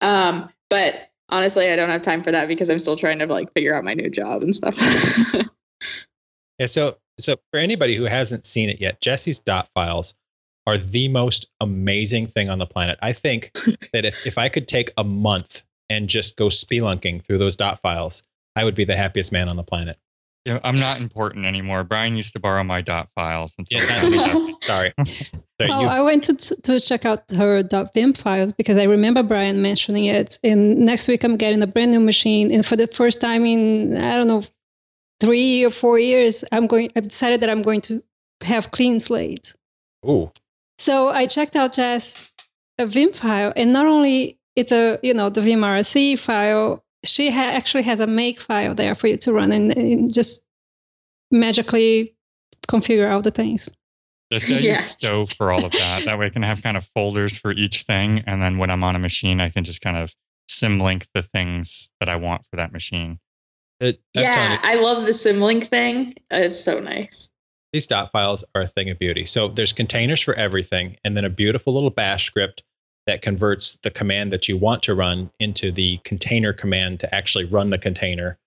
Um, 0.00 0.50
but 0.68 1.10
honestly, 1.28 1.70
I 1.70 1.76
don't 1.76 1.88
have 1.88 2.02
time 2.02 2.22
for 2.22 2.32
that 2.32 2.48
because 2.48 2.68
I'm 2.68 2.78
still 2.78 2.96
trying 2.96 3.18
to 3.20 3.26
like 3.26 3.52
figure 3.52 3.74
out 3.74 3.84
my 3.84 3.94
new 3.94 4.10
job 4.10 4.42
and 4.42 4.54
stuff. 4.54 4.78
Yeah, 6.62 6.66
so 6.66 6.96
so 7.18 7.36
for 7.50 7.58
anybody 7.58 7.96
who 7.96 8.04
hasn't 8.04 8.46
seen 8.46 8.70
it 8.70 8.80
yet, 8.80 9.00
Jessie's 9.00 9.40
dot 9.40 9.68
files 9.74 10.14
are 10.64 10.78
the 10.78 11.08
most 11.08 11.46
amazing 11.60 12.28
thing 12.28 12.48
on 12.48 12.58
the 12.58 12.66
planet. 12.66 13.00
I 13.02 13.12
think 13.12 13.50
that 13.92 14.04
if, 14.04 14.14
if 14.24 14.38
I 14.38 14.48
could 14.48 14.68
take 14.68 14.92
a 14.96 15.02
month 15.02 15.64
and 15.92 16.08
just 16.08 16.36
go 16.36 16.46
spelunking 16.46 17.24
through 17.24 17.38
those 17.38 17.54
dot 17.56 17.80
files, 17.80 18.22
I 18.56 18.64
would 18.64 18.74
be 18.74 18.84
the 18.84 18.96
happiest 18.96 19.30
man 19.32 19.48
on 19.48 19.56
the 19.56 19.62
planet. 19.62 19.98
Yeah, 20.44 20.58
I'm 20.64 20.80
not 20.80 21.00
important 21.00 21.44
anymore. 21.46 21.84
Brian 21.84 22.16
used 22.16 22.32
to 22.32 22.40
borrow 22.40 22.64
my 22.64 22.80
dot 22.80 23.08
files. 23.14 23.54
And 23.58 23.66
Yeah, 23.70 23.84
that- 23.86 24.10
Jessie- 24.26 24.56
Sorry. 24.62 24.92
Sorry, 24.98 25.70
Oh, 25.70 25.80
you- 25.82 25.86
I 25.86 26.00
went 26.00 26.24
to, 26.24 26.34
to 26.34 26.80
check 26.80 27.04
out 27.04 27.30
her 27.30 27.62
.vim 27.94 28.12
files 28.12 28.50
because 28.52 28.76
I 28.76 28.82
remember 28.84 29.22
Brian 29.22 29.62
mentioning 29.62 30.06
it. 30.06 30.40
And 30.42 30.78
next 30.78 31.06
week 31.06 31.22
I'm 31.22 31.36
getting 31.36 31.62
a 31.62 31.66
brand 31.68 31.92
new 31.92 32.00
machine, 32.00 32.50
and 32.52 32.66
for 32.66 32.74
the 32.74 32.88
first 32.88 33.20
time 33.20 33.44
in 33.46 33.96
I 33.96 34.16
don't 34.16 34.26
know 34.26 34.42
three 35.20 35.62
or 35.64 35.70
four 35.70 35.98
years, 36.00 36.44
I'm 36.50 36.66
going. 36.66 36.90
I've 36.96 37.06
decided 37.06 37.40
that 37.42 37.50
I'm 37.50 37.62
going 37.62 37.80
to 37.82 38.02
have 38.42 38.72
clean 38.72 38.98
slates. 38.98 39.54
Ooh, 40.04 40.32
So 40.78 41.10
I 41.10 41.26
checked 41.26 41.54
out 41.54 41.74
Jess 41.74 42.32
a 42.78 42.86
Vim 42.86 43.12
file, 43.12 43.52
and 43.54 43.72
not 43.72 43.86
only 43.86 44.38
it's 44.56 44.72
a 44.72 44.98
you 45.02 45.14
know 45.14 45.28
the 45.30 45.40
vimrc 45.40 46.18
file, 46.18 46.84
she 47.04 47.30
ha- 47.30 47.40
actually 47.50 47.82
has 47.84 48.00
a 48.00 48.06
make 48.06 48.40
file 48.40 48.74
there 48.74 48.94
for 48.94 49.06
you 49.08 49.16
to 49.18 49.32
run 49.32 49.52
and, 49.52 49.76
and 49.76 50.12
just 50.14 50.42
magically 51.30 52.14
configure 52.68 53.10
all 53.12 53.22
the 53.22 53.30
things. 53.30 53.68
Just 54.32 54.46
I 54.50 54.54
Yeah. 54.58 54.72
use 54.76 54.84
Stow 54.90 55.26
for 55.26 55.52
all 55.52 55.64
of 55.64 55.72
that. 55.72 56.04
That 56.04 56.18
way 56.18 56.26
I 56.26 56.30
can 56.30 56.42
have 56.42 56.62
kind 56.62 56.76
of 56.76 56.88
folders 56.94 57.36
for 57.38 57.52
each 57.52 57.82
thing. 57.82 58.22
And 58.26 58.42
then 58.42 58.58
when 58.58 58.70
I'm 58.70 58.84
on 58.84 58.96
a 58.96 58.98
machine, 58.98 59.40
I 59.40 59.48
can 59.48 59.64
just 59.64 59.80
kind 59.80 59.96
of 59.96 60.12
symlink 60.50 61.06
the 61.14 61.22
things 61.22 61.90
that 62.00 62.08
I 62.08 62.16
want 62.16 62.42
for 62.50 62.56
that 62.56 62.72
machine. 62.72 63.18
it, 63.80 64.00
yeah, 64.14 64.58
I 64.62 64.74
love 64.76 65.04
the 65.06 65.12
symlink 65.12 65.68
thing. 65.70 66.14
It's 66.30 66.58
so 66.62 66.78
nice. 66.78 67.30
these 67.72 67.86
dot 67.86 68.12
files 68.12 68.44
are 68.54 68.62
a 68.62 68.66
thing 68.68 68.90
of 68.90 68.98
beauty. 68.98 69.24
So 69.24 69.48
there's 69.48 69.72
containers 69.72 70.20
for 70.20 70.34
everything, 70.34 70.96
and 71.04 71.16
then 71.16 71.24
a 71.24 71.30
beautiful 71.30 71.72
little 71.72 71.90
bash 71.90 72.26
script 72.26 72.62
that 73.06 73.22
converts 73.22 73.78
the 73.82 73.90
command 73.90 74.32
that 74.32 74.48
you 74.48 74.56
want 74.56 74.82
to 74.84 74.94
run 74.94 75.30
into 75.40 75.72
the 75.72 75.98
container 76.04 76.52
command 76.52 77.00
to 77.00 77.14
actually 77.14 77.44
run 77.44 77.70
the 77.70 77.78
container. 77.78 78.38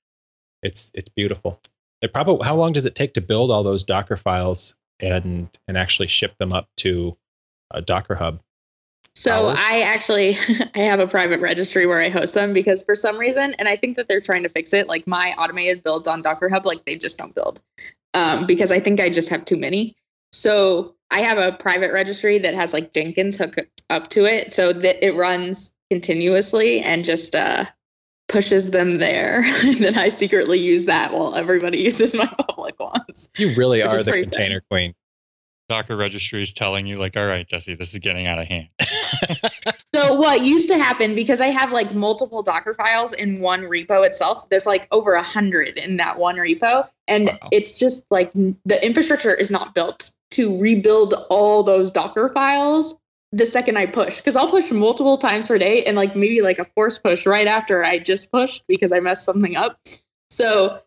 It's 0.63 0.91
it's 0.93 1.09
beautiful. 1.09 1.59
It 2.01 2.13
probably 2.13 2.45
how 2.45 2.55
long 2.55 2.73
does 2.73 2.85
it 2.85 2.95
take 2.95 3.13
to 3.15 3.21
build 3.21 3.51
all 3.51 3.63
those 3.63 3.83
Docker 3.83 4.17
files 4.17 4.75
and 4.99 5.49
and 5.67 5.77
actually 5.77 6.07
ship 6.07 6.35
them 6.37 6.53
up 6.53 6.67
to 6.77 7.17
a 7.71 7.81
Docker 7.81 8.15
Hub? 8.15 8.39
So 9.15 9.49
Hours? 9.49 9.59
I 9.61 9.81
actually 9.81 10.37
I 10.75 10.79
have 10.79 10.99
a 10.99 11.07
private 11.07 11.39
registry 11.39 11.85
where 11.85 12.01
I 12.01 12.09
host 12.09 12.33
them 12.33 12.53
because 12.53 12.83
for 12.83 12.95
some 12.95 13.17
reason, 13.17 13.53
and 13.59 13.67
I 13.67 13.75
think 13.75 13.97
that 13.97 14.07
they're 14.07 14.21
trying 14.21 14.43
to 14.43 14.49
fix 14.49 14.73
it. 14.73 14.87
Like 14.87 15.05
my 15.07 15.33
automated 15.33 15.83
builds 15.83 16.07
on 16.07 16.21
Docker 16.21 16.49
Hub, 16.49 16.65
like 16.65 16.85
they 16.85 16.95
just 16.95 17.17
don't 17.17 17.35
build 17.35 17.61
um, 18.13 18.47
because 18.47 18.71
I 18.71 18.79
think 18.79 18.99
I 18.99 19.09
just 19.09 19.29
have 19.29 19.45
too 19.45 19.57
many. 19.57 19.95
So 20.31 20.94
I 21.11 21.21
have 21.21 21.37
a 21.37 21.53
private 21.53 21.91
registry 21.93 22.39
that 22.39 22.53
has 22.55 22.73
like 22.73 22.93
Jenkins 22.93 23.37
hook 23.37 23.55
up 23.89 24.09
to 24.11 24.25
it, 24.25 24.51
so 24.51 24.73
that 24.73 25.05
it 25.05 25.15
runs 25.15 25.73
continuously 25.91 26.81
and 26.81 27.05
just 27.05 27.35
uh, 27.35 27.65
pushes 28.27 28.71
them 28.71 28.95
there. 28.95 29.41
and 29.63 29.77
then 29.79 29.97
I 29.97 30.09
secretly 30.09 30.59
use 30.59 30.85
that 30.85 31.13
while 31.13 31.35
everybody 31.35 31.77
uses 31.83 32.15
my 32.15 32.25
public 32.47 32.79
ones. 32.79 33.29
You 33.37 33.53
really 33.55 33.81
are 33.81 34.03
the 34.03 34.11
pretty 34.11 34.25
sad. 34.25 34.33
container 34.33 34.61
queen. 34.69 34.93
Docker 35.67 35.95
registry 35.95 36.43
is 36.43 36.53
telling 36.53 36.85
you, 36.85 36.99
like, 36.99 37.17
all 37.17 37.25
right, 37.25 37.47
Jessie, 37.47 37.73
this 37.73 37.91
is 37.93 37.99
getting 37.99 38.27
out 38.27 38.37
of 38.39 38.47
hand. 38.47 38.67
So 39.95 40.13
what 40.13 40.41
used 40.41 40.67
to 40.69 40.77
happen 40.77 41.15
because 41.15 41.39
I 41.39 41.47
have 41.47 41.71
like 41.71 41.93
multiple 41.93 42.43
Docker 42.43 42.73
files 42.73 43.13
in 43.13 43.39
one 43.39 43.61
repo 43.61 44.05
itself. 44.05 44.47
There's 44.49 44.65
like 44.65 44.89
over 44.91 45.13
a 45.13 45.23
hundred 45.23 45.77
in 45.77 45.95
that 45.97 46.19
one 46.19 46.35
repo, 46.35 46.85
and 47.07 47.27
Wow. 47.27 47.49
it's 47.53 47.79
just 47.79 48.05
like 48.11 48.29
the 48.33 48.85
infrastructure 48.85 49.33
is 49.33 49.49
not 49.49 49.73
built 49.73 50.11
to 50.35 50.59
rebuild 50.59 51.13
all 51.29 51.63
those 51.63 51.91
Docker 51.91 52.29
files 52.33 52.95
the 53.31 53.45
second 53.45 53.77
I 53.77 53.85
push. 53.85 54.17
Because 54.17 54.35
I'll 54.35 54.49
push 54.49 54.71
multiple 54.71 55.17
times 55.17 55.47
per 55.47 55.57
day, 55.57 55.83
and 55.83 55.97
like 55.97 56.15
maybe 56.15 56.41
like 56.41 56.59
a 56.59 56.65
force 56.65 56.97
push 56.97 57.25
right 57.25 57.47
after 57.47 57.83
I 57.83 57.99
just 57.99 58.31
pushed 58.31 58.63
because 58.67 58.91
I 58.91 58.99
messed 58.99 59.25
something 59.25 59.55
up. 59.55 59.79
So 60.29 60.81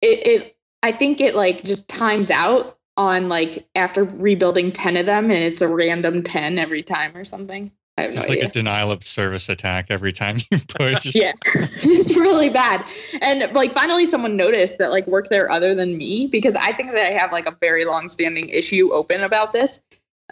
it, 0.00 0.26
it 0.26 0.56
I 0.82 0.92
think 0.92 1.20
it 1.20 1.34
like 1.34 1.64
just 1.64 1.88
times 1.88 2.30
out 2.30 2.78
on 2.96 3.28
like 3.28 3.66
after 3.74 4.04
rebuilding 4.04 4.72
10 4.72 4.96
of 4.96 5.06
them 5.06 5.30
and 5.30 5.44
it's 5.44 5.60
a 5.60 5.68
random 5.68 6.22
10 6.22 6.58
every 6.58 6.82
time 6.82 7.16
or 7.16 7.24
something. 7.24 7.70
I 7.98 8.02
have 8.02 8.14
no 8.14 8.20
like 8.20 8.30
idea. 8.30 8.46
a 8.46 8.50
denial 8.50 8.92
of 8.92 9.04
service 9.04 9.48
attack 9.48 9.86
every 9.90 10.12
time 10.12 10.38
you 10.50 10.58
push. 10.78 11.14
yeah. 11.14 11.32
it's 11.44 12.16
really 12.16 12.48
bad. 12.48 12.84
And 13.20 13.52
like 13.52 13.72
finally 13.72 14.06
someone 14.06 14.36
noticed 14.36 14.78
that 14.78 14.90
like 14.90 15.06
worked 15.08 15.30
there 15.30 15.50
other 15.50 15.74
than 15.74 15.98
me 15.98 16.28
because 16.30 16.54
I 16.54 16.72
think 16.72 16.92
that 16.92 17.04
I 17.04 17.10
have 17.18 17.32
like 17.32 17.46
a 17.46 17.56
very 17.60 17.84
long 17.84 18.08
standing 18.08 18.48
issue 18.50 18.92
open 18.92 19.22
about 19.22 19.52
this. 19.52 19.80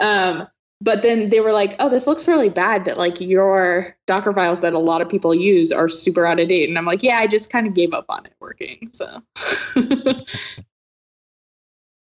Um 0.01 0.47
but 0.83 1.01
then 1.01 1.31
they 1.31 1.41
were 1.41 1.53
like, 1.53 1.75
"Oh, 1.79 1.89
this 1.89 2.07
looks 2.07 2.29
really 2.29 2.51
bad 2.51 2.85
that 2.85 2.99
like 2.99 3.19
your 3.19 3.97
Docker 4.07 4.35
files 4.35 4.61
that 4.61 4.75
a 4.75 4.79
lot 4.79 5.01
of 5.01 5.09
people 5.09 5.35
use 5.35 5.73
are 5.73 5.89
super 5.89 6.27
out 6.27 6.39
of 6.39 6.49
date." 6.49 6.69
And 6.69 6.77
I'm 6.77 6.85
like, 6.85 7.03
"Yeah, 7.03 7.19
I 7.19 7.27
just 7.27 7.49
kind 7.49 7.67
of 7.67 7.73
gave 7.73 7.95
up 7.95 8.05
on 8.11 8.27
it 8.27 8.35
working." 8.41 8.91
So 8.93 9.23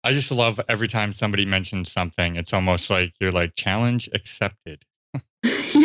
I 0.05 0.12
just 0.12 0.31
love 0.31 0.61
every 0.68 0.88
time 0.88 1.12
somebody 1.12 1.46
mentions 1.46 1.90
something, 1.90 2.37
it's 2.37 2.52
almost 2.52 2.90
like 2.90 3.14
you're 3.18 3.33
like, 3.33 3.57
challenge 3.57 4.11
accepted. 4.12 4.85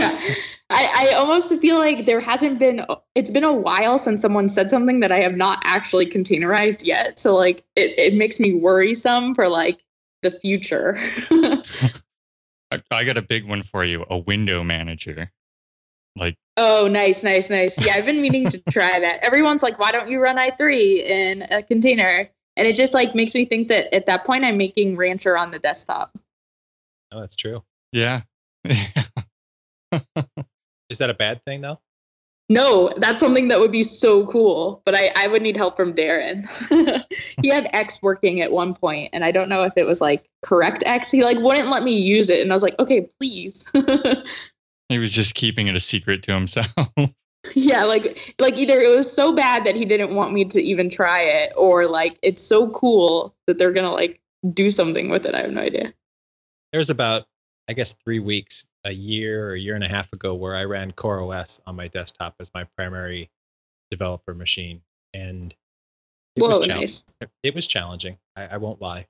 Yeah 0.01 0.33
I, 0.69 1.09
I 1.09 1.13
almost 1.15 1.53
feel 1.59 1.77
like 1.77 2.05
there 2.05 2.21
hasn't 2.21 2.57
been 2.57 2.85
it's 3.15 3.29
been 3.29 3.43
a 3.43 3.53
while 3.53 3.97
since 3.97 4.21
someone 4.21 4.47
said 4.49 4.69
something 4.69 5.01
that 5.01 5.11
i 5.11 5.19
have 5.19 5.35
not 5.35 5.59
actually 5.65 6.05
containerized 6.05 6.85
yet 6.85 7.19
so 7.19 7.35
like 7.35 7.63
it, 7.75 7.97
it 7.97 8.13
makes 8.13 8.39
me 8.39 8.53
worrisome 8.53 9.35
for 9.35 9.49
like 9.49 9.83
the 10.21 10.31
future 10.31 10.97
I, 12.71 12.79
I 12.89 13.03
got 13.03 13.17
a 13.17 13.21
big 13.21 13.45
one 13.47 13.63
for 13.63 13.83
you 13.83 14.05
a 14.09 14.17
window 14.17 14.63
manager. 14.63 15.31
Like, 16.17 16.35
oh 16.57 16.87
nice 16.89 17.23
nice 17.23 17.49
nice 17.49 17.77
yeah 17.85 17.93
i've 17.95 18.05
been 18.05 18.21
meaning 18.21 18.43
to 18.45 18.57
try 18.69 18.99
that 18.99 19.23
everyone's 19.23 19.63
like 19.63 19.79
why 19.79 19.91
don't 19.91 20.09
you 20.09 20.19
run 20.19 20.35
i3 20.37 20.97
in 21.05 21.41
a 21.43 21.63
container 21.63 22.29
and 22.57 22.67
it 22.67 22.75
just 22.75 22.93
like 22.93 23.15
makes 23.15 23.33
me 23.33 23.45
think 23.45 23.69
that 23.69 23.93
at 23.95 24.05
that 24.07 24.25
point 24.25 24.43
i'm 24.43 24.57
making 24.57 24.97
rancher 24.97 25.37
on 25.37 25.51
the 25.51 25.59
desktop 25.59 26.17
Oh, 27.13 27.19
that's 27.19 27.35
true. 27.35 27.63
yeah. 27.91 28.21
Is 30.89 30.97
that 30.97 31.09
a 31.09 31.13
bad 31.13 31.43
thing 31.45 31.61
though? 31.61 31.79
No, 32.51 32.93
that's 32.97 33.17
something 33.17 33.47
that 33.47 33.61
would 33.61 33.71
be 33.71 33.81
so 33.81 34.25
cool. 34.27 34.81
But 34.85 34.93
I, 34.93 35.11
I 35.15 35.27
would 35.27 35.41
need 35.41 35.55
help 35.55 35.77
from 35.77 35.93
Darren. 35.93 36.45
he 37.41 37.47
had 37.47 37.69
X 37.71 37.99
working 38.01 38.41
at 38.41 38.51
one 38.51 38.73
point, 38.73 39.09
and 39.13 39.23
I 39.23 39.31
don't 39.31 39.47
know 39.47 39.63
if 39.63 39.71
it 39.77 39.85
was 39.85 40.01
like 40.01 40.29
correct 40.41 40.83
X. 40.85 41.09
He 41.09 41.23
like 41.23 41.37
wouldn't 41.37 41.69
let 41.69 41.83
me 41.83 41.95
use 41.97 42.29
it, 42.29 42.41
and 42.41 42.51
I 42.51 42.55
was 42.55 42.61
like, 42.61 42.77
okay, 42.77 43.07
please. 43.19 43.63
he 44.89 44.97
was 44.97 45.13
just 45.13 45.33
keeping 45.33 45.67
it 45.67 45.77
a 45.77 45.79
secret 45.79 46.23
to 46.23 46.33
himself. 46.33 46.73
yeah, 47.55 47.85
like 47.85 48.35
like 48.39 48.57
either 48.57 48.81
it 48.81 48.93
was 48.93 49.09
so 49.09 49.33
bad 49.33 49.63
that 49.63 49.75
he 49.75 49.85
didn't 49.85 50.13
want 50.13 50.33
me 50.33 50.43
to 50.43 50.61
even 50.61 50.89
try 50.89 51.21
it, 51.21 51.53
or 51.55 51.87
like 51.87 52.19
it's 52.21 52.41
so 52.41 52.69
cool 52.71 53.33
that 53.47 53.57
they're 53.57 53.71
gonna 53.71 53.93
like 53.93 54.19
do 54.53 54.71
something 54.71 55.09
with 55.09 55.25
it. 55.25 55.33
I 55.33 55.39
have 55.39 55.51
no 55.51 55.61
idea. 55.61 55.93
There's 56.73 56.89
about, 56.89 57.27
I 57.71 57.73
guess, 57.73 57.95
three 58.03 58.19
weeks, 58.19 58.65
a 58.83 58.91
year 58.91 59.47
or 59.47 59.53
a 59.53 59.59
year 59.59 59.75
and 59.75 59.83
a 59.85 59.87
half 59.87 60.11
ago, 60.11 60.35
where 60.35 60.57
I 60.57 60.65
ran 60.65 60.91
CoreOS 60.91 61.61
on 61.65 61.77
my 61.77 61.87
desktop 61.87 62.35
as 62.41 62.51
my 62.53 62.65
primary 62.75 63.31
developer 63.89 64.33
machine, 64.33 64.81
and 65.13 65.55
it 66.35 66.41
Whoa, 66.41 66.49
was 66.49 66.59
challenging. 66.59 66.81
nice. 67.21 67.31
It 67.43 67.55
was 67.55 67.67
challenging. 67.67 68.17
I, 68.35 68.47
I 68.47 68.57
won't 68.57 68.81
lie. 68.81 69.07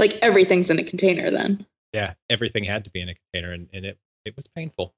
Like 0.00 0.14
everything's 0.14 0.70
in 0.70 0.80
a 0.80 0.82
container 0.82 1.30
then. 1.30 1.64
Yeah, 1.92 2.14
everything 2.28 2.64
had 2.64 2.82
to 2.82 2.90
be 2.90 3.00
in 3.00 3.08
a 3.08 3.14
container, 3.14 3.52
and, 3.52 3.68
and 3.72 3.86
it 3.86 3.96
it 4.24 4.34
was 4.34 4.48
painful. 4.48 4.92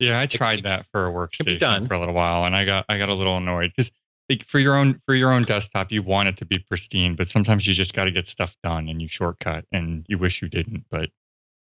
yeah, 0.00 0.18
I 0.18 0.26
tried 0.26 0.58
it 0.58 0.62
that 0.64 0.86
for 0.90 1.06
a 1.06 1.12
workstation 1.12 1.86
for 1.86 1.94
a 1.94 1.98
little 2.00 2.14
while, 2.14 2.44
and 2.44 2.56
I 2.56 2.64
got 2.64 2.84
I 2.88 2.98
got 2.98 3.10
a 3.10 3.14
little 3.14 3.36
annoyed 3.36 3.70
because 3.76 3.92
like 4.28 4.44
for 4.44 4.58
your 4.58 4.74
own 4.74 5.00
for 5.06 5.14
your 5.14 5.30
own 5.30 5.44
desktop, 5.44 5.92
you 5.92 6.02
want 6.02 6.30
it 6.30 6.36
to 6.38 6.44
be 6.44 6.58
pristine, 6.58 7.14
but 7.14 7.28
sometimes 7.28 7.68
you 7.68 7.74
just 7.74 7.94
got 7.94 8.06
to 8.06 8.10
get 8.10 8.26
stuff 8.26 8.56
done, 8.64 8.88
and 8.88 9.00
you 9.00 9.06
shortcut, 9.06 9.66
and 9.70 10.04
you 10.08 10.18
wish 10.18 10.42
you 10.42 10.48
didn't. 10.48 10.86
But 10.90 11.10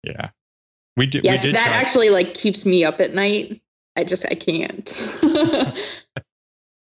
yeah, 0.03 0.29
we 0.97 1.05
did. 1.07 1.23
Yes, 1.25 1.43
we 1.43 1.49
did 1.51 1.55
that 1.55 1.67
try- 1.67 1.75
actually 1.77 2.09
like 2.09 2.33
keeps 2.33 2.65
me 2.65 2.83
up 2.85 2.99
at 3.01 3.13
night. 3.13 3.61
I 3.95 4.03
just 4.03 4.25
I 4.25 4.35
can't. 4.35 4.91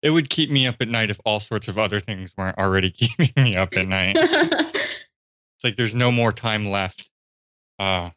it 0.03 0.09
would 0.11 0.29
keep 0.29 0.49
me 0.49 0.67
up 0.67 0.75
at 0.79 0.87
night 0.87 1.09
if 1.11 1.19
all 1.25 1.39
sorts 1.39 1.67
of 1.67 1.77
other 1.77 1.99
things 1.99 2.33
weren't 2.37 2.57
already 2.57 2.89
keeping 2.91 3.31
me 3.43 3.55
up 3.55 3.75
at 3.77 3.87
night. 3.87 4.17
It's 5.63 5.63
like 5.63 5.75
there's 5.75 5.93
no 5.93 6.11
more 6.11 6.31
time 6.31 6.71
left. 6.71 7.07
Uh, 7.77 8.09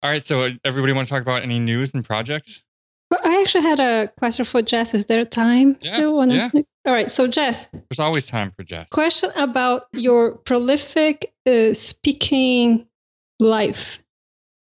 all 0.00 0.10
right, 0.10 0.24
so 0.24 0.42
uh, 0.42 0.50
everybody 0.64 0.92
want 0.92 1.08
to 1.08 1.12
talk 1.12 1.22
about 1.22 1.42
any 1.42 1.58
news 1.58 1.92
and 1.92 2.04
projects? 2.04 2.62
But 3.10 3.26
I 3.26 3.40
actually 3.42 3.64
had 3.64 3.80
a 3.80 4.06
question 4.16 4.44
for 4.44 4.62
Jess. 4.62 4.94
Is 4.94 5.06
there 5.06 5.24
time 5.24 5.76
Yeah, 5.80 5.94
still? 5.96 6.14
Wanna- 6.14 6.50
yeah. 6.54 6.62
All 6.86 6.92
right. 6.92 7.10
So, 7.10 7.26
Jess, 7.26 7.66
There's 7.72 7.98
always 7.98 8.26
time 8.28 8.52
for 8.52 8.62
Jess. 8.62 8.86
question 8.90 9.30
about 9.34 9.86
your 9.92 10.36
prolific 10.36 11.32
uh, 11.46 11.74
speaking 11.74 12.86
life. 13.40 13.98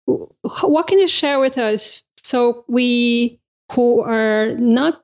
Wh- 0.06 0.64
What 0.64 0.86
can 0.86 0.98
you 0.98 1.08
share 1.08 1.40
with 1.40 1.58
us? 1.58 2.02
So, 2.22 2.64
we 2.68 3.38
who 3.72 4.02
are 4.02 4.52
not 4.52 5.02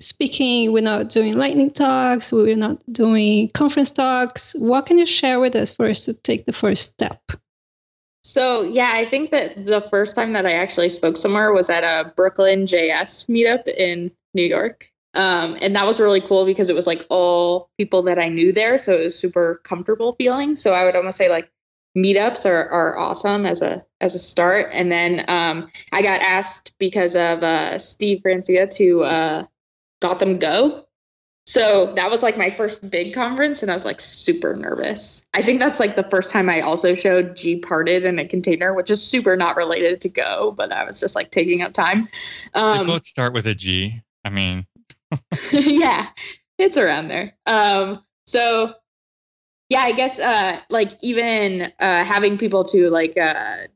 speaking, 0.00 0.72
we're 0.72 0.82
not 0.82 1.08
doing 1.08 1.36
lightning 1.36 1.70
talks, 1.70 2.32
we're 2.32 2.56
not 2.56 2.82
doing 2.92 3.50
conference 3.54 3.90
talks. 3.90 4.54
What 4.58 4.86
can 4.86 4.98
you 4.98 5.06
share 5.06 5.40
with 5.40 5.54
us 5.54 5.70
for 5.70 5.86
us 5.88 6.04
to 6.04 6.14
take 6.14 6.46
the 6.46 6.52
first 6.52 6.82
step? 6.92 7.20
So 8.24 8.62
yeah, 8.62 8.90
I 8.94 9.04
think 9.04 9.30
that 9.30 9.66
the 9.66 9.80
first 9.82 10.16
time 10.16 10.32
that 10.32 10.44
I 10.44 10.52
actually 10.52 10.88
spoke 10.88 11.16
somewhere 11.16 11.52
was 11.52 11.70
at 11.70 11.84
a 11.84 12.12
Brooklyn 12.16 12.66
JS 12.66 13.28
meetup 13.28 13.68
in 13.68 14.10
New 14.34 14.42
York. 14.42 14.90
Um, 15.14 15.56
and 15.60 15.74
that 15.76 15.86
was 15.86 15.98
really 16.00 16.20
cool 16.20 16.44
because 16.44 16.68
it 16.68 16.74
was 16.74 16.86
like 16.86 17.06
all 17.08 17.70
people 17.78 18.02
that 18.02 18.18
I 18.18 18.28
knew 18.28 18.52
there. 18.52 18.78
So 18.78 18.94
it 18.94 19.04
was 19.04 19.18
super 19.18 19.60
comfortable 19.64 20.14
feeling. 20.18 20.56
So 20.56 20.72
I 20.74 20.84
would 20.84 20.96
almost 20.96 21.16
say 21.16 21.30
like 21.30 21.48
meetups 21.96 22.48
are, 22.48 22.68
are 22.68 22.98
awesome 22.98 23.46
as 23.46 23.62
a 23.62 23.82
as 24.00 24.14
a 24.14 24.18
start. 24.18 24.68
And 24.72 24.92
then 24.92 25.24
um, 25.28 25.70
I 25.92 26.02
got 26.02 26.20
asked 26.20 26.72
because 26.78 27.16
of 27.16 27.42
uh, 27.42 27.78
Steve 27.78 28.20
Francia 28.22 28.66
to 28.66 29.04
uh, 29.04 29.44
Gotham 30.00 30.38
Go. 30.38 30.84
So 31.48 31.94
that 31.94 32.10
was 32.10 32.24
like 32.24 32.36
my 32.36 32.50
first 32.50 32.90
big 32.90 33.14
conference, 33.14 33.62
and 33.62 33.70
I 33.70 33.74
was 33.74 33.84
like 33.84 34.00
super 34.00 34.56
nervous. 34.56 35.24
I 35.32 35.42
think 35.42 35.60
that's 35.60 35.78
like 35.78 35.94
the 35.94 36.02
first 36.10 36.32
time 36.32 36.50
I 36.50 36.60
also 36.60 36.92
showed 36.92 37.36
GParted 37.36 38.04
in 38.04 38.18
a 38.18 38.26
container, 38.26 38.74
which 38.74 38.90
is 38.90 39.00
super 39.00 39.36
not 39.36 39.56
related 39.56 40.00
to 40.00 40.08
Go, 40.08 40.52
but 40.56 40.72
I 40.72 40.82
was 40.82 40.98
just 40.98 41.14
like 41.14 41.30
taking 41.30 41.62
up 41.62 41.72
time. 41.72 42.08
Um, 42.54 42.88
both 42.88 43.06
start 43.06 43.32
with 43.32 43.46
a 43.46 43.54
G. 43.54 44.02
I 44.24 44.30
mean, 44.30 44.66
yeah, 45.52 46.08
it's 46.58 46.76
around 46.76 47.08
there. 47.08 47.36
Um, 47.46 48.02
so 48.26 48.74
yeah, 49.68 49.80
I 49.80 49.92
guess 49.92 50.18
uh, 50.18 50.60
like 50.70 50.92
even 51.02 51.72
uh, 51.80 52.04
having 52.04 52.38
people 52.38 52.64
to 52.64 52.88
like 52.90 53.16
uh, 53.16 53.66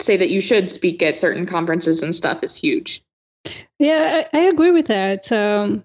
say 0.00 0.16
that 0.16 0.30
you 0.30 0.40
should 0.40 0.70
speak 0.70 1.02
at 1.02 1.16
certain 1.16 1.46
conferences 1.46 2.02
and 2.02 2.14
stuff 2.14 2.42
is 2.42 2.56
huge. 2.56 3.02
Yeah, 3.78 4.24
I, 4.32 4.38
I 4.38 4.42
agree 4.42 4.70
with 4.70 4.86
that. 4.88 5.30
Um, 5.32 5.84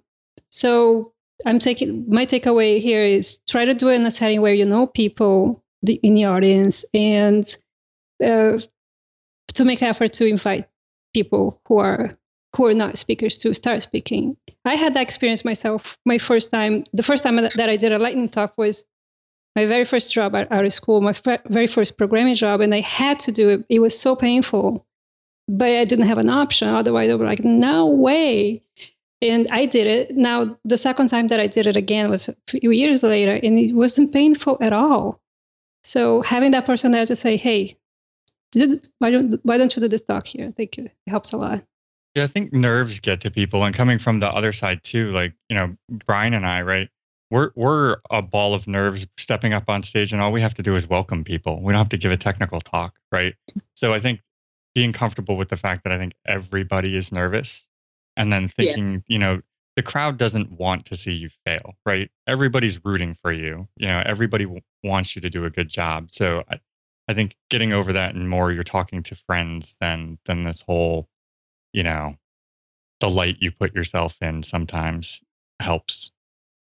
so 0.50 1.14
I'm 1.46 1.60
taking 1.60 2.06
my 2.10 2.26
takeaway 2.26 2.82
here 2.82 3.04
is 3.04 3.40
try 3.50 3.66
to 3.66 3.74
do 3.74 3.90
it 3.90 3.96
in 3.96 4.06
a 4.06 4.12
setting 4.12 4.42
where 4.42 4.54
you 4.54 4.66
know 4.66 4.88
people 4.88 5.64
the, 5.82 6.00
in 6.04 6.16
the 6.16 6.26
audience 6.26 6.84
and 6.94 7.46
uh, 8.24 8.60
to 9.54 9.66
make 9.66 9.82
effort 9.82 10.14
to 10.14 10.26
invite 10.26 10.68
people 11.14 11.62
who 11.68 11.78
are 11.78 12.18
who 12.56 12.66
are 12.66 12.74
not 12.74 12.98
speakers 12.98 13.38
to 13.38 13.54
start 13.54 13.84
speaking. 13.84 14.38
I 14.64 14.76
had 14.76 14.94
that 14.94 15.02
experience 15.02 15.44
myself. 15.44 15.98
My 16.06 16.18
first 16.18 16.52
time, 16.52 16.86
the 16.94 17.04
first 17.04 17.24
time 17.24 17.36
that 17.38 17.54
that 17.54 17.70
I 17.70 17.78
did 17.78 17.94
a 17.94 18.00
lightning 18.00 18.30
talk 18.30 18.58
was 18.58 18.84
my 19.56 19.66
very 19.66 19.86
first 19.86 20.14
job 20.14 20.36
out 20.36 20.52
of 20.52 20.74
school, 20.74 21.02
my 21.02 21.14
fir- 21.14 21.42
very 21.46 21.68
first 21.68 21.98
programming 21.98 22.36
job, 22.36 22.62
and 22.62 22.74
I 22.74 22.82
had 22.82 23.20
to 23.20 23.32
do 23.32 23.50
it. 23.50 23.66
It 23.70 23.80
was 23.80 23.98
so 23.98 24.16
painful 24.16 24.86
but 25.48 25.68
I 25.68 25.86
didn't 25.86 26.08
have 26.08 26.18
an 26.18 26.30
option. 26.30 26.68
Otherwise, 26.68 27.10
I 27.10 27.14
would 27.14 27.20
be 27.20 27.26
like, 27.26 27.44
no 27.44 27.86
way. 27.86 28.62
And 29.22 29.48
I 29.52 29.66
did 29.66 29.88
it. 29.88 30.16
Now, 30.16 30.58
the 30.66 30.78
second 30.78 31.08
time 31.08 31.28
that 31.28 31.40
I 31.40 31.48
did 31.48 31.68
it 31.68 31.78
again 31.78 32.10
was 32.10 32.30
a 32.30 32.36
few 32.48 32.72
years 32.72 33.04
later, 33.04 33.40
and 33.42 33.58
it 33.58 33.74
wasn't 33.74 34.14
painful 34.14 34.58
at 34.62 34.74
all. 34.74 35.20
So 35.84 36.22
having 36.22 36.52
that 36.52 36.66
person 36.66 36.92
there 36.92 37.06
to 37.06 37.16
say, 37.16 37.38
hey, 37.38 37.78
why, 39.00 39.12
don't, 39.12 39.36
why 39.44 39.58
don't 39.58 39.76
you 39.76 39.82
do 39.82 39.88
this 39.88 40.02
talk 40.02 40.28
here? 40.28 40.54
Thank 40.56 40.78
you. 40.78 40.86
It 40.86 41.10
helps 41.10 41.32
a 41.32 41.38
lot. 41.38 41.64
yeah, 42.16 42.24
I 42.24 42.28
think 42.28 42.54
nerves 42.54 43.00
get 43.00 43.22
to 43.22 43.32
people, 43.32 43.64
and 43.64 43.76
coming 43.76 44.00
from 44.00 44.20
the 44.20 44.28
other 44.28 44.54
side 44.54 44.84
too. 44.84 45.12
Like 45.12 45.34
you 45.50 45.56
know, 45.56 45.76
Brian 46.06 46.34
and 46.34 46.46
I, 46.46 46.62
right? 46.62 46.90
We're 47.36 47.52
we're 47.54 47.98
a 48.10 48.22
ball 48.22 48.54
of 48.54 48.66
nerves 48.66 49.06
stepping 49.18 49.52
up 49.52 49.70
on 49.70 49.84
stage, 49.84 50.14
and 50.14 50.22
all 50.22 50.32
we 50.32 50.40
have 50.40 50.54
to 50.54 50.64
do 50.64 50.74
is 50.76 50.88
welcome 50.88 51.26
people. 51.26 51.62
We 51.62 51.74
don't 51.74 51.80
have 51.80 51.90
to 51.90 51.98
give 51.98 52.14
a 52.14 52.18
technical 52.18 52.62
talk, 52.62 52.96
right? 53.12 53.36
So 53.74 53.94
I 53.94 54.00
think 54.00 54.22
being 54.74 54.94
comfortable 54.94 55.36
with 55.36 55.50
the 55.50 55.58
fact 55.58 55.84
that 55.84 55.92
I 55.92 55.98
think 55.98 56.14
everybody 56.26 56.96
is 56.96 57.12
nervous, 57.12 57.68
and 58.16 58.32
then 58.32 58.48
thinking, 58.48 58.94
yeah. 58.94 59.00
you 59.08 59.20
know, 59.20 59.42
the 59.76 59.84
crowd 59.84 60.18
doesn't 60.18 60.50
want 60.54 60.86
to 60.86 60.96
see 60.96 61.12
you 61.12 61.30
fail, 61.46 61.76
right? 61.86 62.10
Everybody's 62.26 62.80
rooting 62.86 63.18
for 63.22 63.34
you. 63.34 63.68
You 63.76 63.88
know, 63.88 64.02
everybody 64.06 64.46
w- 64.46 64.62
wants 64.82 65.14
you 65.18 65.22
to 65.22 65.30
do 65.30 65.44
a 65.44 65.50
good 65.50 65.68
job. 65.68 66.14
So 66.14 66.46
I, 66.50 66.62
I 67.10 67.14
think 67.14 67.36
getting 67.50 67.74
over 67.74 67.92
that 67.92 68.16
and 68.16 68.30
more, 68.30 68.54
you're 68.54 68.64
talking 68.64 69.04
to 69.04 69.14
friends 69.14 69.76
than 69.82 70.20
than 70.24 70.44
this 70.44 70.62
whole, 70.62 71.10
you 71.74 71.84
know, 71.84 72.16
the 73.02 73.10
light 73.10 73.38
you 73.42 73.52
put 73.52 73.76
yourself 73.76 74.22
in 74.22 74.42
sometimes 74.42 75.22
helps. 75.60 76.12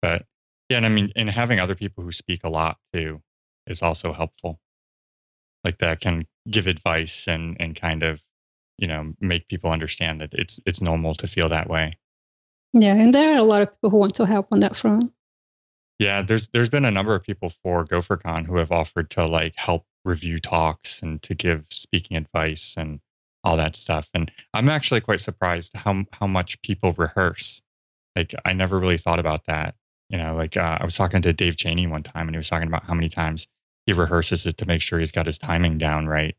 But 0.01 0.25
yeah, 0.73 0.77
and 0.77 0.87
I 0.87 0.89
mean, 0.89 1.11
and 1.15 1.29
having 1.29 1.59
other 1.59 1.75
people 1.75 2.03
who 2.03 2.11
speak 2.11 2.43
a 2.43 2.49
lot 2.49 2.77
too 2.91 3.21
is 3.67 3.83
also 3.83 4.11
helpful. 4.11 4.59
Like 5.63 5.77
that 5.77 6.01
can 6.01 6.25
give 6.49 6.65
advice 6.65 7.27
and 7.27 7.55
and 7.59 7.75
kind 7.75 8.01
of, 8.01 8.23
you 8.79 8.87
know, 8.87 9.13
make 9.21 9.47
people 9.47 9.69
understand 9.69 10.19
that 10.21 10.33
it's 10.33 10.59
it's 10.65 10.81
normal 10.81 11.13
to 11.15 11.27
feel 11.27 11.47
that 11.49 11.69
way. 11.69 11.99
Yeah, 12.73 12.95
and 12.95 13.13
there 13.13 13.35
are 13.35 13.37
a 13.37 13.43
lot 13.43 13.61
of 13.61 13.71
people 13.71 13.91
who 13.91 13.97
want 13.97 14.15
to 14.15 14.25
help 14.25 14.47
on 14.51 14.61
that 14.61 14.75
front. 14.75 15.13
Yeah, 15.99 16.23
there's 16.23 16.47
there's 16.53 16.69
been 16.69 16.85
a 16.85 16.91
number 16.91 17.13
of 17.13 17.21
people 17.21 17.49
for 17.49 17.85
GopherCon 17.85 18.47
who 18.47 18.57
have 18.57 18.71
offered 18.71 19.11
to 19.11 19.27
like 19.27 19.53
help 19.55 19.85
review 20.03 20.39
talks 20.39 21.03
and 21.03 21.21
to 21.21 21.35
give 21.35 21.65
speaking 21.69 22.17
advice 22.17 22.73
and 22.75 22.99
all 23.43 23.57
that 23.57 23.75
stuff. 23.75 24.09
And 24.11 24.31
I'm 24.55 24.69
actually 24.69 25.01
quite 25.01 25.19
surprised 25.19 25.73
how 25.75 26.05
how 26.13 26.25
much 26.25 26.63
people 26.63 26.93
rehearse. 26.93 27.61
Like 28.15 28.33
I 28.43 28.53
never 28.53 28.79
really 28.79 28.97
thought 28.97 29.19
about 29.19 29.45
that. 29.45 29.75
You 30.09 30.17
know, 30.17 30.35
like 30.35 30.57
uh, 30.57 30.77
I 30.79 30.85
was 30.85 30.95
talking 30.95 31.21
to 31.21 31.33
Dave 31.33 31.57
Cheney 31.57 31.87
one 31.87 32.03
time, 32.03 32.27
and 32.27 32.35
he 32.35 32.37
was 32.37 32.49
talking 32.49 32.67
about 32.67 32.85
how 32.85 32.93
many 32.93 33.09
times 33.09 33.47
he 33.85 33.93
rehearses 33.93 34.45
it 34.45 34.57
to 34.57 34.65
make 34.65 34.81
sure 34.81 34.99
he's 34.99 35.11
got 35.11 35.25
his 35.25 35.37
timing 35.37 35.77
down 35.77 36.07
right, 36.07 36.35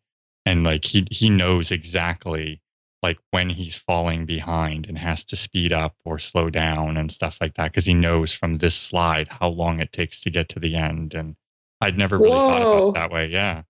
and 0.46 0.64
like 0.64 0.84
he 0.84 1.06
he 1.10 1.28
knows 1.30 1.70
exactly 1.70 2.62
like 3.04 3.18
when 3.32 3.50
he's 3.50 3.76
falling 3.76 4.24
behind 4.24 4.88
and 4.88 4.96
has 4.96 5.24
to 5.26 5.36
speed 5.36 5.74
up 5.74 5.94
or 6.06 6.18
slow 6.18 6.48
down 6.48 6.96
and 6.96 7.12
stuff 7.12 7.36
like 7.38 7.52
that 7.52 7.70
because 7.70 7.84
he 7.84 7.92
knows 7.92 8.32
from 8.32 8.56
this 8.56 8.74
slide 8.74 9.28
how 9.28 9.46
long 9.46 9.78
it 9.78 9.92
takes 9.92 10.22
to 10.22 10.30
get 10.30 10.48
to 10.48 10.58
the 10.58 10.74
end. 10.74 11.12
And 11.12 11.36
i'd 11.82 11.98
never 11.98 12.16
really 12.18 12.34
Whoa. 12.34 12.50
thought 12.50 12.62
about 12.62 12.88
it 12.88 12.94
that 12.94 13.10
way 13.12 13.26
yeah. 13.26 13.62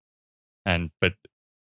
And 0.65 0.93
but 1.01 1.15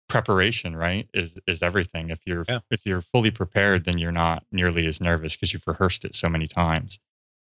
preparation 0.07 0.73
right 0.73 1.09
is 1.13 1.37
is 1.47 1.61
everything. 1.61 2.09
If 2.09 2.19
you're 2.25 2.45
yeah. 2.47 2.59
if 2.71 2.85
you're 2.85 3.01
fully 3.01 3.29
prepared 3.29 3.83
then 3.83 3.97
you're 3.97 4.13
not 4.13 4.45
nearly 4.53 4.87
as 4.87 5.01
nervous 5.01 5.35
because 5.35 5.51
you've 5.51 5.67
rehearsed 5.67 6.05
it 6.05 6.15
so 6.15 6.29
many 6.29 6.47
times 6.47 6.97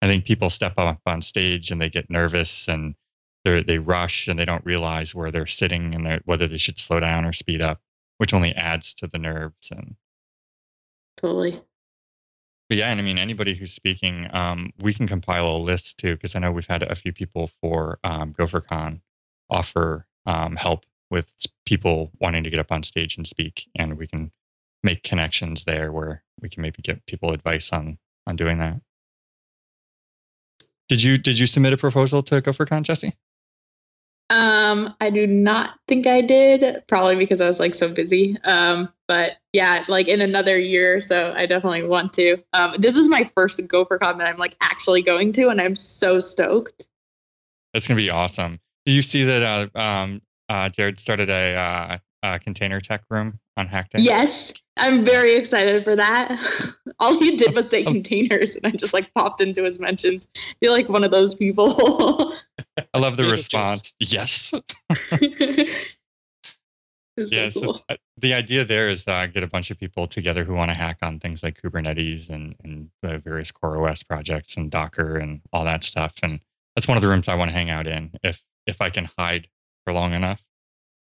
i 0.02 0.06
think 0.06 0.24
people 0.24 0.50
step 0.50 0.74
up 0.76 1.00
on 1.06 1.22
stage 1.22 1.70
and 1.70 1.80
they 1.80 1.88
get 1.88 2.10
nervous 2.10 2.68
and 2.68 2.94
they 3.44 3.62
they 3.62 3.78
rush 3.78 4.28
and 4.28 4.38
they 4.38 4.44
don't 4.44 4.64
realize 4.64 5.14
where 5.14 5.30
they're 5.30 5.46
sitting 5.46 5.94
and 5.94 6.04
they're, 6.04 6.20
whether 6.24 6.46
they 6.46 6.58
should 6.58 6.78
slow 6.78 7.00
down 7.00 7.24
or 7.24 7.32
speed 7.32 7.62
up 7.62 7.80
which 8.18 8.32
only 8.32 8.54
adds 8.54 8.94
to 8.94 9.08
the 9.08 9.18
nerves 9.18 9.70
and 9.70 9.96
totally. 11.16 11.60
But 12.68 12.78
yeah, 12.78 12.90
and 12.90 13.00
I 13.00 13.02
mean, 13.02 13.18
anybody 13.18 13.54
who's 13.54 13.72
speaking, 13.72 14.28
um, 14.32 14.72
we 14.80 14.94
can 14.94 15.06
compile 15.06 15.56
a 15.56 15.58
list 15.58 15.98
too, 15.98 16.14
because 16.14 16.34
I 16.34 16.38
know 16.38 16.52
we've 16.52 16.66
had 16.66 16.82
a 16.82 16.94
few 16.94 17.12
people 17.12 17.50
for 17.60 17.98
um, 18.04 18.32
GopherCon 18.32 19.00
offer 19.50 20.06
um, 20.24 20.56
help 20.56 20.86
with 21.10 21.34
people 21.66 22.12
wanting 22.20 22.44
to 22.44 22.50
get 22.50 22.60
up 22.60 22.72
on 22.72 22.82
stage 22.82 23.16
and 23.16 23.26
speak, 23.26 23.68
and 23.74 23.98
we 23.98 24.06
can 24.06 24.32
make 24.82 25.02
connections 25.02 25.64
there 25.64 25.92
where 25.92 26.22
we 26.40 26.48
can 26.48 26.62
maybe 26.62 26.80
get 26.80 27.04
people 27.06 27.32
advice 27.32 27.72
on 27.72 27.98
on 28.26 28.36
doing 28.36 28.58
that. 28.58 28.80
Did 30.92 31.02
you 31.02 31.16
did 31.16 31.38
you 31.38 31.46
submit 31.46 31.72
a 31.72 31.78
proposal 31.78 32.22
to 32.24 32.42
GopherCon, 32.42 32.82
Jessie? 32.82 33.14
Um, 34.28 34.94
I 35.00 35.08
do 35.08 35.26
not 35.26 35.78
think 35.88 36.06
I 36.06 36.20
did, 36.20 36.86
probably 36.86 37.16
because 37.16 37.40
I 37.40 37.46
was 37.46 37.58
like 37.58 37.74
so 37.74 37.88
busy. 37.88 38.36
Um, 38.44 38.92
but 39.08 39.38
yeah, 39.54 39.84
like 39.88 40.06
in 40.06 40.20
another 40.20 40.58
year 40.58 40.96
or 40.96 41.00
so, 41.00 41.32
I 41.34 41.46
definitely 41.46 41.84
want 41.84 42.12
to. 42.14 42.36
Um, 42.52 42.74
this 42.76 42.94
is 42.94 43.08
my 43.08 43.30
first 43.34 43.58
GopherCon 43.60 44.18
that 44.18 44.26
I'm 44.26 44.36
like 44.36 44.54
actually 44.60 45.00
going 45.00 45.32
to, 45.32 45.48
and 45.48 45.62
I'm 45.62 45.76
so 45.76 46.18
stoked. 46.18 46.86
That's 47.72 47.88
gonna 47.88 47.96
be 47.96 48.10
awesome. 48.10 48.60
Did 48.84 48.92
you 48.92 49.00
see 49.00 49.24
that? 49.24 49.42
Uh, 49.74 49.78
um, 49.78 50.20
uh, 50.50 50.68
Jared 50.68 50.98
started 50.98 51.30
a, 51.30 52.00
uh, 52.22 52.38
container 52.40 52.80
tech 52.80 53.04
room 53.08 53.40
on 53.56 53.66
Hack 53.66 53.88
Day. 53.88 54.00
Yes, 54.00 54.52
I'm 54.76 55.04
very 55.04 55.34
excited 55.34 55.84
for 55.84 55.94
that. 55.96 56.38
All 56.98 57.18
he 57.18 57.36
did 57.36 57.54
was 57.54 57.68
say 57.68 57.84
containers, 57.84 58.56
and 58.56 58.66
I 58.66 58.70
just 58.70 58.94
like 58.94 59.12
popped 59.14 59.40
into 59.40 59.64
his 59.64 59.78
mentions. 59.78 60.26
I 60.36 60.40
feel 60.60 60.72
like 60.72 60.88
one 60.88 61.04
of 61.04 61.10
those 61.10 61.34
people. 61.34 62.34
I 62.94 62.98
love 62.98 63.16
the 63.16 63.24
response. 63.24 63.94
Yes. 63.98 64.52
yeah, 67.16 67.48
so 67.50 67.60
cool. 67.60 67.84
The 68.16 68.32
idea 68.34 68.64
there 68.64 68.88
is 68.88 69.06
uh, 69.06 69.26
get 69.26 69.42
a 69.42 69.46
bunch 69.46 69.70
of 69.70 69.78
people 69.78 70.06
together 70.06 70.44
who 70.44 70.54
want 70.54 70.70
to 70.70 70.76
hack 70.76 70.98
on 71.02 71.18
things 71.18 71.42
like 71.42 71.60
Kubernetes 71.60 72.30
and, 72.30 72.54
and 72.64 72.88
the 73.02 73.18
various 73.18 73.52
CoreOS 73.52 74.06
projects 74.06 74.56
and 74.56 74.70
Docker 74.70 75.16
and 75.16 75.42
all 75.52 75.64
that 75.64 75.84
stuff. 75.84 76.14
And 76.22 76.40
that's 76.74 76.88
one 76.88 76.96
of 76.96 77.02
the 77.02 77.08
rooms 77.08 77.28
I 77.28 77.34
want 77.34 77.50
to 77.50 77.54
hang 77.54 77.68
out 77.68 77.86
in 77.86 78.12
if 78.22 78.42
if 78.66 78.80
I 78.80 78.90
can 78.90 79.08
hide 79.18 79.48
for 79.84 79.92
long 79.92 80.12
enough. 80.12 80.44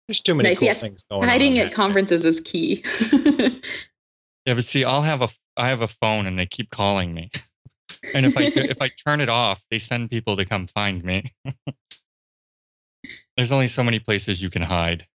There's 0.08 0.20
too 0.20 0.34
many 0.34 0.50
nice, 0.50 0.58
cool 0.58 0.66
yes. 0.66 0.80
things 0.80 1.02
going 1.10 1.28
Hiding 1.28 1.52
on. 1.52 1.56
Hiding 1.56 1.70
at 1.70 1.74
conferences 1.74 2.24
is 2.24 2.40
key. 2.40 2.84
yeah, 3.12 4.54
but 4.54 4.64
see, 4.64 4.84
I'll 4.84 5.02
have 5.02 5.22
a 5.22 5.28
I 5.56 5.68
have 5.68 5.80
a 5.80 5.88
phone 5.88 6.26
and 6.26 6.38
they 6.38 6.46
keep 6.46 6.70
calling 6.70 7.14
me. 7.14 7.30
and 8.14 8.26
if 8.26 8.36
I 8.36 8.42
if 8.54 8.82
I 8.82 8.88
turn 8.88 9.20
it 9.20 9.28
off, 9.28 9.62
they 9.70 9.78
send 9.78 10.10
people 10.10 10.36
to 10.36 10.44
come 10.44 10.66
find 10.66 11.02
me. 11.04 11.32
There's 13.36 13.52
only 13.52 13.66
so 13.66 13.82
many 13.82 13.98
places 13.98 14.42
you 14.42 14.50
can 14.50 14.62
hide. 14.62 15.06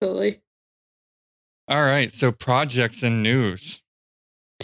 Totally. 0.00 0.40
All 1.68 1.82
right. 1.82 2.12
So 2.12 2.32
projects 2.32 3.02
and 3.02 3.22
news. 3.22 3.82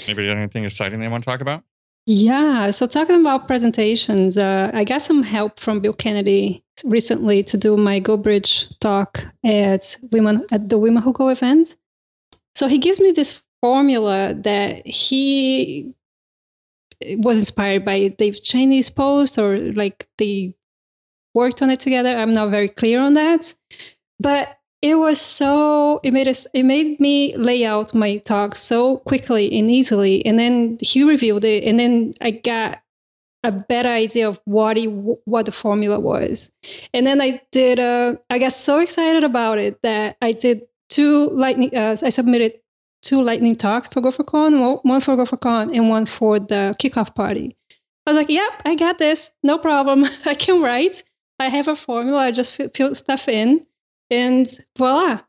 Anybody 0.05 0.29
got 0.29 0.37
anything 0.37 0.65
exciting 0.65 1.01
they 1.01 1.09
want 1.09 1.23
to 1.23 1.27
talk 1.27 1.41
about? 1.41 1.63
Yeah. 2.11 2.71
So 2.71 2.87
talking 2.87 3.21
about 3.21 3.47
presentations, 3.47 4.39
uh, 4.39 4.71
I 4.73 4.85
got 4.85 5.03
some 5.03 5.23
help 5.23 5.61
from 5.61 5.81
Bill 5.81 5.93
Kennedy 5.93 6.65
recently 6.83 7.43
to 7.43 7.59
do 7.59 7.77
my 7.77 8.01
GoBridge 8.01 8.79
talk 8.81 9.27
at 9.45 9.99
women 10.11 10.41
at 10.51 10.71
the 10.71 10.79
Women 10.79 11.03
Who 11.03 11.13
Go 11.13 11.29
event. 11.29 11.77
So 12.55 12.67
he 12.67 12.79
gives 12.79 12.99
me 12.99 13.11
this 13.11 13.43
formula 13.61 14.33
that 14.39 14.87
he 14.87 15.93
was 17.19 17.41
inspired 17.41 17.85
by 17.85 18.09
Dave 18.09 18.43
Cheney's 18.43 18.89
post 18.89 19.39
or 19.39 19.59
like 19.75 20.09
they 20.17 20.55
worked 21.35 21.61
on 21.61 21.69
it 21.69 21.79
together. 21.79 22.17
I'm 22.17 22.33
not 22.33 22.51
very 22.51 22.71
clear 22.71 23.03
on 23.03 23.13
that. 23.15 23.53
But 24.19 24.58
it 24.81 24.95
was 24.95 25.21
so 25.21 26.01
it 26.03 26.13
made 26.13 26.29
us 26.29 26.47
it 26.55 26.63
made 26.63 27.01
me 27.01 27.37
lay 27.37 27.65
out 27.65 27.95
my 27.95 28.19
talk 28.19 28.55
so 28.55 28.99
quickly 28.99 29.59
and 29.59 29.71
easily 29.71 30.25
and 30.25 30.39
then 30.39 30.79
he 30.81 31.03
reviewed 31.03 31.45
it 31.45 31.65
and 31.65 31.81
then 31.81 32.15
i 32.21 32.31
got 32.31 32.81
a 33.45 33.53
better 33.53 33.89
idea 33.89 34.29
of 34.29 34.41
what 34.45 34.77
he 34.77 34.87
what 34.87 35.47
the 35.47 35.53
formula 35.53 35.99
was. 35.99 36.53
And 36.93 37.07
then 37.07 37.21
i 37.21 37.41
did 37.53 37.79
uh, 37.81 38.17
i 38.31 38.39
got 38.39 38.53
so 38.53 38.81
excited 38.81 39.25
about 39.25 39.59
it 39.59 39.81
that 39.83 40.17
i 40.21 40.33
did 40.33 40.63
two 40.89 41.29
lightning 41.31 41.75
uh, 41.77 41.97
i 42.03 42.09
submitted 42.09 42.55
two 43.03 43.23
lightning 43.23 43.55
talks 43.55 43.89
for 43.89 44.01
gophercon 44.01 44.81
one 44.83 45.01
for 45.01 45.17
gophercon 45.17 45.75
and 45.75 45.89
one 45.89 46.07
for 46.07 46.39
the 46.39 46.75
kickoff 46.81 47.15
party. 47.15 47.57
I 48.07 48.11
was 48.11 48.17
like 48.17 48.29
yep 48.29 48.63
i 48.65 48.75
got 48.75 48.99
this. 48.99 49.31
No 49.43 49.59
problem. 49.59 50.05
I 50.27 50.35
can 50.35 50.61
write. 50.61 51.05
I 51.39 51.49
have 51.49 51.69
a 51.69 51.77
formula. 51.77 52.19
I 52.19 52.31
just 52.33 52.61
fill 52.75 52.95
stuff 52.97 53.29
in 53.29 53.65
and 54.11 54.47
voila. 54.77 55.21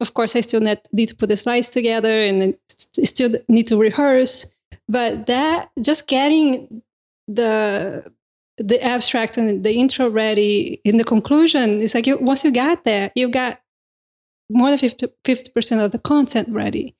Of 0.00 0.14
course, 0.14 0.36
I 0.36 0.40
still 0.40 0.60
need 0.60 1.08
to 1.08 1.16
put 1.16 1.28
the 1.28 1.36
slides 1.36 1.68
together 1.68 2.22
and 2.22 2.54
still 2.68 3.34
need 3.48 3.66
to 3.68 3.76
rehearse. 3.78 4.46
But 4.88 5.26
that 5.26 5.70
just 5.80 6.06
getting 6.06 6.82
the 7.26 8.12
the 8.58 8.82
abstract 8.82 9.36
and 9.36 9.64
the 9.64 9.74
intro 9.74 10.08
ready 10.08 10.80
in 10.84 10.96
the 10.96 11.04
conclusion 11.04 11.80
is 11.80 11.94
like 11.94 12.06
you, 12.06 12.16
once 12.18 12.42
you 12.42 12.50
got 12.50 12.84
there, 12.84 13.12
you 13.14 13.28
got 13.28 13.60
more 14.48 14.74
than 14.74 14.78
50 14.78 15.50
percent 15.50 15.80
of 15.80 15.90
the 15.90 15.98
content 15.98 16.48
ready. 16.50 16.94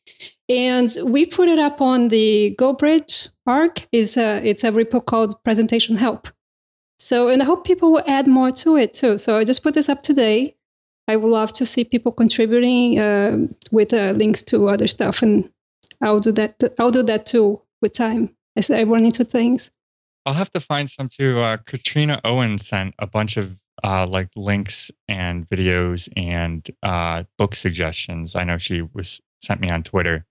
And 0.48 0.90
we 1.02 1.26
put 1.26 1.48
it 1.48 1.58
up 1.58 1.80
on 1.80 2.08
the 2.08 2.54
GoBridge 2.58 3.28
arc. 3.46 3.86
is 3.92 4.16
a 4.16 4.40
it's 4.44 4.64
a 4.64 4.70
repo 4.70 5.04
called 5.04 5.42
Presentation 5.44 5.96
Help. 5.96 6.28
So, 6.98 7.28
and 7.28 7.42
I 7.42 7.44
hope 7.44 7.64
people 7.64 7.92
will 7.92 8.04
add 8.06 8.26
more 8.26 8.50
to 8.52 8.76
it 8.76 8.94
too. 8.94 9.18
So 9.18 9.36
I 9.36 9.44
just 9.44 9.62
put 9.62 9.74
this 9.74 9.88
up 9.88 10.02
today. 10.02 10.55
I 11.08 11.16
would 11.16 11.30
love 11.30 11.52
to 11.54 11.66
see 11.66 11.84
people 11.84 12.12
contributing 12.12 12.98
uh, 12.98 13.38
with 13.70 13.92
uh, 13.92 14.12
links 14.12 14.42
to 14.44 14.68
other 14.68 14.88
stuff, 14.88 15.22
and 15.22 15.48
I'll 16.00 16.18
do 16.18 16.32
that. 16.32 16.74
I'll 16.78 16.90
do 16.90 17.02
that 17.04 17.26
too 17.26 17.60
with 17.80 17.92
time 17.92 18.30
as 18.56 18.70
I 18.70 18.82
run 18.82 19.04
into 19.04 19.24
things. 19.24 19.70
I'll 20.24 20.34
have 20.34 20.52
to 20.52 20.60
find 20.60 20.90
some 20.90 21.08
too. 21.08 21.40
Uh, 21.40 21.58
Katrina 21.58 22.20
Owen 22.24 22.58
sent 22.58 22.94
a 22.98 23.06
bunch 23.06 23.36
of 23.36 23.60
uh, 23.84 24.06
like 24.06 24.28
links 24.34 24.90
and 25.06 25.46
videos 25.48 26.08
and 26.16 26.68
uh, 26.82 27.24
book 27.38 27.54
suggestions. 27.54 28.34
I 28.34 28.44
know 28.44 28.58
she 28.58 28.82
was 28.82 29.20
sent 29.40 29.60
me 29.60 29.68
on 29.68 29.84
Twitter. 29.84 30.26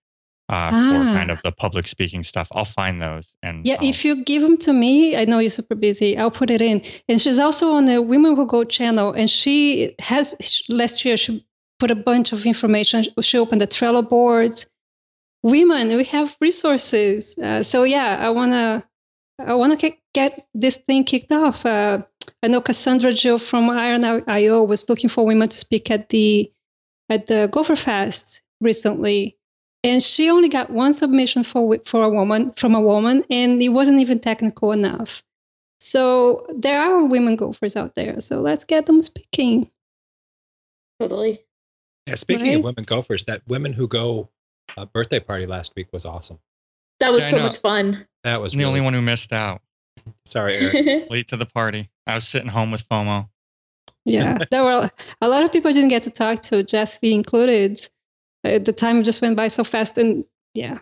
Uh, 0.50 0.70
for 0.70 1.14
kind 1.18 1.32
of 1.32 1.42
the 1.44 1.52
public 1.52 1.88
speaking 1.88 2.24
stuff. 2.24 2.48
I'll 2.52 2.66
find 2.66 3.02
those 3.02 3.36
and 3.42 3.66
Yeah, 3.66 3.78
I'll- 3.82 3.88
if 3.90 4.06
you 4.06 4.24
give 4.24 4.42
them 4.44 4.58
to 4.58 4.74
me, 4.74 5.16
I 5.18 5.26
know 5.26 5.40
you're 5.40 5.50
super 5.50 5.76
busy. 5.76 6.18
I'll 6.18 6.32
put 6.32 6.50
it 6.52 6.62
in. 6.62 6.82
And 7.10 7.20
she's 7.22 7.40
also 7.40 7.72
on 7.74 7.86
the 7.86 8.02
Women 8.02 8.36
Who 8.36 8.46
Go 8.46 8.64
channel, 8.64 9.12
and 9.14 9.30
she 9.30 9.96
has 10.00 10.36
last 10.70 11.04
year 11.06 11.18
she 11.18 11.44
put 11.80 11.92
a 11.92 11.96
bunch 11.96 12.32
of 12.32 12.46
information. 12.46 13.06
She 13.22 13.38
opened 13.38 13.62
the 13.62 13.68
Trello 13.68 14.08
boards. 14.08 14.66
Women, 15.44 15.96
we 15.98 16.04
have 16.06 16.36
resources. 16.42 17.38
Uh, 17.38 17.62
so 17.64 17.84
yeah, 17.84 18.18
I 18.20 18.30
wanna, 18.30 18.84
I 19.40 19.54
wanna 19.54 19.76
get, 19.76 19.98
get 20.14 20.48
this 20.54 20.78
thing 20.78 21.04
kicked 21.04 21.32
off. 21.32 21.66
Uh, 21.66 22.02
I 22.42 22.48
know 22.48 22.62
Cassandra 22.62 23.14
Jill 23.14 23.38
from 23.38 23.70
Iron.io 23.70 24.64
was 24.64 24.90
looking 24.90 25.10
for 25.10 25.26
women 25.26 25.48
to 25.50 25.58
speak 25.58 25.92
at 25.92 26.10
the 26.10 26.52
at 27.10 27.28
the 27.28 27.48
Gopher 27.52 27.76
Fest 27.76 28.42
recently 28.60 29.38
and 29.86 30.02
she 30.04 30.30
only 30.30 30.50
got 30.50 30.70
one 30.70 30.94
submission 30.94 31.44
for 31.44 31.78
for 31.86 32.04
a 32.04 32.10
woman 32.10 32.52
from 32.54 32.76
a 32.76 32.82
woman 32.82 33.24
and 33.30 33.62
it 33.62 33.70
wasn't 33.70 34.00
even 34.02 34.20
technical 34.20 34.72
enough 34.72 35.24
so 35.80 36.46
there 36.56 36.82
are 36.82 37.06
women 37.06 37.36
gophers 37.36 37.76
out 37.76 37.96
there 37.96 38.20
so 38.22 38.42
let's 38.42 38.66
get 38.66 38.86
them 38.88 39.02
speaking 39.02 39.66
totally. 41.00 41.42
Yeah, 42.08 42.16
speaking 42.16 42.48
Right? 42.48 42.56
of 42.58 42.64
women 42.64 42.84
gophers, 42.86 43.24
that 43.26 43.42
women 43.48 43.74
who 43.74 43.88
go 43.88 44.30
uh, 44.78 44.86
birthday 44.86 45.20
party 45.20 45.48
last 45.48 45.74
week 45.76 45.88
was 45.92 46.06
awesome. 46.06 46.40
That 47.00 47.12
was 47.12 47.24
Yeah, 47.26 47.32
so 47.32 47.44
much 47.44 47.58
fun. 47.58 48.06
That 48.24 48.42
was 48.42 48.54
I'm 48.54 48.60
the 48.60 48.66
only 48.66 48.82
one 48.82 48.94
who 48.94 49.02
missed 49.02 49.34
out. 49.34 49.62
Sorry, 50.26 50.56
Erik. 50.56 51.10
Late 51.12 51.28
to 51.30 51.38
the 51.38 51.48
party. 51.48 51.90
I 52.08 52.14
was 52.16 52.28
sitting 52.28 52.50
home 52.50 52.72
with 52.72 52.88
FOMO. 52.88 53.28
yeah 54.06 54.38
there 54.52 54.64
were 54.64 54.90
a 55.22 55.28
lot 55.28 55.44
of 55.44 55.52
people 55.52 55.72
didn't 55.72 55.90
get 55.90 56.04
to 56.04 56.12
talk 56.12 56.42
to 56.44 56.62
jessie 56.64 57.12
included 57.14 57.90
the 58.58 58.74
time 58.74 59.04
just 59.04 59.22
went 59.22 59.36
by 59.36 59.48
so 59.48 59.64
fast 59.64 59.98
and 59.98 60.26
yeah 60.54 60.80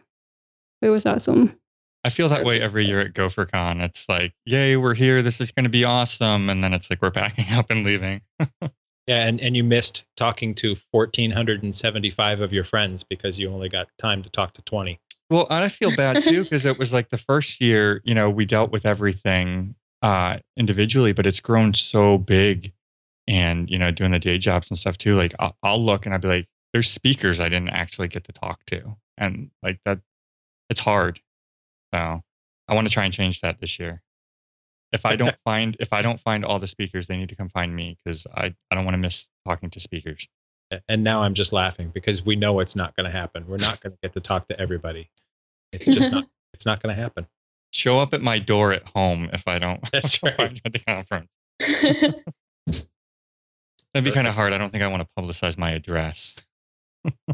it 0.81 0.89
was 0.89 1.05
awesome 1.05 1.57
I 2.05 2.09
feel 2.09 2.27
that 2.29 2.43
way 2.43 2.61
every 2.61 2.85
year 2.85 2.99
at 2.99 3.13
GopherCon. 3.13 3.81
It's 3.81 4.09
like, 4.09 4.33
yay, 4.45 4.75
we're 4.75 4.93
here. 4.93 5.21
This 5.21 5.39
is 5.39 5.51
going 5.51 5.63
to 5.63 5.69
be 5.69 5.85
awesome. 5.85 6.49
And 6.49 6.61
then 6.61 6.73
it's 6.73 6.89
like, 6.89 7.01
we're 7.01 7.11
packing 7.11 7.45
up 7.53 7.71
and 7.71 7.85
leaving. 7.85 8.21
yeah, 9.07 9.25
and, 9.25 9.39
and 9.39 9.55
you 9.55 9.63
missed 9.63 10.03
talking 10.17 10.53
to 10.55 10.75
1,475 10.91 12.41
of 12.41 12.51
your 12.51 12.65
friends 12.65 13.03
because 13.03 13.39
you 13.39 13.49
only 13.49 13.69
got 13.69 13.87
time 13.97 14.21
to 14.23 14.29
talk 14.29 14.53
to 14.55 14.61
20. 14.63 14.99
Well, 15.29 15.47
and 15.49 15.63
I 15.63 15.69
feel 15.69 15.95
bad 15.95 16.23
too 16.23 16.43
because 16.43 16.65
it 16.65 16.77
was 16.77 16.91
like 16.91 17.09
the 17.09 17.17
first 17.17 17.61
year, 17.61 18.01
you 18.03 18.13
know, 18.13 18.29
we 18.29 18.45
dealt 18.45 18.71
with 18.71 18.85
everything 18.85 19.75
uh, 20.01 20.39
individually, 20.57 21.13
but 21.13 21.25
it's 21.25 21.39
grown 21.39 21.73
so 21.73 22.17
big, 22.17 22.73
and 23.27 23.69
you 23.69 23.79
know, 23.79 23.89
doing 23.89 24.11
the 24.11 24.19
day 24.19 24.37
jobs 24.37 24.69
and 24.69 24.77
stuff 24.77 24.97
too. 24.97 25.15
Like, 25.15 25.33
I'll, 25.39 25.55
I'll 25.63 25.83
look 25.83 26.05
and 26.05 26.13
I'll 26.13 26.19
be 26.19 26.27
like, 26.27 26.47
"There's 26.73 26.89
speakers 26.89 27.39
I 27.39 27.49
didn't 27.49 27.69
actually 27.69 28.07
get 28.07 28.25
to 28.25 28.31
talk 28.31 28.65
to," 28.67 28.97
and 29.17 29.51
like 29.61 29.79
that, 29.85 29.99
it's 30.69 30.81
hard. 30.81 31.21
So, 31.93 32.23
I 32.67 32.73
want 32.73 32.87
to 32.87 32.93
try 32.93 33.05
and 33.05 33.13
change 33.13 33.41
that 33.41 33.59
this 33.61 33.79
year. 33.79 34.01
If 34.91 35.05
I 35.05 35.15
don't 35.15 35.35
find 35.43 35.77
if 35.79 35.93
I 35.93 36.01
don't 36.01 36.19
find 36.19 36.45
all 36.45 36.59
the 36.59 36.67
speakers, 36.67 37.07
they 37.07 37.17
need 37.17 37.29
to 37.29 37.35
come 37.35 37.49
find 37.49 37.75
me 37.75 37.97
because 38.03 38.27
I 38.33 38.53
I 38.69 38.75
don't 38.75 38.85
want 38.85 38.93
to 38.93 38.99
miss 38.99 39.29
talking 39.45 39.69
to 39.71 39.79
speakers. 39.79 40.27
And 40.87 41.03
now 41.03 41.21
I'm 41.21 41.33
just 41.33 41.53
laughing 41.53 41.91
because 41.93 42.25
we 42.25 42.35
know 42.35 42.59
it's 42.59 42.75
not 42.75 42.95
going 42.95 43.05
to 43.05 43.11
happen. 43.11 43.45
We're 43.47 43.57
not 43.57 43.79
going 43.81 43.93
to 43.93 43.97
get 44.01 44.13
to 44.13 44.19
talk 44.19 44.47
to 44.47 44.59
everybody. 44.59 45.09
It's 45.71 45.85
just 45.85 46.11
not. 46.11 46.25
It's 46.53 46.67
not 46.67 46.83
going 46.83 46.95
to 46.95 47.01
happen. 47.01 47.25
Show 47.71 47.99
up 47.99 48.13
at 48.13 48.21
my 48.21 48.37
door 48.37 48.73
at 48.73 48.87
home 48.89 49.27
if 49.33 49.47
I 49.47 49.57
don't. 49.57 49.81
That's 49.91 50.21
right. 50.21 50.61
at 50.63 50.71
the 50.71 50.77
conference. 50.77 51.31
That'd 53.91 54.03
be 54.03 54.11
kind 54.11 54.27
of 54.27 54.35
hard. 54.35 54.53
I 54.53 54.59
don't 54.59 54.69
think 54.69 54.83
I 54.83 54.87
want 54.87 55.01
to 55.01 55.07
publicize 55.19 55.57
my 55.57 55.71
address. 55.71 56.35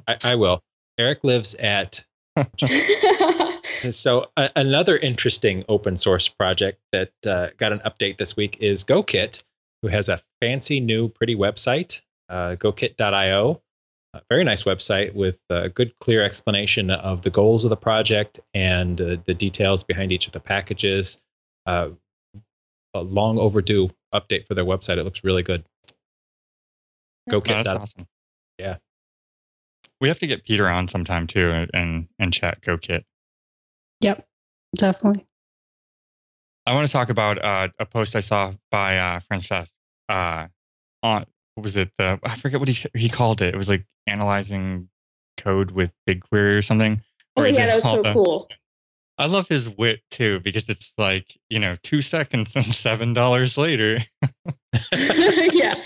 I, 0.07 0.17
I 0.24 0.36
will. 0.36 0.61
Erik 0.97 1.24
lives 1.24 1.55
at 1.55 2.05
So 3.91 4.28
a 4.36 4.49
another 4.55 4.97
interesting 4.97 5.63
open 5.70 5.97
source 5.97 6.28
project 6.28 6.80
that 6.91 7.11
uh, 7.26 7.47
got 7.57 7.72
an 7.72 7.80
update 7.80 8.17
this 8.17 8.36
week 8.36 8.57
is 8.59 8.84
GoKit, 8.84 9.43
who 9.82 9.88
has 9.88 10.09
a 10.09 10.22
fancy 10.41 10.80
new 10.80 11.07
pretty 11.09 11.36
website, 11.36 12.01
uh, 12.30 12.55
GoKit.io. 12.55 13.61
A 14.15 14.22
very 14.28 14.43
nice 14.43 14.63
website 14.63 15.13
with 15.13 15.38
a 15.51 15.70
good, 15.70 15.93
clear 15.99 16.24
explanation 16.24 16.89
of 16.89 17.22
the 17.22 17.30
goals 17.30 17.63
of 17.63 17.70
the 17.70 17.78
project 17.78 18.39
and 18.55 18.99
uh, 18.99 19.17
the 19.26 19.36
details 19.36 19.84
behind 19.84 20.11
each 20.11 20.26
of 20.26 20.34
the 20.34 20.39
packages. 20.39 21.20
Uh, 21.67 21.89
a 22.95 23.01
long 23.01 23.38
overdue 23.38 23.91
update 24.13 24.47
for 24.47 24.55
their 24.55 24.65
website. 24.65 24.97
It 24.97 25.03
looks 25.03 25.24
really 25.24 25.43
good. 25.43 25.63
Oh, 27.32 27.39
GoKit. 27.39 27.63
that's 27.63 27.80
awesome. 27.80 28.07
Yeah. 28.57 28.78
We 30.02 30.08
have 30.08 30.20
to 30.20 30.28
get 30.28 30.45
Peter 30.45 30.68
on 30.68 30.88
sometime 30.88 31.28
too 31.28 31.68
and 31.74 32.08
and, 32.18 32.34
chat 32.34 32.62
GoKit. 32.62 33.04
yep 34.02 34.26
definitely 34.76 35.26
I 36.66 36.76
want 36.76 36.86
to 36.88 36.91
talk 36.91 37.10
about 37.10 37.43
uh, 37.43 37.70
a 37.80 37.86
post 37.86 38.16
I 38.16 38.20
saw 38.20 38.54
by 38.70 38.97
uh, 38.97 39.20
Francesc 39.22 39.72
uh, 40.08 40.47
on 41.02 41.26
what 41.56 41.64
was 41.64 41.76
it? 41.76 41.91
The 41.97 42.20
I 42.24 42.36
forget 42.36 42.60
what 42.60 42.70
he 42.70 42.86
he 42.95 43.10
called 43.10 43.41
it. 43.41 43.54
It 43.54 43.58
was 43.58 43.68
like 43.68 43.86
analyzing 44.08 44.89
code 45.38 45.72
with 45.72 45.91
BigQuery 46.08 46.58
or 46.58 46.62
something. 46.62 47.02
oh 47.36 47.43
yeah, 47.43 47.66
that 47.66 47.76
was 47.76 47.84
so 47.84 48.02
the- 48.02 48.14
cool. 48.14 48.47
I 49.18 49.26
love 49.26 49.50
his 49.50 49.68
wit 49.68 50.00
too 50.10 50.39
because 50.39 50.70
it's 50.70 50.93
like 50.97 51.38
you 51.50 51.60
know 51.60 51.76
two 51.84 52.02
seconds 52.02 52.56
and 52.56 52.74
seven 52.74 53.14
dollars 53.14 53.58
later. 53.58 54.00
yeah. 54.93 55.76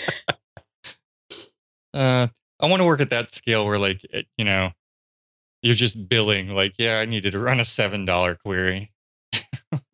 Uh, 1.96 2.26
I 2.64 2.68
want 2.68 2.80
to 2.80 2.86
work 2.86 3.02
at 3.02 3.10
that 3.12 3.34
scale 3.36 3.66
where 3.66 3.78
like 3.78 4.04
it, 4.06 4.26
you 4.38 4.46
know 4.46 4.72
you're 5.62 5.76
just 5.76 6.10
billing 6.10 6.50
like 6.50 6.74
yeah 6.80 7.00
I 7.00 7.06
needed 7.06 7.32
to 7.34 7.40
run 7.40 7.60
a 7.60 7.66
seven 7.66 8.06
dollar 8.06 8.36
query. 8.36 8.92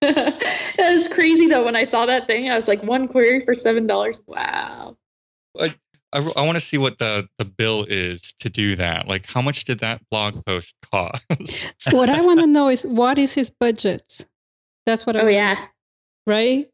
that 0.00 0.76
was 0.78 1.08
crazy 1.08 1.46
though. 1.46 1.64
When 1.64 1.76
I 1.76 1.84
saw 1.84 2.06
that 2.06 2.26
thing, 2.26 2.50
I 2.50 2.54
was 2.56 2.68
like, 2.68 2.82
one 2.82 3.08
query 3.08 3.40
for 3.40 3.54
seven 3.54 3.86
dollars. 3.86 4.20
Wow. 4.26 4.96
I, 5.58 5.74
I 6.12 6.42
want 6.42 6.56
to 6.56 6.60
see 6.60 6.78
what 6.78 6.98
the 6.98 7.28
the 7.38 7.44
bill 7.44 7.84
is 7.88 8.32
to 8.40 8.48
do 8.48 8.76
that. 8.76 9.08
Like 9.08 9.26
how 9.26 9.42
much 9.42 9.64
did 9.64 9.80
that 9.80 10.00
blog 10.10 10.44
post 10.46 10.74
cost? 10.92 11.24
what 11.90 12.08
i 12.08 12.20
want 12.20 12.40
to 12.40 12.46
know 12.46 12.68
is 12.68 12.86
what 12.86 13.18
is 13.18 13.32
his 13.34 13.50
budget 13.50 14.24
that's 14.86 15.04
what 15.04 15.16
i 15.16 15.20
Oh 15.20 15.24
wanna- 15.24 15.34
yeah. 15.36 15.66
right 16.26 16.68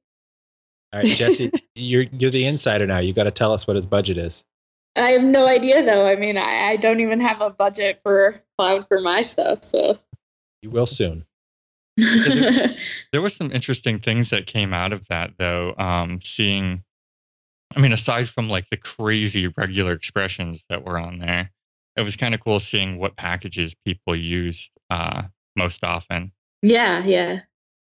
All 0.93 1.01
right, 1.01 1.07
Jessie, 1.09 1.51
you're 1.75 2.03
you're 2.13 2.31
the 2.31 2.45
insider 2.45 2.87
now. 2.87 2.99
You 2.99 3.13
got 3.15 3.25
to 3.25 3.31
tell 3.31 3.53
us 3.53 3.67
what 3.67 3.77
his 3.77 3.87
budget 3.87 4.19
is. 4.19 4.45
I 4.97 5.11
have 5.11 5.23
no 5.23 5.47
idea 5.47 5.83
though. 5.85 6.07
I 6.07 6.17
mean, 6.17 6.37
I, 6.37 6.71
I 6.71 6.77
don't 6.77 7.01
even 7.01 7.21
have 7.21 7.41
a 7.41 7.51
budget 7.51 8.01
for 8.03 8.43
cloud 8.59 8.87
for 8.89 9.01
my 9.01 9.23
stuff. 9.23 9.65
So 9.65 9.99
You 10.61 10.71
will 10.71 10.87
soon. 10.87 11.25
there 11.97 13.21
was 13.21 13.35
some 13.35 13.53
interesting 13.53 13.99
things 13.99 14.31
that 14.31 14.47
came 14.47 14.73
out 14.73 14.93
of 14.93 15.07
that 15.09 15.33
though. 15.39 15.75
Um, 15.77 16.21
seeing, 16.21 16.85
I 17.75 17.81
mean, 17.81 17.93
aside 17.93 18.29
from 18.29 18.49
like 18.49 18.69
the 18.71 18.77
crazy 18.77 19.49
regular 19.49 19.93
expressions 19.93 20.65
that 20.69 20.85
were 20.85 20.99
on 20.99 21.19
there, 21.19 21.51
it 21.97 22.03
was 22.03 22.17
kind 22.17 22.35
of 22.35 22.41
cool 22.41 22.61
seeing 22.61 22.99
what 22.99 23.17
packages 23.17 23.75
people 23.85 24.17
used 24.17 24.71
uh, 24.91 25.23
most 25.57 25.85
often. 25.85 26.33
yeah, 26.63 27.05
yeah. 27.05 27.41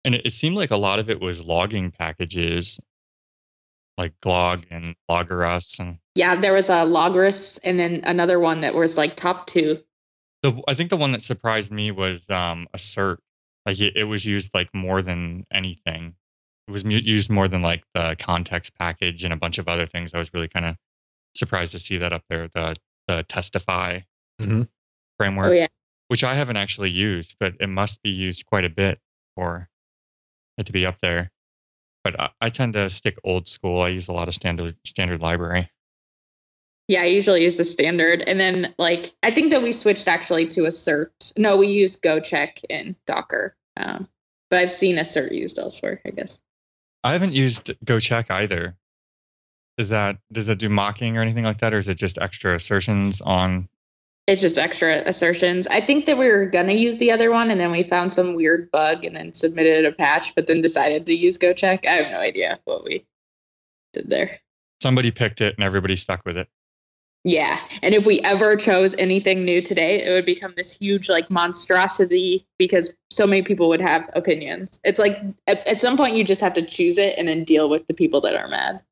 And 0.05 0.17
it, 0.17 0.27
it 0.27 0.33
seemed 0.33 0.57
like 0.57 0.73
a 0.73 0.77
lot 0.77 0.99
of 0.99 1.09
it 1.09 1.21
was 1.21 1.45
logging 1.45 1.91
packages 1.91 2.81
like 3.99 4.13
Glog 4.23 4.65
and 4.71 4.95
Logrus 5.11 5.79
and 5.79 5.99
Yeah, 6.15 6.35
there 6.35 6.53
was 6.55 6.69
a 6.69 6.85
Logrus 6.85 7.59
and 7.65 7.79
then 7.79 8.01
another 8.05 8.39
one 8.41 8.61
that 8.63 8.75
was 8.75 8.97
like 8.97 9.17
top 9.17 9.47
two. 9.47 9.81
The 10.43 10.61
I 10.67 10.75
think 10.75 10.91
the 10.91 10.97
one 10.97 11.13
that 11.13 11.23
surprised 11.23 11.71
me 11.71 11.91
was 11.91 12.29
um, 12.31 12.67
assert. 12.75 13.21
Like 13.67 13.79
it, 13.81 13.97
it 13.97 14.05
was 14.05 14.25
used 14.25 14.51
like 14.55 14.69
more 14.75 15.03
than 15.03 15.47
anything. 15.53 16.15
It 16.67 16.71
was 16.73 16.85
mu- 16.85 16.97
used 16.97 17.31
more 17.31 17.47
than 17.49 17.63
like 17.63 17.85
the 17.95 18.17
context 18.19 18.73
package 18.79 19.25
and 19.25 19.33
a 19.33 19.37
bunch 19.37 19.59
of 19.59 19.69
other 19.69 19.87
things. 19.87 20.15
I 20.15 20.19
was 20.19 20.33
really 20.35 20.49
kind 20.49 20.67
of 20.67 20.77
surprised 21.37 21.73
to 21.73 21.79
see 21.79 21.99
that 21.99 22.13
up 22.13 22.23
there. 22.29 22.49
The 22.55 22.75
the 23.09 23.23
testify 23.25 24.01
Mhm. 24.41 24.69
framework, 25.19 25.51
Oh 25.51 25.53
yeah. 25.53 25.67
which 26.09 26.25
I 26.25 26.35
haven't 26.35 26.57
actually 26.57 26.91
used, 26.91 27.37
but 27.39 27.55
it 27.61 27.69
must 27.69 28.03
be 28.03 28.11
used 28.11 28.47
quite 28.47 28.65
a 28.65 28.69
bit 28.71 28.99
for 29.37 29.69
it 30.59 30.67
to 30.67 30.73
be 30.73 30.85
up 30.87 30.99
there. 31.01 31.31
But 32.05 32.19
I, 32.21 32.31
I 32.41 32.49
tend 32.51 32.73
to 32.75 32.91
stick 32.91 33.19
old 33.25 33.49
school. 33.49 33.83
I 33.83 33.89
use 33.89 34.09
a 34.09 34.13
lot 34.13 34.29
of 34.29 34.35
standard 34.35 34.77
standard 34.85 35.21
library. 35.21 35.71
Yeah, 36.89 37.03
I 37.03 37.07
usually 37.07 37.43
use 37.43 37.57
the 37.57 37.65
standard. 37.65 38.23
And 38.23 38.41
then 38.41 38.75
like 38.79 39.13
I 39.23 39.31
think 39.31 39.51
that 39.51 39.63
we 39.63 39.73
switched 39.73 40.09
actually 40.09 40.47
to 40.49 40.67
assert. 40.67 41.33
No, 41.37 41.57
we 41.57 41.69
use 41.69 41.97
GoCheck 41.97 42.65
in 42.69 42.97
Docker. 43.07 43.57
Um, 43.77 44.09
but 44.51 44.59
I've 44.59 44.73
seen 44.73 44.99
assert 44.99 45.33
used 45.33 45.59
elsewhere, 45.59 46.01
I 46.05 46.11
guess. 46.11 46.39
I 47.05 47.13
haven't 47.13 47.33
used 47.33 47.73
GoCheck 47.85 48.31
either. 48.31 48.77
Is 49.79 49.89
that 49.89 50.19
does 50.31 50.49
it 50.49 50.59
do 50.59 50.69
mocking 50.69 51.17
or 51.17 51.23
anything 51.23 51.45
like 51.45 51.59
that, 51.59 51.73
or 51.73 51.79
is 51.79 51.89
it 51.89 51.97
just 51.97 52.19
extra 52.19 52.55
assertions 52.55 53.21
on? 53.23 53.69
It's 54.27 54.41
just 54.41 54.57
extra 54.57 55.03
assertions. 55.07 55.67
I 55.67 55.81
think 55.81 56.05
that 56.07 56.17
we 56.17 56.29
were 56.29 56.47
gonna 56.47 56.75
use 56.75 56.99
the 56.99 57.11
other 57.11 57.31
one 57.31 57.51
and 57.51 57.61
then 57.61 57.73
we 57.73 57.83
found 57.83 58.13
some 58.13 58.35
weird 58.35 58.71
bug 58.71 59.05
and 59.05 59.17
then 59.17 59.33
submitted 59.33 59.85
a 59.85 59.93
patch, 59.93 60.35
but 60.35 60.47
then 60.47 60.61
decided 60.61 61.07
to 61.07 61.15
use 61.15 61.37
GoCheck. 61.39 61.85
I 61.87 61.95
have 61.95 62.13
no 62.13 62.19
idea 62.19 62.61
what 62.65 62.85
we 62.85 63.05
did 63.93 64.09
there. 64.09 64.41
Somebody 64.81 65.11
picked 65.11 65.41
it 65.41 65.57
and 65.57 65.65
everybody 65.65 65.97
stuck 65.97 66.25
with 66.25 66.37
it. 66.37 66.49
Yeah. 67.25 67.61
And 67.83 67.95
if 67.95 68.05
we 68.05 68.21
ever 68.21 68.57
chose 68.57 68.97
anything 68.99 69.45
new 69.45 69.63
today, 69.63 70.03
it 70.03 70.11
would 70.11 70.27
become 70.27 70.55
this 70.57 70.77
huge 70.77 71.09
like 71.09 71.31
monstrosity 71.31 72.45
because 72.59 72.93
so 73.11 73.27
many 73.27 73.43
people 73.43 73.69
would 73.69 73.81
have 73.81 74.11
opinions. 74.15 74.81
It's 74.83 74.99
like 74.99 75.23
at, 75.47 75.67
at, 75.67 75.79
some 75.79 75.97
point 75.97 76.17
you 76.17 76.25
just 76.25 76.41
have 76.41 76.55
to 76.55 76.63
choose 76.63 76.99
it 76.99 77.17
and 77.17 77.29
then 77.29 77.45
deal 77.45 77.71
with 77.71 77.87
the 77.87 77.95
people 77.95 78.21
that 78.23 78.35
are 78.35 78.49
mad. 78.49 78.83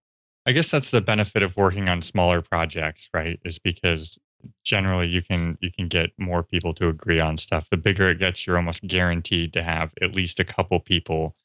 I 0.46 0.52
guess 0.52 0.70
that's 0.70 0.92
the 0.92 1.00
benefit 1.00 1.42
of 1.42 1.56
working 1.56 1.88
on 1.88 2.02
smaller 2.02 2.40
projects, 2.40 3.08
right? 3.12 3.40
Is 3.44 3.58
because 3.58 4.18
generally 4.64 5.06
you 5.06 5.22
can 5.22 5.58
you 5.60 5.70
can 5.70 5.88
get 5.88 6.10
more 6.18 6.42
people 6.42 6.72
to 6.74 6.88
agree 6.88 7.20
on 7.20 7.36
stuff. 7.38 7.68
The 7.70 7.76
bigger 7.76 8.10
it 8.10 8.18
gets, 8.18 8.46
you're 8.46 8.56
almost 8.56 8.86
guaranteed 8.86 9.52
to 9.54 9.62
have 9.62 9.92
at 10.02 10.14
least 10.14 10.40
a 10.40 10.44
couple 10.44 10.80
people 10.80 11.36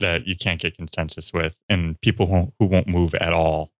that 0.00 0.26
you 0.26 0.36
can't 0.36 0.60
get 0.60 0.76
consensus 0.76 1.32
with 1.32 1.56
and 1.68 2.00
people 2.00 2.26
who, 2.26 2.52
who 2.58 2.66
won't 2.66 2.86
move 2.86 3.14
at 3.16 3.32
all 3.32 3.72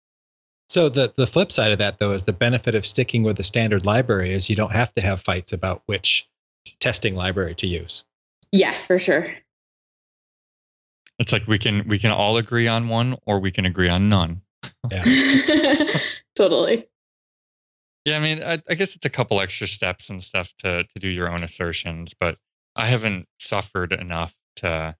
so 0.69 0.89
the 0.89 1.13
the 1.17 1.27
flip 1.27 1.51
side 1.51 1.73
of 1.73 1.79
that 1.79 1.99
though 1.99 2.13
is 2.13 2.25
the 2.25 2.33
benefit 2.33 2.75
of 2.75 2.85
sticking 2.85 3.23
with 3.23 3.37
the 3.37 3.43
standard 3.43 3.87
library 3.87 4.35
is 4.35 4.51
you 4.51 4.57
don't 4.57 4.73
have 4.73 4.93
to 4.95 5.01
have 5.01 5.21
fights 5.21 5.53
about 5.53 5.83
which 5.87 6.29
testing 6.79 7.15
library 7.15 7.55
to 7.57 7.67
use. 7.67 8.05
Yeah, 8.53 8.75
for 8.87 8.99
sure. 8.99 9.27
It's 11.19 11.33
like 11.33 11.47
we 11.47 11.59
can 11.59 11.89
we 11.89 11.99
can 11.99 12.11
all 12.11 12.37
agree 12.37 12.69
on 12.69 12.89
one 12.89 13.17
or 13.27 13.41
we 13.41 13.51
can 13.51 13.65
agree 13.65 13.89
on 13.89 14.09
none. 14.09 14.43
Yeah. 14.91 15.05
totally. 16.37 16.87
Yeah, 18.09 18.17
I 18.17 18.21
mean, 18.21 18.43
I, 18.43 18.63
I, 18.69 18.75
guess 18.75 18.97
it's 18.97 19.05
a 19.05 19.11
couple 19.11 19.41
extra 19.41 19.67
steps 19.67 20.09
and 20.09 20.23
stuff 20.23 20.53
to 20.61 20.85
to 20.85 20.99
do 20.99 21.09
your 21.09 21.29
own 21.29 21.43
assertions, 21.43 22.15
but 22.19 22.39
I 22.75 22.87
haven't 22.87 23.27
suffered 23.39 23.93
enough 23.93 24.35
to 24.57 24.97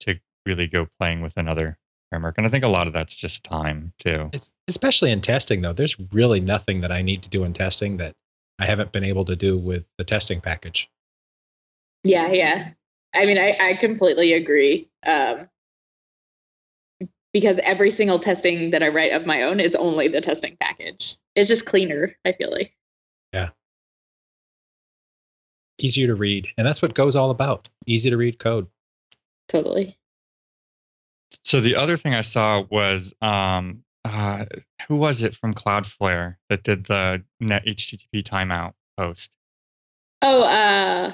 to 0.00 0.20
really 0.44 0.66
go 0.66 0.86
playing 0.98 1.22
with 1.22 1.36
another 1.36 1.78
framework. 2.10 2.38
And 2.38 2.46
I 2.46 2.50
think 2.50 2.64
a 2.64 2.68
lot 2.68 2.86
of 2.86 2.92
that's 2.92 3.16
just 3.16 3.44
time 3.44 3.92
too. 3.98 4.30
It's 4.32 4.50
especially 4.68 5.10
in 5.10 5.20
testing 5.20 5.62
though. 5.62 5.72
There's 5.72 5.98
really 6.12 6.40
nothing 6.40 6.80
that 6.82 6.92
I 6.92 7.02
need 7.02 7.22
to 7.22 7.28
do 7.28 7.44
in 7.44 7.52
testing 7.52 7.96
that 7.96 8.14
I 8.58 8.66
haven't 8.66 8.92
been 8.92 9.06
able 9.06 9.24
to 9.24 9.36
do 9.36 9.56
with 9.58 9.84
the 9.98 10.04
testing 10.04 10.40
package. 10.40 10.90
Yeah, 12.04 12.28
yeah. 12.28 12.70
I 13.14 13.26
mean, 13.26 13.38
I, 13.38 13.56
I 13.60 13.74
completely 13.74 14.34
agree. 14.34 14.88
Um, 15.04 15.48
because 17.36 17.60
every 17.64 17.90
single 17.90 18.18
testing 18.18 18.70
that 18.70 18.82
I 18.82 18.88
write 18.88 19.12
of 19.12 19.26
my 19.26 19.42
own 19.42 19.60
is 19.60 19.74
only 19.74 20.08
the 20.08 20.22
testing 20.22 20.56
package. 20.58 21.18
It's 21.34 21.48
just 21.48 21.66
cleaner, 21.66 22.16
I 22.24 22.32
feel 22.32 22.50
like. 22.50 22.74
Yeah. 23.30 23.50
Easier 25.78 26.06
to 26.06 26.14
read. 26.14 26.48
And 26.56 26.66
that's 26.66 26.80
what 26.80 26.94
Go's 26.94 27.14
all 27.14 27.30
about. 27.30 27.68
Easy 27.86 28.08
to 28.08 28.16
read 28.16 28.38
code. 28.38 28.68
Totally. 29.50 29.98
So 31.44 31.60
the 31.60 31.76
other 31.76 31.98
thing 31.98 32.14
I 32.14 32.22
saw 32.22 32.64
was 32.70 33.12
um, 33.20 33.84
uh, 34.06 34.46
who 34.88 34.96
was 34.96 35.22
it 35.22 35.36
from 35.36 35.52
Cloudflare 35.52 36.36
that 36.48 36.62
did 36.62 36.86
the 36.86 37.22
net 37.38 37.66
HTTP 37.66 38.22
timeout 38.22 38.72
post? 38.96 39.36
Oh, 40.22 40.40
uh, 40.40 41.12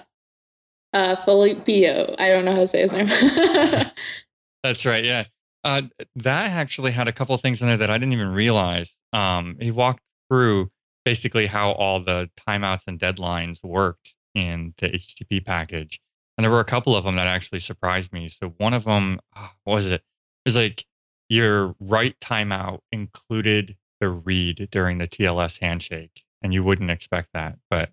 uh, 0.92 1.16
Filippo. 1.24 2.14
I 2.16 2.28
don't 2.28 2.44
know 2.44 2.52
how 2.52 2.60
to 2.60 2.66
say 2.68 2.82
his 2.82 2.92
name. 2.92 3.06
That's 4.62 4.86
right. 4.86 5.02
Yeah. 5.02 5.24
Uh, 5.64 5.82
that 6.16 6.50
actually 6.50 6.92
had 6.92 7.08
a 7.08 7.12
couple 7.12 7.34
of 7.34 7.40
things 7.40 7.60
in 7.60 7.68
there 7.68 7.76
that 7.76 7.90
I 7.90 7.98
didn't 7.98 8.12
even 8.12 8.32
realize. 8.32 8.96
Um, 9.12 9.56
he 9.60 9.70
walked 9.70 10.02
through 10.28 10.70
basically 11.04 11.46
how 11.46 11.72
all 11.72 12.00
the 12.00 12.30
timeouts 12.48 12.82
and 12.86 12.98
deadlines 12.98 13.62
worked 13.62 14.14
in 14.34 14.74
the 14.78 14.88
HTTP 14.88 15.44
package. 15.44 16.00
And 16.36 16.44
there 16.44 16.50
were 16.50 16.60
a 16.60 16.64
couple 16.64 16.96
of 16.96 17.04
them 17.04 17.16
that 17.16 17.26
actually 17.26 17.60
surprised 17.60 18.12
me. 18.12 18.28
So 18.28 18.54
one 18.58 18.74
of 18.74 18.84
them, 18.84 19.20
ah, 19.36 19.54
was 19.66 19.90
it? 19.90 20.02
is 20.44 20.56
like 20.56 20.84
your 21.28 21.74
write 21.80 22.18
timeout 22.20 22.80
included 22.90 23.76
the 24.00 24.08
read 24.08 24.68
during 24.70 24.98
the 24.98 25.06
TLS 25.06 25.60
handshake, 25.60 26.24
and 26.42 26.52
you 26.52 26.64
wouldn't 26.64 26.90
expect 26.90 27.28
that, 27.34 27.58
but 27.70 27.90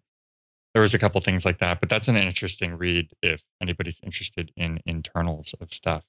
there 0.74 0.82
was 0.82 0.94
a 0.94 1.00
couple 1.00 1.22
things 1.22 1.46
like 1.46 1.60
that. 1.60 1.80
But 1.80 1.90
that's 1.90 2.08
an 2.08 2.16
interesting 2.16 2.78
read 2.78 3.12
if 3.22 3.46
anybody's 3.62 4.00
interested 4.04 4.52
in 4.56 4.80
internals 4.86 5.54
of 5.60 5.74
stuff. 5.74 6.06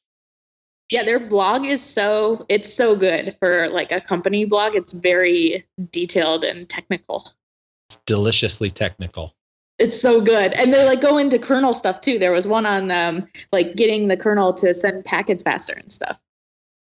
Yeah, 0.91 1.05
their 1.05 1.21
blog 1.21 1.65
is 1.65 1.83
so 1.83 2.45
it's 2.49 2.73
so 2.73 2.97
good 2.97 3.37
for 3.39 3.69
like 3.69 3.93
a 3.93 4.01
company 4.01 4.45
blog. 4.45 4.75
It's 4.75 4.93
very 4.93 5.65
detailed 5.91 6.45
and 6.45 6.69
technical. 6.69 7.33
It's 7.89 7.97
deliciously 8.07 8.71
technical 8.71 9.35
it's 9.79 9.99
so 9.99 10.21
good 10.21 10.53
and 10.53 10.75
they 10.75 10.85
like 10.85 11.01
go 11.01 11.17
into 11.17 11.39
kernel 11.39 11.73
stuff 11.73 12.03
too 12.03 12.19
there 12.19 12.33
was 12.33 12.47
one 12.47 12.67
on 12.67 12.91
um 12.91 13.27
like 13.51 13.77
getting 13.77 14.09
the 14.09 14.17
kernel 14.17 14.53
to 14.53 14.75
send 14.75 15.03
packets 15.07 15.43
faster 15.43 15.73
and 15.73 15.91
stuff 15.91 16.21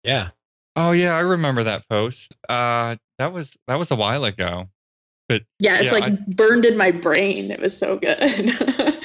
yeah. 0.05 0.31
Oh 0.77 0.93
yeah, 0.93 1.17
I 1.17 1.21
remember 1.21 1.65
that 1.65 1.89
post. 1.89 2.35
Uh 2.49 2.97
that 3.19 3.33
was 3.33 3.57
that 3.67 3.79
was 3.79 3.91
a 3.91 3.97
while 3.97 4.25
ago. 4.25 4.69
But 5.29 5.43
yeah, 5.59 5.77
it's 5.77 5.87
yeah, 5.87 5.99
like 5.99 6.05
I, 6.05 6.19
burned 6.29 6.65
in 6.65 6.77
my 6.77 6.91
brain. 6.91 7.51
It 7.51 7.61
was 7.61 7.77
so 7.77 7.99
good. 7.99 8.19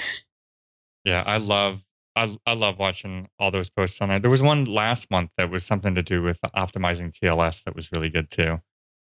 yeah, 1.04 1.24
I 1.26 1.38
love 1.38 1.84
I 2.16 2.36
I 2.46 2.54
love 2.54 2.80
watching 2.80 3.30
all 3.40 3.52
those 3.52 3.70
posts 3.70 4.02
on 4.02 4.10
there. 4.10 4.20
There 4.20 4.30
was 4.32 4.42
one 4.42 4.66
last 4.66 5.10
month 5.10 5.32
that 5.38 5.50
was 5.50 5.66
something 5.66 5.96
to 5.96 6.04
do 6.04 6.22
with 6.22 6.40
optimizing 6.56 7.12
TLS 7.14 7.64
that 7.64 7.76
was 7.76 7.92
really 7.92 8.10
good 8.10 8.30
too. 8.30 8.62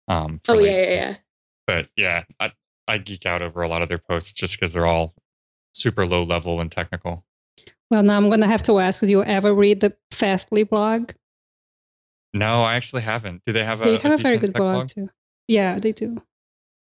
Um 0.09 0.41
Oh 0.49 0.59
yeah, 0.59 0.81
yeah, 0.81 0.91
yeah. 0.91 1.17
But 1.67 1.89
yeah, 1.97 2.25
I 2.41 2.53
I 2.87 2.99
geek 2.99 3.27
out 3.27 3.43
over 3.43 3.63
a 3.63 3.69
lot 3.69 3.83
of 3.83 3.89
their 3.89 3.99
posts 3.99 4.33
just 4.33 4.59
because 4.59 4.73
they're 4.73 4.87
all 4.87 5.15
super 5.75 6.07
low 6.07 6.23
level 6.23 6.61
and 6.61 6.71
technical. 6.73 7.25
Well, 7.91 8.03
now 8.03 8.17
I'm 8.17 8.29
going 8.29 8.41
to 8.41 8.47
have 8.47 8.63
to 8.65 8.79
ask: 8.81 9.01
Do 9.01 9.07
you 9.07 9.25
ever 9.25 9.55
read 9.55 9.81
the 9.81 9.97
Fastly 10.11 10.63
blog? 10.63 11.13
No, 12.35 12.63
I 12.63 12.75
actually 12.75 13.03
haven't. 13.03 13.43
Do 13.47 13.53
they 13.53 13.65
have 13.65 13.81
a? 13.81 13.85
They 13.85 13.97
have 13.97 14.13
a, 14.13 14.15
a 14.15 14.19
very 14.19 14.39
good 14.39 14.53
blog, 14.53 14.75
blog, 14.75 14.89
too. 14.89 15.11
Yeah, 15.47 15.79
they 15.79 15.93
do. 15.93 16.23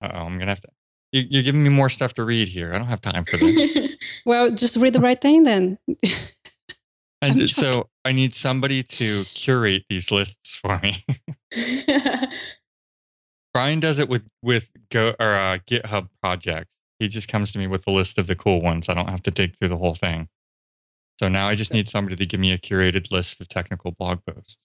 oh, 0.03 0.07
I'm 0.07 0.39
gonna 0.39 0.51
have 0.51 0.61
to. 0.63 0.69
You, 1.13 1.25
you're 1.29 1.43
giving 1.43 1.63
me 1.63 1.71
more 1.71 1.89
stuff 1.89 2.15
to 2.15 2.25
read 2.25 2.49
here. 2.49 2.75
I 2.75 2.79
don't 2.79 2.89
have 2.89 3.01
time 3.01 3.25
for 3.25 3.37
this. 3.37 3.79
well, 4.27 4.51
just 4.51 4.77
read 4.77 4.93
the 4.93 5.01
right 5.01 5.21
thing 5.21 5.45
then. 5.45 5.79
and 7.23 7.49
so 7.49 7.89
I 8.05 8.13
need 8.13 8.35
somebody 8.35 8.83
to 8.83 9.25
curate 9.35 9.85
these 9.89 10.11
lists 10.11 10.57
for 10.57 10.81
me. 10.81 11.05
Brian 13.55 13.81
does 13.81 13.99
it 13.99 14.09
with 14.09 14.29
with 14.43 14.69
Go 14.91 15.15
or 15.19 15.35
uh, 15.35 15.59
GitHub 15.67 16.09
projects. 16.23 16.71
He 16.99 17.09
just 17.09 17.29
comes 17.29 17.53
to 17.53 17.59
me 17.59 17.67
with 17.67 17.87
a 17.87 17.91
list 17.91 18.19
of 18.19 18.27
the 18.27 18.37
cool 18.37 18.61
ones. 18.61 18.89
I 18.89 18.95
don't 18.95 19.09
have 19.09 19.23
to 19.23 19.31
dig 19.31 19.57
through 19.57 19.69
the 19.69 19.77
whole 19.77 19.95
thing. 19.95 20.29
So 21.19 21.29
now 21.29 21.49
I 21.49 21.55
just 21.55 21.73
need 21.73 21.89
somebody 21.89 22.17
to 22.17 22.27
give 22.27 22.39
me 22.39 22.53
a 22.53 22.59
curated 22.59 23.11
list 23.11 23.41
of 23.41 23.49
technical 23.49 23.93
blog 23.93 24.21
posts. 24.27 24.59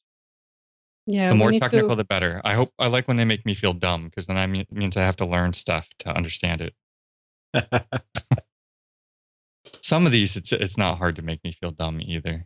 Yeah. 1.06 1.30
The 1.30 1.36
more 1.36 1.52
technical, 1.52 1.90
to... 1.90 1.96
the 1.96 2.04
better. 2.04 2.42
I 2.44 2.54
hope 2.54 2.72
I 2.80 2.88
like 2.88 3.08
when 3.08 3.18
they 3.18 3.26
make 3.26 3.46
me 3.46 3.54
feel 3.54 3.74
dumb 3.74 4.06
because 4.06 4.26
then 4.28 4.38
I 4.38 4.48
mean, 4.48 4.66
means 4.72 4.96
I 4.96 5.02
have 5.02 5.18
to 5.18 5.26
learn 5.26 5.54
stuff 5.54 5.90
to 6.00 6.10
understand 6.10 6.62
it. 6.62 6.74
Some 9.82 10.06
of 10.06 10.12
these, 10.12 10.36
it's 10.36 10.52
it's 10.52 10.78
not 10.78 10.98
hard 10.98 11.16
to 11.18 11.22
make 11.22 11.44
me 11.44 11.52
feel 11.52 11.72
dumb 11.72 12.00
either. 12.02 12.46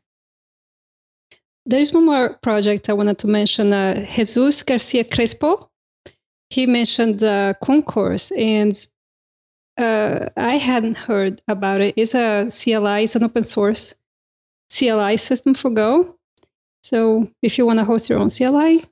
There's 1.66 1.94
one 1.94 2.06
more 2.06 2.34
project 2.42 2.90
I 2.90 2.94
wanted 2.94 3.18
to 3.20 3.28
mention. 3.28 3.74
Uh, 3.74 4.06
Jesus 4.10 4.64
Garcia 4.64 5.04
Crespo. 5.04 5.70
He 6.50 6.66
mentioned 6.66 7.20
the 7.20 7.58
concourse, 7.62 8.32
and 8.32 8.74
uh, 9.78 10.30
I 10.38 10.58
hadn't 10.58 10.98
heard 10.98 11.42
about 11.48 11.82
it. 11.82 11.94
It's 11.98 12.16
a 12.16 12.50
CLI, 12.50 13.04
it's 13.04 13.16
an 13.16 13.24
open 13.24 13.44
source 13.44 13.96
CLI 14.76 15.18
system 15.18 15.54
for 15.54 15.70
Go. 15.70 16.17
So 16.88 17.30
if 17.42 17.58
you 17.58 17.66
want 17.66 17.80
to 17.80 17.86
host 17.86 18.10
your 18.10 18.18
own 18.18 18.30
CLI, 18.30 18.86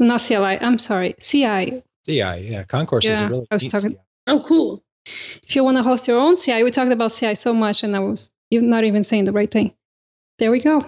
not 0.00 0.20
CLI, 0.20 0.58
I'm 0.60 0.76
sorry, 0.80 1.14
CI. 1.20 1.84
CI, 2.04 2.12
yeah. 2.12 2.64
Concourse 2.64 3.04
yeah, 3.04 3.12
is 3.12 3.20
a 3.20 3.28
really 3.28 3.46
I 3.48 3.54
was 3.54 3.66
talking, 3.68 3.92
CI. 3.92 3.98
Oh, 4.26 4.42
cool. 4.44 4.82
If 5.06 5.54
you 5.54 5.62
want 5.62 5.76
to 5.76 5.84
host 5.84 6.08
your 6.08 6.18
own 6.18 6.34
CI, 6.34 6.64
we 6.64 6.72
talked 6.72 6.90
about 6.90 7.12
CI 7.12 7.36
so 7.36 7.54
much 7.54 7.84
and 7.84 7.94
I 7.94 8.00
was 8.00 8.32
not 8.50 8.82
even 8.82 9.04
saying 9.04 9.22
the 9.22 9.32
right 9.32 9.48
thing. 9.48 9.72
There 10.40 10.50
we 10.50 10.58
go. 10.60 10.82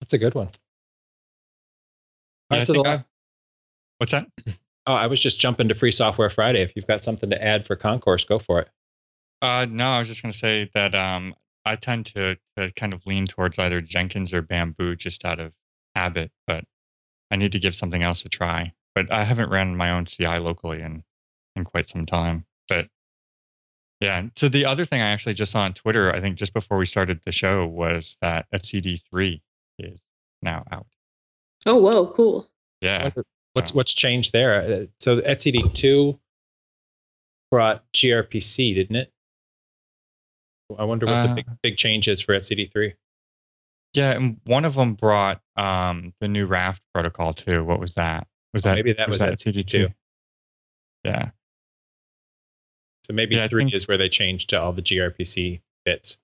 That's 0.00 0.12
a 0.12 0.18
good 0.18 0.36
one. 0.36 0.50
Yeah, 2.52 2.60
so 2.60 2.86
I, 2.86 3.04
what's 3.98 4.12
that? 4.12 4.28
Oh, 4.86 4.94
I 4.94 5.08
was 5.08 5.20
just 5.20 5.38
jumping 5.38 5.68
to 5.68 5.74
Free 5.74 5.90
Software 5.92 6.30
Friday. 6.30 6.62
If 6.62 6.74
you've 6.74 6.86
got 6.86 7.04
something 7.04 7.28
to 7.30 7.44
add 7.44 7.66
for 7.66 7.76
Concourse, 7.76 8.24
go 8.24 8.38
for 8.38 8.60
it. 8.60 8.68
Uh, 9.42 9.66
no, 9.68 9.90
I 9.90 9.98
was 9.98 10.08
just 10.08 10.22
going 10.22 10.32
to 10.32 10.38
say 10.38 10.70
that 10.72 10.94
um, 10.94 11.34
I 11.64 11.76
tend 11.76 12.06
to, 12.06 12.38
to 12.56 12.72
kind 12.72 12.92
of 12.92 13.04
lean 13.06 13.26
towards 13.26 13.58
either 13.58 13.80
Jenkins 13.80 14.32
or 14.32 14.42
Bamboo 14.42 14.96
just 14.96 15.24
out 15.24 15.40
of 15.40 15.52
habit, 15.94 16.32
but 16.46 16.64
I 17.30 17.36
need 17.36 17.52
to 17.52 17.58
give 17.58 17.74
something 17.74 18.02
else 18.02 18.24
a 18.24 18.28
try. 18.28 18.72
But 18.94 19.12
I 19.12 19.24
haven't 19.24 19.50
ran 19.50 19.76
my 19.76 19.90
own 19.90 20.04
CI 20.04 20.38
locally 20.38 20.80
in, 20.80 21.04
in 21.54 21.64
quite 21.64 21.88
some 21.88 22.06
time. 22.06 22.46
But 22.68 22.88
yeah. 24.00 24.24
So 24.36 24.48
the 24.48 24.64
other 24.64 24.84
thing 24.84 25.02
I 25.02 25.10
actually 25.10 25.34
just 25.34 25.52
saw 25.52 25.60
on 25.60 25.74
Twitter, 25.74 26.10
I 26.10 26.20
think 26.20 26.36
just 26.36 26.54
before 26.54 26.78
we 26.78 26.86
started 26.86 27.20
the 27.24 27.32
show, 27.32 27.66
was 27.66 28.16
that 28.20 28.46
etcd3 28.52 29.40
is 29.78 30.02
now 30.42 30.64
out. 30.70 30.86
Oh, 31.66 31.76
whoa, 31.76 32.06
cool. 32.08 32.48
Yeah. 32.80 33.10
What's 33.52 33.74
what's 33.74 33.92
changed 33.92 34.32
there? 34.32 34.62
Uh, 34.62 34.86
so 34.98 35.20
etcd2 35.20 36.18
brought 37.50 37.84
gRPC, 37.92 38.74
didn't 38.74 38.96
it? 38.96 39.12
I 40.78 40.84
wonder 40.84 41.06
what 41.06 41.14
uh, 41.14 41.26
the 41.28 41.34
big 41.34 41.48
uh. 41.48 41.54
big 41.62 41.76
change 41.76 42.08
is 42.08 42.20
for 42.20 42.34
etcd3. 42.34 42.94
Yeah, 43.92 44.12
and 44.12 44.40
one 44.44 44.64
of 44.64 44.74
them 44.74 44.94
brought 44.94 45.40
um, 45.56 46.14
the 46.20 46.28
new 46.28 46.46
Raft 46.46 46.82
protocol 46.94 47.34
too. 47.34 47.64
What 47.64 47.80
was 47.80 47.94
that? 47.94 48.26
Was 48.54 48.64
oh, 48.64 48.70
that 48.70 48.74
maybe 48.76 48.92
that 48.92 49.08
was, 49.08 49.20
was 49.20 49.42
that 49.42 49.52
etcd2? 49.52 49.92
Yeah. 51.04 51.30
So 53.06 53.12
maybe 53.14 53.36
Yeah, 53.36 53.48
three 53.48 53.64
think- 53.64 53.74
is 53.74 53.88
where 53.88 53.98
they 53.98 54.08
changed 54.08 54.50
to 54.50 54.60
all 54.60 54.72
the 54.72 54.82
gRPC 54.82 55.60
bits. 55.84 56.18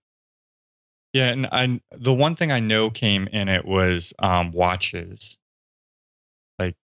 Yeah, 1.12 1.30
and 1.30 1.46
I 1.50 1.80
the 1.92 2.12
one 2.12 2.34
thing 2.34 2.52
I 2.52 2.60
know 2.60 2.90
came 2.90 3.26
in 3.28 3.48
it 3.48 3.64
was 3.64 4.12
um 4.18 4.52
watches. 4.52 5.38
Like 6.58 6.76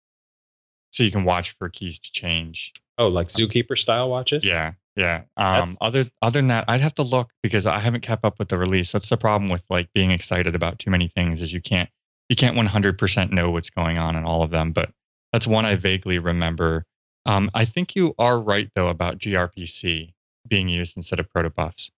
so 0.90 1.02
you 1.02 1.10
can 1.10 1.24
watch 1.24 1.50
for 1.58 1.68
keys 1.68 1.98
to 1.98 2.10
change. 2.10 2.72
Oh, 2.98 3.08
like 3.08 3.28
Zookeeper 3.28 3.76
style 3.78 4.08
watches? 4.08 4.46
Yeah. 4.46 4.72
Yeah. 4.96 5.22
Um 5.36 5.78
other 5.80 6.04
other 6.20 6.38
than 6.38 6.48
that, 6.48 6.64
I'd 6.68 6.80
have 6.80 6.94
to 6.96 7.02
look 7.02 7.30
because 7.42 7.66
I 7.66 7.78
haven't 7.78 8.02
kept 8.02 8.24
up 8.24 8.38
with 8.38 8.48
the 8.48 8.58
release. 8.58 8.92
That's 8.92 9.08
the 9.08 9.16
problem 9.16 9.50
with 9.50 9.64
like 9.70 9.88
being 9.94 10.10
excited 10.10 10.54
about 10.54 10.78
too 10.78 10.90
many 10.90 11.08
things 11.08 11.40
is 11.42 11.52
you 11.52 11.60
can't 11.62 11.88
you 12.28 12.36
can't 12.36 12.56
100% 12.56 13.30
know 13.30 13.50
what's 13.50 13.70
going 13.70 13.98
on 13.98 14.16
in 14.16 14.24
all 14.24 14.42
of 14.42 14.50
them, 14.50 14.72
but 14.72 14.90
that's 15.32 15.46
one 15.46 15.64
I 15.66 15.76
vaguely 15.76 16.18
remember. 16.18 16.82
Um 17.26 17.50
I 17.54 17.64
think 17.64 17.96
you 17.96 18.14
are 18.18 18.38
right 18.38 18.68
though 18.74 18.88
about 18.88 19.18
gRPC 19.18 20.12
being 20.46 20.68
used 20.68 20.96
instead 20.96 21.20
of 21.20 21.28
protobufs. 21.34 21.90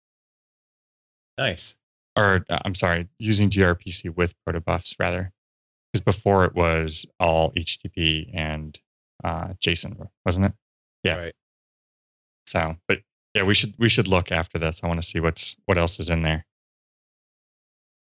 Nice. 1.39 1.77
or 2.17 2.45
uh, 2.49 2.61
I'm 2.65 2.75
sorry, 2.77 3.09
using 3.19 3.51
gRPC 3.51 4.15
with 4.15 4.35
protobufs 4.47 4.95
rather, 5.01 5.33
because 5.93 6.05
before 6.05 6.45
it 6.45 6.55
was 6.55 7.07
all 7.19 7.51
HTTP 7.53 8.31
and 8.33 8.79
uh, 9.25 9.55
JSON, 9.65 10.09
wasn't 10.25 10.47
it? 10.47 10.53
Yeah. 11.03 11.17
Right. 11.17 11.35
So, 12.47 12.77
but 12.89 13.01
yeah, 13.35 13.43
we 13.43 13.55
should 13.55 13.75
we 13.79 13.89
should 13.89 14.09
look 14.09 14.31
after 14.31 14.59
this. 14.59 14.81
I 14.83 14.87
want 14.87 15.03
to 15.03 15.07
see 15.07 15.21
what's 15.21 15.57
what 15.67 15.79
else 15.79 15.99
is 15.99 16.09
in 16.09 16.23
there. 16.23 16.47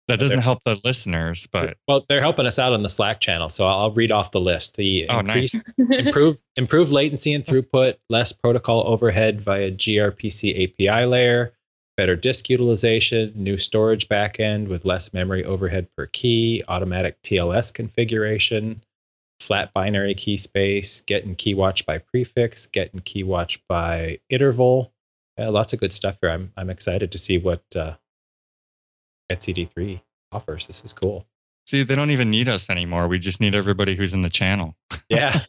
That 0.09 0.21
doesn't 0.21 0.39
help 0.39 0.63
the 0.65 0.81
listeners, 0.85 1.49
but 1.51 1.79
Well, 1.89 2.05
they're 2.09 2.21
helping 2.21 2.47
us 2.47 2.61
out 2.61 2.73
on 2.73 2.83
the 2.83 2.89
Slack 2.89 3.21
channel, 3.21 3.49
so 3.49 3.67
I'll 3.67 3.91
read 3.91 4.13
off 4.13 4.31
the 4.31 4.41
list. 4.41 4.77
The 4.77 5.09
oh, 5.09 5.21
nice. 5.21 5.53
improved 5.79 6.41
improved 6.57 6.93
latency 6.93 7.35
and 7.35 7.45
throughput, 7.45 7.97
less 8.09 8.33
protocol 8.33 8.85
overhead 8.87 9.41
via 9.41 9.73
gRPC 9.73 10.63
API 10.63 11.07
layer, 11.07 11.55
better 11.97 12.15
disk 12.15 12.49
utilization, 12.49 13.33
new 13.35 13.57
storage 13.57 14.09
backend 14.09 14.69
with 14.69 14.85
less 14.85 15.13
memory 15.13 15.45
overhead 15.45 15.89
per 15.97 16.07
key, 16.07 16.63
automatic 16.69 17.21
TLS 17.23 17.75
configuration, 17.75 18.83
flat 19.47 19.73
binary 19.73 20.15
key 20.15 20.37
space, 20.37 21.03
getting 21.03 21.37
key 21.37 21.55
watch 21.55 21.87
by 21.87 21.99
prefix, 21.99 22.67
getting 22.67 23.01
key 23.01 23.23
watch 23.23 23.61
by 23.69 24.19
interval. 24.29 24.93
Uh, 25.39 25.51
lots 25.51 25.73
of 25.73 25.79
good 25.79 25.93
stuff 25.93 26.19
here. 26.21 26.31
I'm 26.31 26.53
I'm 26.57 26.71
excited 26.71 27.13
to 27.13 27.19
see 27.19 27.39
what 27.39 27.63
uh, 27.77 27.95
etcd3 29.31 30.01
offers. 30.33 30.67
This 30.67 30.83
is 30.85 30.93
cool. 30.93 31.27
See, 31.67 31.83
they 31.83 31.97
don't 31.97 32.11
even 32.11 32.31
need 32.31 32.49
us 32.49 32.71
anymore. 32.71 33.09
We 33.09 33.19
just 33.19 33.41
need 33.41 33.55
everybody 33.55 33.97
who's 33.97 34.15
in 34.15 34.23
the 34.23 34.31
channel. 34.31 34.77
Yeah. 35.09 35.41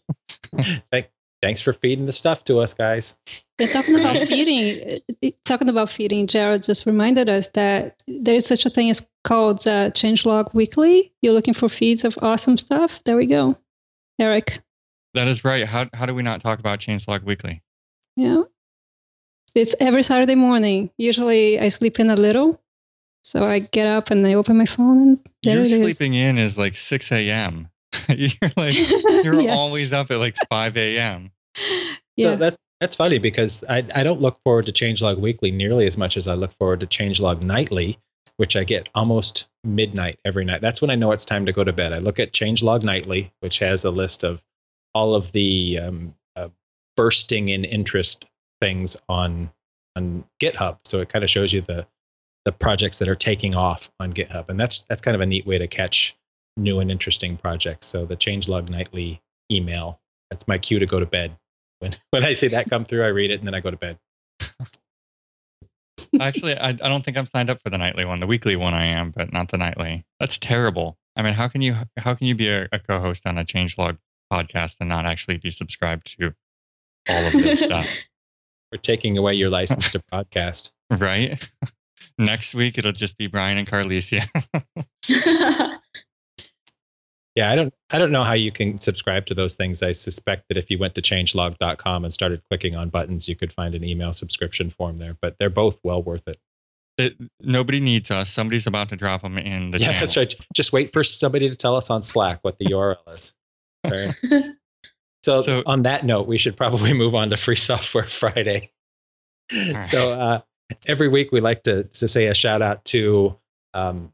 Thank, 0.92 1.10
thanks 1.42 1.62
for 1.62 1.74
feeding 1.74 2.06
the 2.06 2.14
stuff 2.14 2.44
to 2.44 2.60
us, 2.60 2.76
guys. 2.76 3.18
They're 3.58 3.68
talking 3.68 4.00
about 4.00 4.16
feeding. 4.28 5.00
Talking 5.46 5.68
about 5.68 5.90
feeding, 5.90 6.28
Jared 6.28 6.62
just 6.62 6.86
reminded 6.86 7.28
us 7.28 7.48
that 7.50 8.02
there 8.08 8.36
is 8.36 8.46
such 8.46 8.68
a 8.68 8.70
thing 8.70 8.92
as 8.92 9.08
called 9.24 9.68
uh, 9.68 9.90
Changelog 9.92 10.54
Weekly. 10.54 11.12
You're 11.24 11.34
looking 11.34 11.56
for 11.56 11.68
feeds 11.70 12.04
of 12.04 12.20
awesome 12.22 12.56
stuff. 12.58 13.04
There 13.06 13.18
we 13.18 13.26
go, 13.26 13.58
Erik. 14.20 14.60
That 15.14 15.28
is 15.28 15.44
right. 15.44 15.66
How 15.66 15.88
how 15.94 16.06
do 16.06 16.14
we 16.14 16.24
not 16.24 16.42
talk 16.42 16.60
about 16.60 16.80
Changelog 16.80 17.24
Weekly? 17.24 17.62
Yeah, 18.16 18.44
it's 19.56 19.76
every 19.80 20.04
Saturday 20.04 20.36
morning. 20.36 20.92
Usually, 20.98 21.60
I 21.60 21.70
sleep 21.70 22.00
in 22.00 22.10
a 22.10 22.16
little, 22.16 22.62
so 23.24 23.44
I 23.44 23.60
get 23.60 23.88
up 23.88 24.12
and 24.12 24.26
I 24.28 24.34
open 24.34 24.58
my 24.58 24.66
phone, 24.66 24.98
and 25.02 25.20
there 25.44 25.56
Your 25.58 25.64
it 25.66 25.72
is. 25.72 25.98
sleeping 25.98 26.14
in 26.16 26.38
is 26.38 26.58
like 26.58 26.76
6 26.76 27.12
a.m. 27.12 27.70
you're 28.10 28.52
like 28.58 28.76
you're 29.24 29.42
Yes. 29.42 29.58
always 29.60 29.94
up 29.94 30.12
at 30.12 30.18
like 30.20 30.36
5 30.50 30.78
a.m. 30.78 31.32
Yeah. 32.16 32.32
So 32.32 32.36
that 32.38 32.56
that's 32.82 32.96
funny 32.96 33.18
because 33.18 33.64
I, 33.70 33.84
I 33.96 34.04
don't 34.04 34.22
look 34.22 34.40
forward 34.44 34.66
to 34.68 34.72
Changelog 34.72 35.18
Weekly 35.20 35.50
nearly 35.52 35.88
as 35.88 35.98
much 35.98 36.16
as 36.18 36.28
I 36.28 36.36
look 36.36 36.52
forward 36.54 36.80
to 36.82 36.86
Changelog 36.88 37.42
Nightly, 37.42 37.98
which 38.38 38.56
I 38.56 38.64
get 38.64 38.90
almost 38.94 39.48
midnight 39.64 40.20
every 40.26 40.46
night. 40.46 40.62
That's 40.62 40.82
when 40.82 40.90
I 40.90 40.96
know 40.96 41.12
it's 41.12 41.26
time 41.26 41.46
to 41.46 41.54
go 41.54 41.64
to 41.64 41.74
bed. 41.74 41.94
I 41.94 42.00
look 42.00 42.20
at 42.20 42.34
Changelog 42.34 42.84
Nightly, 42.84 43.32
which 43.40 43.60
has 43.60 43.86
a 43.86 43.92
list 43.92 44.24
of 44.24 44.44
all 44.94 45.16
of 45.16 45.32
the 45.32 45.80
um, 45.80 46.16
uh, 46.36 46.50
bursting 46.96 47.50
in 47.50 47.64
interest 47.66 48.26
things 48.62 48.96
on 49.08 49.52
on 49.96 50.26
GitHub. 50.42 50.78
So 50.86 51.00
it 51.00 51.10
kind 51.10 51.24
of 51.24 51.30
shows 51.30 51.54
you 51.54 51.62
the 51.62 51.88
the 52.46 52.52
projects 52.52 53.00
that 53.00 53.10
are 53.10 53.16
taking 53.16 53.56
off 53.56 53.90
on 54.00 54.14
GitHub, 54.14 54.50
and 54.50 54.60
that's 54.60 54.84
that's 54.84 55.02
kind 55.02 55.16
of 55.16 55.22
a 55.22 55.26
neat 55.26 55.46
way 55.46 55.58
to 55.58 55.68
catch 55.68 56.16
new 56.56 56.80
and 56.80 56.92
interesting 56.92 57.38
projects. 57.38 57.88
So 57.88 58.06
the 58.06 58.18
Changelog 58.18 58.70
Nightly 58.70 59.22
email 59.52 60.00
that's 60.30 60.48
my 60.48 60.58
cue 60.58 60.80
to 60.80 60.86
go 60.86 61.00
to 61.00 61.06
bed. 61.06 61.38
When 61.80 61.94
when 62.12 62.24
I 62.24 62.34
see 62.34 62.48
that 62.50 62.70
come 62.70 62.86
through, 62.86 63.04
I 63.04 63.08
read 63.08 63.32
it 63.32 63.40
and 63.40 63.48
then 63.48 63.56
I 63.56 63.60
go 63.60 63.72
to 63.72 63.78
bed. 63.78 63.98
Actually, 66.20 66.58
I, 66.58 66.70
I 66.70 66.74
don't 66.74 67.04
think 67.04 67.18
I'm 67.18 67.26
signed 67.26 67.50
up 67.50 67.62
for 67.62 67.70
the 67.70 67.78
nightly 67.78 68.06
one. 68.06 68.20
The 68.20 68.28
weekly 68.28 68.56
one 68.56 68.74
I 68.74 68.86
am, 68.86 69.12
but 69.12 69.32
not 69.32 69.50
the 69.50 69.58
nightly. 69.58 70.06
That's 70.20 70.38
terrible. 70.38 70.98
I 71.16 71.22
mean, 71.22 71.34
how 71.34 71.48
can 71.48 71.62
you 71.62 71.76
how 71.98 72.14
can 72.14 72.28
you 72.28 72.36
be 72.36 72.50
a, 72.50 72.68
a 72.72 72.80
co-host 72.80 73.26
on 73.26 73.38
a 73.38 73.44
changelog 73.44 73.98
podcast 74.32 74.76
and 74.80 74.90
not 74.90 75.06
actually 75.06 75.38
be 75.38 75.52
subscribed 75.52 76.18
to 76.20 76.34
all 77.10 77.26
of 77.26 77.34
this 77.34 77.62
stuff? 77.64 77.88
We're 78.72 78.80
taking 78.80 79.18
away 79.18 79.34
your 79.34 79.50
license 79.50 79.92
to 79.94 80.00
podcast. 80.14 80.72
Right? 80.90 81.50
Next 82.18 82.54
week 82.56 82.78
it'll 82.78 82.92
just 82.92 83.18
be 83.18 83.28
Brian 83.28 83.58
and 83.58 83.68
Carlisia. 83.68 84.28
Yeah, 87.38 87.52
I 87.52 87.56
don't 87.56 87.72
I 87.92 88.00
don't 88.00 88.12
know 88.12 88.24
how 88.24 88.34
you 88.34 88.52
can 88.52 88.80
subscribe 88.80 89.28
to 89.28 89.36
those 89.36 89.54
things. 89.54 89.84
I 89.84 89.92
suspect 89.92 90.46
that 90.50 90.58
if 90.58 90.72
you 90.72 90.80
went 90.80 90.96
to 90.96 91.04
changelog.com 91.04 92.04
and 92.04 92.12
started 92.12 92.42
clicking 92.50 92.76
on 92.76 92.90
buttons, 92.90 93.28
you 93.30 93.36
could 93.36 93.54
find 93.54 93.76
an 93.76 93.84
email 93.84 94.12
subscription 94.12 94.72
form 94.72 94.98
there, 94.98 95.16
but 95.22 95.36
they're 95.38 95.52
both 95.52 95.78
well 95.84 96.02
worth 96.02 96.28
it. 96.28 96.40
It- 96.98 97.16
nobody 97.40 97.80
needs 97.80 98.10
us. 98.10 98.32
Somebody's 98.32 98.66
about 98.66 98.90
to 98.90 98.96
drop 98.96 99.22
them 99.22 99.38
in 99.38 99.70
the 99.70 99.78
yeah, 99.78 99.86
channel. 99.86 100.00
that's 100.00 100.18
right. 100.18 100.34
Just 100.56 100.74
wait 100.74 100.92
for 100.92 101.04
somebody 101.04 101.48
to 101.48 101.56
tell 101.56 101.76
us 101.76 101.92
on 101.92 102.02
Slack 102.02 102.40
what 102.42 102.58
the 102.58 102.66
URL 102.72 102.98
is. 103.14 103.34
Nice. 103.86 104.50
So, 105.24 105.42
So- 105.42 105.62
on 105.68 105.84
that 105.84 106.06
note, 106.06 106.26
we 106.28 106.40
should 106.40 106.58
probably 106.58 106.92
move 107.04 107.14
on 107.14 107.30
to 107.30 107.38
Free 107.38 107.56
Software 107.56 108.08
Friday. 108.08 108.72
right. 109.54 109.86
So 109.86 110.14
uh, 110.14 110.40
every 110.88 111.08
week 111.10 111.32
we 111.32 111.40
like 111.40 111.62
to, 111.64 111.84
to 111.84 112.08
say 112.08 112.26
a 112.28 112.34
shout 112.34 112.62
out 112.64 112.84
to 112.86 113.38
um, 113.76 114.12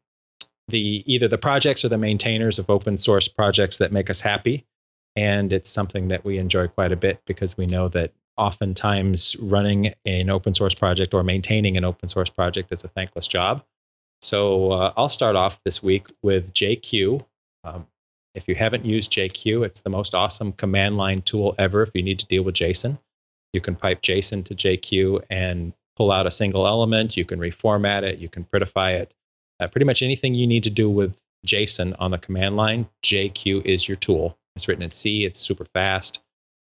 the 0.68 1.04
either 1.12 1.28
the 1.28 1.38
projects 1.38 1.84
or 1.84 1.90
the 1.90 1.98
maintainers 1.98 2.60
of 2.60 2.70
open 2.70 2.98
source 2.98 3.28
projects 3.28 3.78
that 3.78 3.92
make 3.92 4.10
us 4.10 4.22
happy. 4.22 4.66
And 5.16 5.54
it's 5.54 5.70
something 5.70 6.08
that 6.08 6.26
we 6.26 6.38
enjoy 6.38 6.68
quite 6.68 6.92
a 6.92 6.96
bit 6.96 7.22
because 7.26 7.58
we 7.58 7.66
know 7.66 7.88
that 7.90 8.14
oftentimes 8.38 9.36
running 9.40 9.94
an 10.06 10.30
open 10.30 10.54
source 10.54 10.74
project 10.74 11.14
or 11.14 11.24
maintaining 11.24 11.78
an 11.78 11.84
open 11.84 12.10
source 12.10 12.30
project 12.30 12.72
is 12.72 12.84
a 12.84 12.88
thankless 12.88 13.28
job. 13.28 13.64
So 14.22 14.72
uh, 14.72 14.94
I'll 14.98 15.10
start 15.10 15.36
off 15.36 15.60
this 15.66 15.84
week 15.84 16.08
with 16.24 16.54
JQ. 16.54 17.22
Um, 17.64 17.88
if 18.34 18.48
you 18.48 18.56
haven't 18.56 18.86
used 18.86 19.12
JQ, 19.12 19.66
it's 19.66 19.82
the 19.82 19.90
most 19.90 20.16
awesome 20.16 20.54
command 20.54 20.98
line 20.98 21.22
tool 21.22 21.54
ever 21.60 21.84
if 21.84 21.92
you 21.94 22.02
need 22.02 22.20
to 22.20 22.26
deal 22.26 22.44
with 22.44 22.56
JSON. 22.56 22.98
You 23.52 23.62
can 23.62 23.76
pipe 23.76 24.02
JSON 24.02 24.44
to 24.46 24.56
JQ 24.56 25.26
and 25.30 25.74
pull 25.96 26.12
out 26.12 26.26
a 26.26 26.32
single 26.32 26.66
element. 26.66 27.16
You 27.16 27.26
can 27.26 27.40
reformat 27.40 28.02
it. 28.02 28.18
You 28.18 28.30
can 28.30 28.46
prettify 28.46 28.94
it. 28.94 29.14
Uh, 29.60 29.68
pretty 29.68 29.86
much 29.86 30.02
anything 30.02 30.34
you 30.34 30.48
need 30.48 30.64
to 30.64 30.70
do 30.70 30.90
with 30.90 31.18
JSON 31.46 31.96
on 32.00 32.12
the 32.12 32.18
command 32.18 32.56
line, 32.56 32.88
JQ 33.04 33.66
is 33.66 33.88
your 33.88 33.98
tool. 33.98 34.38
It's 34.56 34.68
written 34.68 34.84
in 34.84 34.92
C. 34.92 35.26
It's 35.26 35.40
super 35.40 35.66
fast, 35.66 36.20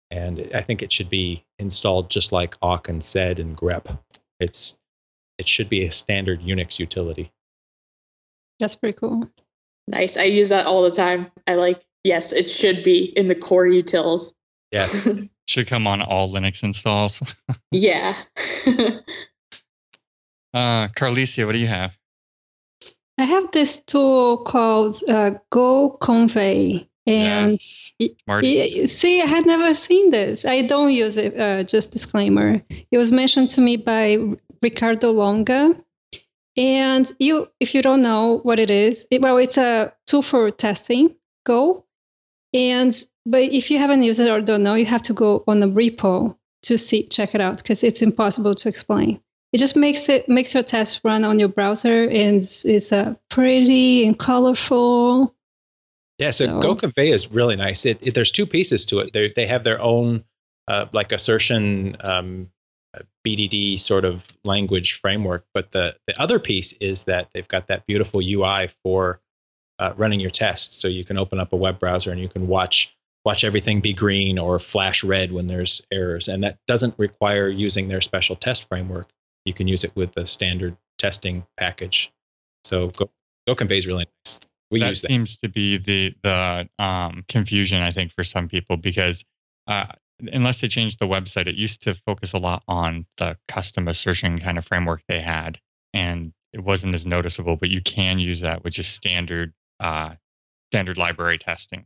and 0.10 0.50
I 0.54 0.62
think 0.62 0.82
it 0.82 0.92
should 0.92 1.10
be 1.10 1.44
installed 1.60 2.10
just 2.10 2.32
like 2.32 2.56
awk 2.62 2.90
and 2.90 3.04
sed 3.04 3.40
and 3.40 3.58
grep. 3.58 3.98
It's 4.40 4.78
it 5.38 5.48
should 5.48 5.70
be 5.70 5.86
a 5.86 5.92
standard 5.92 6.42
Unix 6.42 6.78
utility. 6.80 7.32
That's 8.60 8.76
pretty 8.76 8.98
cool. 8.98 9.28
nice. 9.88 10.18
I 10.18 10.24
use 10.24 10.50
that 10.50 10.68
all 10.68 10.84
the 10.84 10.92
time. 10.92 11.32
I 11.48 11.56
like, 11.56 11.84
yes, 12.04 12.32
it 12.32 12.50
should 12.50 12.84
be 12.84 13.06
in 13.18 13.28
the 13.28 13.36
core 13.36 13.66
utils. 13.66 14.34
Yes. 14.72 15.08
Should 15.48 15.68
come 15.68 15.86
on 15.86 16.02
all 16.02 16.32
Linux 16.32 16.64
installs. 16.64 17.22
yeah. 17.72 18.16
Uh, 20.54 20.90
Carlisia, 20.90 21.46
what 21.46 21.54
do 21.54 21.60
you 21.60 21.68
have? 21.68 21.98
I 23.18 23.26
have 23.26 23.52
this 23.52 23.80
tool 23.82 24.38
called 24.38 24.96
uh, 25.08 25.32
GoConvey, 25.52 26.88
and 27.06 27.52
yes. 27.52 28.92
see, 28.92 29.22
I 29.22 29.26
had 29.26 29.46
never 29.46 29.74
seen 29.74 30.12
this. 30.12 30.46
I 30.46 30.62
don't 30.62 30.92
use 30.92 31.18
it. 31.18 31.40
Uh, 31.40 31.64
just 31.64 31.92
disclaimer. 31.92 32.62
It 32.70 32.98
was 32.98 33.12
mentioned 33.12 33.50
to 33.52 33.62
me 33.62 33.78
by 33.78 34.18
Ricardo 34.62 35.12
Longa, 35.12 35.76
and 36.58 37.12
you, 37.20 37.48
if 37.60 37.76
you 37.76 37.82
don't 37.82 38.02
know 38.02 38.40
what 38.44 38.60
it 38.60 38.70
is, 38.70 39.08
it, 39.12 39.22
well, 39.22 39.38
it's 39.38 39.58
a 39.58 39.94
tool 40.08 40.22
for 40.22 40.50
testing 40.52 41.16
Go, 41.44 41.86
and 42.54 42.96
but 43.26 43.42
if 43.42 43.72
you 43.72 43.78
haven't 43.78 44.04
used 44.04 44.20
it 44.20 44.30
or 44.30 44.42
don't 44.42 44.64
know, 44.64 44.76
you 44.76 44.86
have 44.86 45.02
to 45.04 45.14
go 45.14 45.44
on 45.48 45.60
the 45.60 45.68
repo 45.68 46.36
to 46.64 46.78
see 46.78 47.08
check 47.08 47.34
it 47.34 47.42
out 47.42 47.58
because 47.58 47.84
it's 47.84 48.02
impossible 48.02 48.54
to 48.54 48.70
explain. 48.70 49.20
It 49.54 49.58
just 49.58 49.76
makes 49.76 50.08
it 50.08 50.30
makes 50.30 50.54
your 50.54 50.64
test 50.64 51.02
run 51.04 51.24
on 51.26 51.38
your 51.40 51.50
browser 51.50 52.06
and 52.06 52.38
it's 52.42 52.92
uh, 52.92 53.16
pretty 53.30 54.06
and 54.08 54.18
colorful. 54.18 55.36
Yeah, 56.18 56.30
so 56.32 56.46
So- 56.50 56.60
GoConvey 56.62 57.14
is 57.14 57.30
really 57.32 57.56
nice. 57.56 57.86
It, 57.86 58.00
it- 58.02 58.14
there's 58.14 58.32
two 58.32 58.46
pieces 58.46 58.86
to 58.88 59.00
it. 59.00 59.14
They 59.14 59.34
they 59.36 59.48
have 59.48 59.64
their 59.64 59.82
own 59.82 60.24
uh, 60.68 60.86
like 60.94 61.12
assertion 61.12 61.98
um, 62.08 62.50
BDD 63.26 63.80
sort 63.80 64.06
of 64.06 64.26
language 64.44 64.94
framework. 64.94 65.46
But 65.54 65.72
the 65.72 65.96
the 66.08 66.20
other 66.22 66.40
piece 66.40 66.74
is 66.74 67.04
that 67.04 67.30
they've 67.34 67.48
got 67.48 67.68
that 67.68 67.86
beautiful 67.88 68.22
UI 68.24 68.70
for 68.84 69.20
uh, 69.80 69.94
running 69.98 70.20
your 70.20 70.30
tests. 70.32 70.78
So 70.78 70.88
you 70.88 71.04
can 71.04 71.18
open 71.18 71.40
up 71.40 71.52
a 71.52 71.58
web 71.58 71.80
browser 71.80 72.12
and 72.12 72.22
you 72.22 72.30
can 72.30 72.48
watch 72.48 72.96
watch 73.26 73.44
everything 73.44 73.82
be 73.82 73.94
green 73.94 74.40
or 74.40 74.58
flash 74.60 75.04
red 75.04 75.32
when 75.32 75.48
there's 75.48 75.82
errors, 75.92 76.28
and 76.28 76.44
that 76.44 76.58
doesn't 76.68 76.96
require 76.98 77.50
using 77.50 77.88
their 77.88 78.02
special 78.02 78.36
test 78.36 78.68
framework. 78.70 79.10
You 79.46 79.54
can 79.54 79.68
use 79.68 79.84
it 79.84 79.92
with 79.96 80.14
the 80.14 80.26
standard 80.26 80.78
testing 80.98 81.46
package. 81.58 82.12
So 82.64 82.90
Go, 82.90 83.10
GoConvey 83.48 83.78
is 83.78 83.88
really 83.88 84.06
nice. 84.26 84.40
We 84.70 84.80
that 84.80 84.90
use 84.90 85.02
that. 85.02 85.08
seems 85.08 85.38
to 85.38 85.50
be 85.50 85.78
the 85.78 86.16
the 86.24 86.70
um, 86.80 87.26
confusion 87.28 87.82
I 87.82 87.92
think 87.92 88.12
for 88.12 88.24
some 88.24 88.48
people 88.48 88.78
because 88.78 89.26
uh, 89.68 89.88
unless 90.32 90.62
they 90.62 90.68
changed 90.68 91.00
the 91.00 91.08
website, 91.08 91.48
it 91.48 91.56
used 91.56 91.82
to 91.84 91.94
focus 91.94 92.34
a 92.34 92.38
lot 92.38 92.64
on 92.68 93.06
the 93.18 93.38
custom 93.48 93.88
assertion 93.88 94.38
kind 94.38 94.58
of 94.58 94.66
framework 94.66 95.04
they 95.08 95.22
had, 95.22 95.60
and 95.94 96.34
it 96.54 96.64
wasn't 96.64 96.94
as 96.94 97.06
noticeable. 97.06 97.58
But 97.58 97.70
you 97.70 97.82
can 97.82 98.20
use 98.20 98.42
that 98.42 98.64
with 98.64 98.74
just 98.74 98.94
standard 98.94 99.54
uh, 99.80 100.16
standard 100.72 100.98
library 100.98 101.38
testing. 101.38 101.86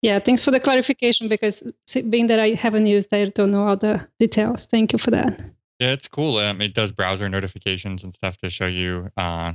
Yeah, 0.00 0.18
thanks 0.18 0.42
for 0.42 0.50
the 0.50 0.58
clarification 0.58 1.28
because 1.28 1.62
being 2.08 2.26
that 2.26 2.40
I 2.40 2.50
haven't 2.50 2.86
used, 2.86 3.14
I 3.14 3.26
don't 3.26 3.52
know 3.52 3.68
all 3.68 3.76
the 3.76 4.08
details. 4.18 4.66
Thank 4.66 4.92
you 4.92 4.98
for 4.98 5.12
that. 5.12 5.40
Yeah, 5.82 5.90
it's 5.90 6.06
cool. 6.06 6.36
Um, 6.38 6.60
it 6.60 6.74
does 6.74 6.92
browser 6.92 7.28
notifications 7.28 8.04
and 8.04 8.14
stuff 8.14 8.36
to 8.36 8.48
show 8.48 8.68
you 8.68 9.08
uh, 9.16 9.54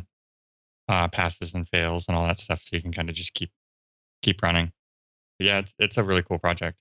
uh, 0.90 1.08
passes 1.08 1.54
and 1.54 1.66
fails 1.66 2.04
and 2.06 2.18
all 2.18 2.28
that 2.28 2.38
stuff, 2.38 2.64
so 2.64 2.76
you 2.76 2.82
can 2.82 2.92
kind 2.92 3.08
of 3.08 3.16
just 3.16 3.34
keep 3.34 3.50
keep 4.22 4.44
running. 4.44 4.74
But 5.40 5.46
yeah, 5.46 5.60
it's, 5.60 5.74
it's 5.80 5.98
a 5.98 6.04
really 6.04 6.24
cool 6.24 6.38
project. 6.38 6.78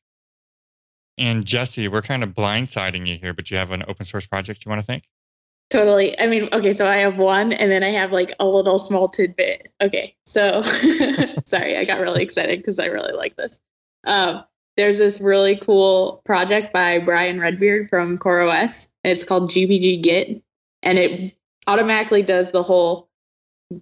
And 1.17 1.45
Jessie, 1.45 1.87
we're 1.87 2.03
kind 2.03 2.25
of 2.25 2.31
blindsiding 2.31 3.07
you 3.07 3.19
here, 3.19 3.33
but 3.33 3.49
you 3.53 3.57
have 3.57 3.71
an 3.71 3.85
open 3.87 4.05
source 4.05 4.27
project 4.27 4.65
you 4.65 4.69
want 4.69 4.81
to 4.81 4.87
thank? 4.87 5.05
Totally. 5.71 6.19
I 6.19 6.27
mean, 6.27 6.49
okay, 6.53 6.73
so 6.73 6.89
I 6.89 6.99
have 6.99 7.17
one 7.17 7.53
and 7.53 7.71
then 7.71 7.85
I 7.85 7.91
have 7.91 8.11
like 8.11 8.33
a 8.41 8.47
little 8.49 8.81
small 8.81 9.09
tidbit. 9.09 9.69
Okay, 9.81 10.17
so 10.25 10.61
sorry, 11.45 11.77
I 11.77 11.85
got 11.85 12.01
really 12.01 12.25
excited 12.25 12.59
because 12.59 12.81
I 12.81 12.87
really 12.87 13.13
like 13.13 13.37
this. 13.37 13.61
Um, 14.03 14.43
there's 14.77 14.99
this 14.99 15.21
really 15.21 15.57
cool 15.57 16.21
project 16.25 16.73
by 16.73 16.99
Brian 16.99 17.41
Redbeard 17.41 17.89
from 17.89 18.19
CoreOS. 18.19 18.89
It's 19.05 19.25
called 19.25 19.51
GPG 19.51 20.03
Git, 20.03 20.43
and 20.83 20.99
it 20.99 21.35
automatically 21.67 22.23
does 22.23 22.51
the 22.51 22.63
whole 22.63 23.09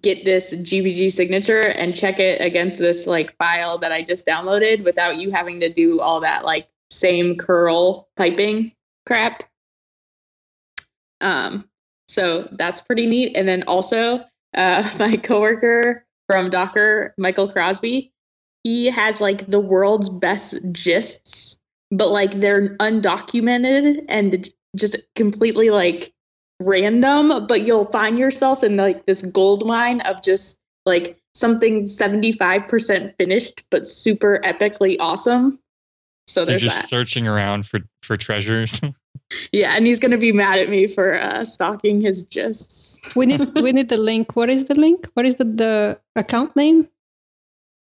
get 0.01 0.25
this 0.25 0.53
GPG 0.53 1.11
signature 1.11 1.61
and 1.61 1.95
check 1.95 2.19
it 2.19 2.41
against 2.41 2.79
this 2.79 3.05
like 3.05 3.35
file 3.37 3.77
that 3.77 3.91
I 3.91 4.03
just 4.03 4.25
downloaded 4.25 4.83
without 4.83 5.17
you 5.17 5.31
having 5.31 5.59
to 5.59 5.71
do 5.71 6.01
all 6.01 6.19
that 6.21 6.43
like 6.43 6.67
same 6.89 7.35
curl 7.35 8.07
piping 8.15 8.71
crap. 9.05 9.43
Um, 11.21 11.69
so 12.07 12.47
that's 12.53 12.81
pretty 12.81 13.05
neat. 13.05 13.35
And 13.35 13.47
then 13.47 13.63
also, 13.63 14.25
uh, 14.55 14.89
my 14.99 15.17
coworker 15.17 16.05
from 16.27 16.49
Docker, 16.49 17.13
Michael 17.17 17.51
Crosby, 17.51 18.11
he 18.65 18.87
has 18.87 19.21
like 19.21 19.45
the 19.45 19.59
world's 19.59 20.09
best 20.09 20.55
gists, 20.73 21.55
but 21.91 22.09
like 22.09 22.39
they're 22.41 22.75
undocumented 22.77 24.03
and 24.09 24.49
just 24.75 24.95
completely 25.13 25.69
like 25.69 26.11
random. 26.59 27.45
But 27.45 27.61
you'll 27.61 27.85
find 27.85 28.17
yourself 28.17 28.63
in 28.63 28.75
like 28.75 29.05
this 29.05 29.21
gold 29.21 29.67
mine 29.67 30.01
of 30.01 30.23
just 30.23 30.57
like 30.87 31.15
something 31.35 31.83
75% 31.83 33.15
finished, 33.17 33.63
but 33.69 33.87
super 33.87 34.39
epically 34.43 34.95
awesome. 34.99 35.59
So 36.25 36.43
They're 36.43 36.57
just 36.57 36.81
that. 36.81 36.89
searching 36.89 37.27
around 37.27 37.67
for 37.67 37.81
for 38.01 38.17
treasures. 38.17 38.81
Yeah, 39.51 39.73
and 39.75 39.87
he's 39.87 39.97
gonna 39.97 40.19
be 40.19 40.31
mad 40.31 40.59
at 40.59 40.69
me 40.69 40.87
for 40.87 41.19
uh, 41.19 41.43
stalking 41.45 41.99
his 41.99 42.23
gists. 42.25 43.15
We 43.15 43.25
need 43.25 43.41
we 43.55 43.71
need 43.71 43.89
the 43.89 43.97
link. 43.97 44.35
What 44.35 44.51
is 44.51 44.65
the 44.65 44.75
link? 44.75 45.09
What 45.15 45.25
is 45.25 45.35
the, 45.35 45.45
the 45.45 45.99
account 46.15 46.55
name? 46.55 46.87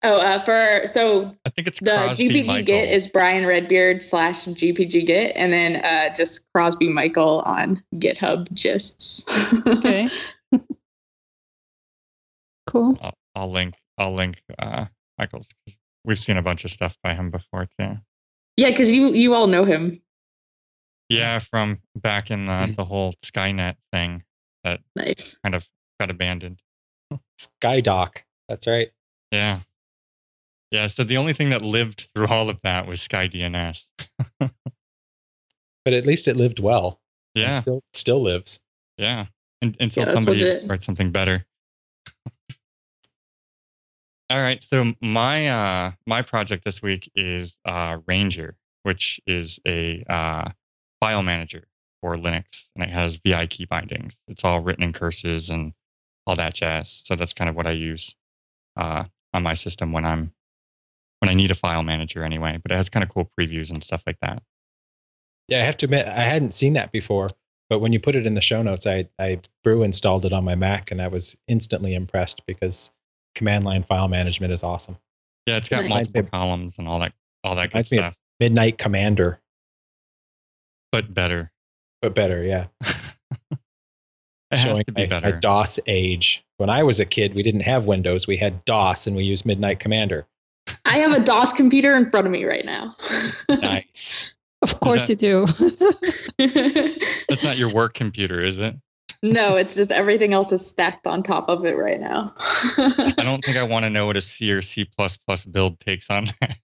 Oh, 0.07 0.19
uh, 0.21 0.45
for 0.45 0.87
so 0.87 1.35
I 1.47 1.51
think 1.51 1.67
it's 1.67 1.81
the 1.81 1.91
Crosby 1.93 2.29
GPG 2.29 2.47
Michael. 2.47 2.65
Git 2.65 2.91
is 2.91 3.07
Brian 3.07 3.47
Redbeard 3.47 4.03
slash 4.03 4.45
GPG 4.45 5.07
Git, 5.07 5.33
and 5.35 5.51
then 5.53 5.77
uh, 5.77 6.15
just 6.15 6.41
Crosby 6.53 6.89
Michael 6.91 7.41
on 7.47 7.83
GitHub 7.97 8.47
gists. 8.53 9.25
Okay. 9.67 10.09
cool. 12.67 12.99
I'll, 13.01 13.15
I'll 13.35 13.51
link. 13.51 13.75
I'll 13.99 14.15
link 14.15 14.43
uh, 14.59 14.87
Michael's. 15.19 15.49
'cause 15.67 15.79
We've 16.05 16.19
seen 16.21 16.37
a 16.37 16.43
bunch 16.43 16.65
of 16.67 16.71
stuff 16.71 16.99
by 17.03 17.15
him 17.15 17.31
before 17.31 17.67
too. 17.79 17.97
yeah, 18.59 18.69
because 18.71 18.93
you 18.93 19.09
you 19.09 19.33
all 19.35 19.47
know 19.47 19.65
him. 19.65 20.03
Yeah, 21.09 21.39
from 21.39 21.81
back 21.97 22.31
in 22.31 22.45
the 22.45 22.73
the 22.77 22.85
whole 22.85 23.15
Skynet 23.25 23.77
thing 23.93 24.23
that 24.65 24.81
Nice. 24.97 25.37
kind 25.43 25.55
of 25.55 25.67
got 25.99 26.11
abandoned. 26.11 26.61
Skydock. 27.41 28.19
That's 28.51 28.67
right. 28.67 28.91
Yeah. 29.31 29.61
Yeah. 30.75 30.89
So 30.89 31.05
the 31.05 31.17
only 31.17 31.33
thing 31.33 31.51
that 31.51 31.63
lived 31.63 32.09
through 32.13 32.27
all 32.27 32.51
of 32.51 32.61
that 32.63 32.89
was 32.89 32.99
SkyDNS. 33.07 33.87
But 34.41 35.93
at 35.93 36.05
least 36.05 36.27
it 36.27 36.37
lived 36.37 36.59
well. 36.59 37.01
and 37.37 37.43
Yeah. 37.45 37.53
still 37.53 37.83
still 37.93 38.21
lives. 38.23 38.59
Yeah. 38.99 39.27
Un 39.63 39.75
until 39.79 40.05
Yeah, 40.05 40.13
somebody 40.13 40.67
writes 40.67 40.85
something 40.85 41.13
better. 41.13 41.47
All 44.31 44.41
right. 44.41 44.61
So 44.63 44.95
my 45.01 45.47
uh 45.49 45.93
my 46.07 46.23
project 46.23 46.65
this 46.65 46.83
week 46.83 47.11
is 47.15 47.57
uh 47.65 47.99
Ranger, 48.07 48.57
which 48.83 49.21
is 49.27 49.61
a 49.67 50.03
uh 50.09 50.51
file 51.01 51.23
manager 51.23 51.69
for 52.01 52.17
Linux 52.17 52.71
and 52.75 52.83
it 52.83 52.91
has 52.91 53.17
VI 53.25 53.47
key 53.47 53.65
bindings. 53.65 54.19
It's 54.27 54.43
all 54.45 54.61
written 54.61 54.83
in 54.83 54.93
curses 54.93 55.51
and 55.51 55.73
all 56.27 56.35
that 56.37 56.55
jazz. 56.55 57.03
So 57.05 57.15
that's 57.15 57.33
kind 57.35 57.49
of 57.49 57.55
what 57.57 57.67
I 57.67 57.73
use 57.73 58.17
uh 58.77 59.05
on 59.33 59.43
my 59.45 59.55
system 59.55 59.93
when 59.93 60.05
I'm 60.05 60.33
when 61.27 61.31
I 61.31 61.35
need 61.35 61.51
a 61.51 61.55
file 61.55 61.83
manager 61.83 62.23
anyway. 62.25 62.59
But 62.63 62.73
it 62.73 62.77
has 62.77 62.89
kind 62.89 63.03
of 63.03 63.09
cool 63.11 63.31
previews 63.39 63.71
and 63.71 63.83
stuff 63.83 64.03
like 64.07 64.19
that. 64.23 64.43
Yeah, 65.49 65.63
I 65.63 65.65
have 65.65 65.77
to 65.79 65.87
admit 65.87 66.07
I 66.07 66.23
hadn't 66.23 66.55
seen 66.55 66.73
that 66.75 66.93
before. 66.93 67.29
But 67.71 67.79
when 67.81 67.93
you 67.93 68.01
put 68.01 68.15
it 68.15 68.27
in 68.27 68.35
the 68.35 68.41
show 68.41 68.63
notes, 68.63 68.87
I 68.87 69.09
I 69.19 69.41
brew 69.63 69.83
installed 69.83 70.25
it 70.25 70.33
on 70.33 70.45
my 70.45 70.55
Mac 70.55 70.91
and 70.91 71.01
I 71.03 71.09
was 71.09 71.37
instantly 71.49 71.95
impressed 71.95 72.43
because 72.47 72.91
command 73.35 73.65
line 73.65 73.83
file 73.83 74.09
management 74.09 74.53
is 74.53 74.63
awesome. 74.63 74.97
Yeah, 75.47 75.57
it's 75.57 75.69
got 75.69 75.83
Nice. 75.83 75.91
multiple 75.91 76.23
columns 76.31 76.79
and 76.79 76.87
all 76.89 77.01
that 77.01 77.13
all 77.43 77.55
that 77.57 77.71
good 77.73 77.81
of- 77.81 77.87
stuff. 77.87 78.17
Midnight 78.41 78.79
Commander, 78.79 79.41
But 80.93 81.15
better. 81.15 81.51
but 82.03 82.15
better, 82.15 82.43
yeah. 82.43 82.67
it 82.83 83.59
has 84.51 84.61
Showing 84.61 84.85
to 84.85 84.93
be 84.93 85.03
my, 85.03 85.07
better. 85.09 85.31
my 85.33 85.39
DOS 85.41 85.81
age. 85.87 86.45
When 86.59 86.71
I 86.71 86.83
was 86.83 87.01
a 87.01 87.05
kid, 87.05 87.35
we 87.35 87.43
didn't 87.43 87.63
have 87.63 87.87
Windows. 87.87 88.27
We 88.27 88.37
had 88.37 88.65
DOS 88.65 89.07
and 89.07 89.17
we 89.17 89.25
used 89.25 89.45
Midnight 89.47 89.81
Commander. 89.81 90.27
I 90.85 90.99
have 90.99 91.13
a 91.13 91.21
DOS 91.21 91.53
computer 91.53 91.97
in 91.97 92.11
front 92.11 92.27
of 92.27 92.33
me 92.33 92.45
right 92.45 92.65
now. 92.67 92.97
Nice. 93.49 94.31
Of 94.63 94.81
course 94.81 95.11
you 95.11 95.15
do. 95.17 95.45
That's 96.39 97.45
not 97.45 97.59
your 97.59 97.71
work 97.71 97.93
computer, 97.93 98.43
is 98.43 98.59
it? 98.59 98.75
no, 99.23 99.57
it's 99.57 99.75
just 99.75 99.93
everything 99.93 100.33
else 100.33 100.53
is 100.53 100.67
stacked 100.67 101.07
on 101.07 101.23
top 101.23 101.51
of 101.51 101.67
it 101.67 101.77
right 101.77 102.01
now. 102.01 102.33
I 102.79 103.13
don't 103.19 103.45
think 103.45 103.59
I 103.59 103.63
want 103.63 103.85
to 103.85 103.91
know 103.91 104.07
what 104.07 104.17
a 104.17 104.23
C 104.23 104.51
or 104.51 104.63
C 104.63 104.89
build 105.51 105.81
takes 105.81 106.09
on 106.09 106.25
that. 106.41 106.59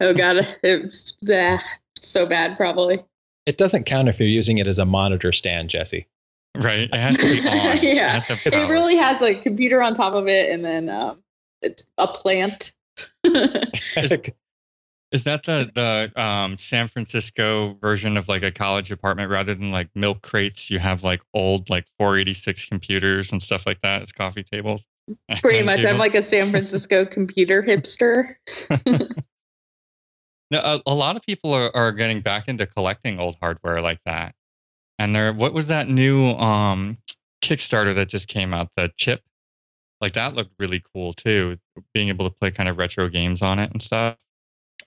oh 0.00 0.12
god, 0.12 0.46
it's 0.62 1.16
ah, 1.30 1.62
so 1.98 2.26
bad 2.26 2.58
probably. 2.58 3.02
It 3.46 3.56
doesn't 3.56 3.84
count 3.84 4.08
if 4.08 4.18
you're 4.20 4.28
using 4.28 4.58
it 4.58 4.66
as 4.66 4.78
a 4.78 4.84
monitor 4.84 5.32
stand, 5.32 5.70
Jessie. 5.70 6.06
right? 6.56 6.90
It 6.92 6.94
has 6.94 7.16
to 7.16 7.22
be 7.42 7.48
on. 7.48 7.78
It 7.78 7.96
Yeah. 7.96 8.12
has 8.12 8.26
to 8.26 8.34
It 8.34 8.68
really 8.68 8.96
has 8.96 9.22
a 9.22 9.34
computer 9.40 9.80
on 9.82 9.94
top 9.94 10.14
of 10.14 10.26
it 10.28 10.50
and 10.52 10.62
then 10.62 10.90
um, 10.90 11.22
it's 11.62 11.86
a 11.96 12.06
plant. 12.06 12.72
Is 15.12 15.22
that 15.22 15.44
the 15.44 15.70
the 15.72 16.20
um, 16.20 16.58
San 16.58 16.88
Francisco 16.88 17.74
version 17.80 18.16
of 18.16 18.28
like 18.28 18.42
a 18.42 18.50
college 18.50 18.90
apartment 18.90 19.30
rather 19.30 19.54
than 19.54 19.70
like 19.70 19.88
milk 19.94 20.22
crates? 20.22 20.70
You 20.70 20.80
have 20.80 21.04
like 21.04 21.22
old 21.32 21.70
like 21.70 21.86
486 21.98 22.66
computers 22.66 23.30
and 23.30 23.40
stuff 23.40 23.64
like 23.64 23.80
that 23.82 24.02
as 24.02 24.10
coffee 24.10 24.42
tables. 24.42 24.86
Pretty 25.40 25.58
And 25.58 25.66
much, 25.66 25.84
I'm 25.84 25.98
like 25.98 26.16
a 26.16 26.22
San 26.22 26.50
Francisco 26.50 27.06
computer 27.06 27.62
hipster. 27.62 28.34
No, 30.50 30.60
a, 30.60 30.82
a 30.86 30.94
lot 30.94 31.16
of 31.16 31.22
people 31.22 31.52
are, 31.52 31.74
are 31.74 31.92
getting 31.92 32.20
back 32.20 32.48
into 32.48 32.66
collecting 32.66 33.18
old 33.18 33.36
hardware 33.40 33.80
like 33.80 34.00
that. 34.04 34.34
And 34.98 35.14
there, 35.14 35.32
what 35.32 35.52
was 35.52 35.66
that 35.66 35.88
new 35.88 36.26
um, 36.26 36.98
Kickstarter 37.42 37.94
that 37.94 38.08
just 38.08 38.28
came 38.28 38.54
out? 38.54 38.68
The 38.76 38.92
chip, 38.96 39.22
like 40.00 40.12
that 40.12 40.34
looked 40.34 40.52
really 40.58 40.82
cool 40.94 41.12
too. 41.12 41.56
Being 41.92 42.08
able 42.08 42.28
to 42.28 42.34
play 42.34 42.50
kind 42.50 42.68
of 42.68 42.78
retro 42.78 43.08
games 43.08 43.42
on 43.42 43.58
it 43.58 43.70
and 43.70 43.82
stuff. 43.82 44.16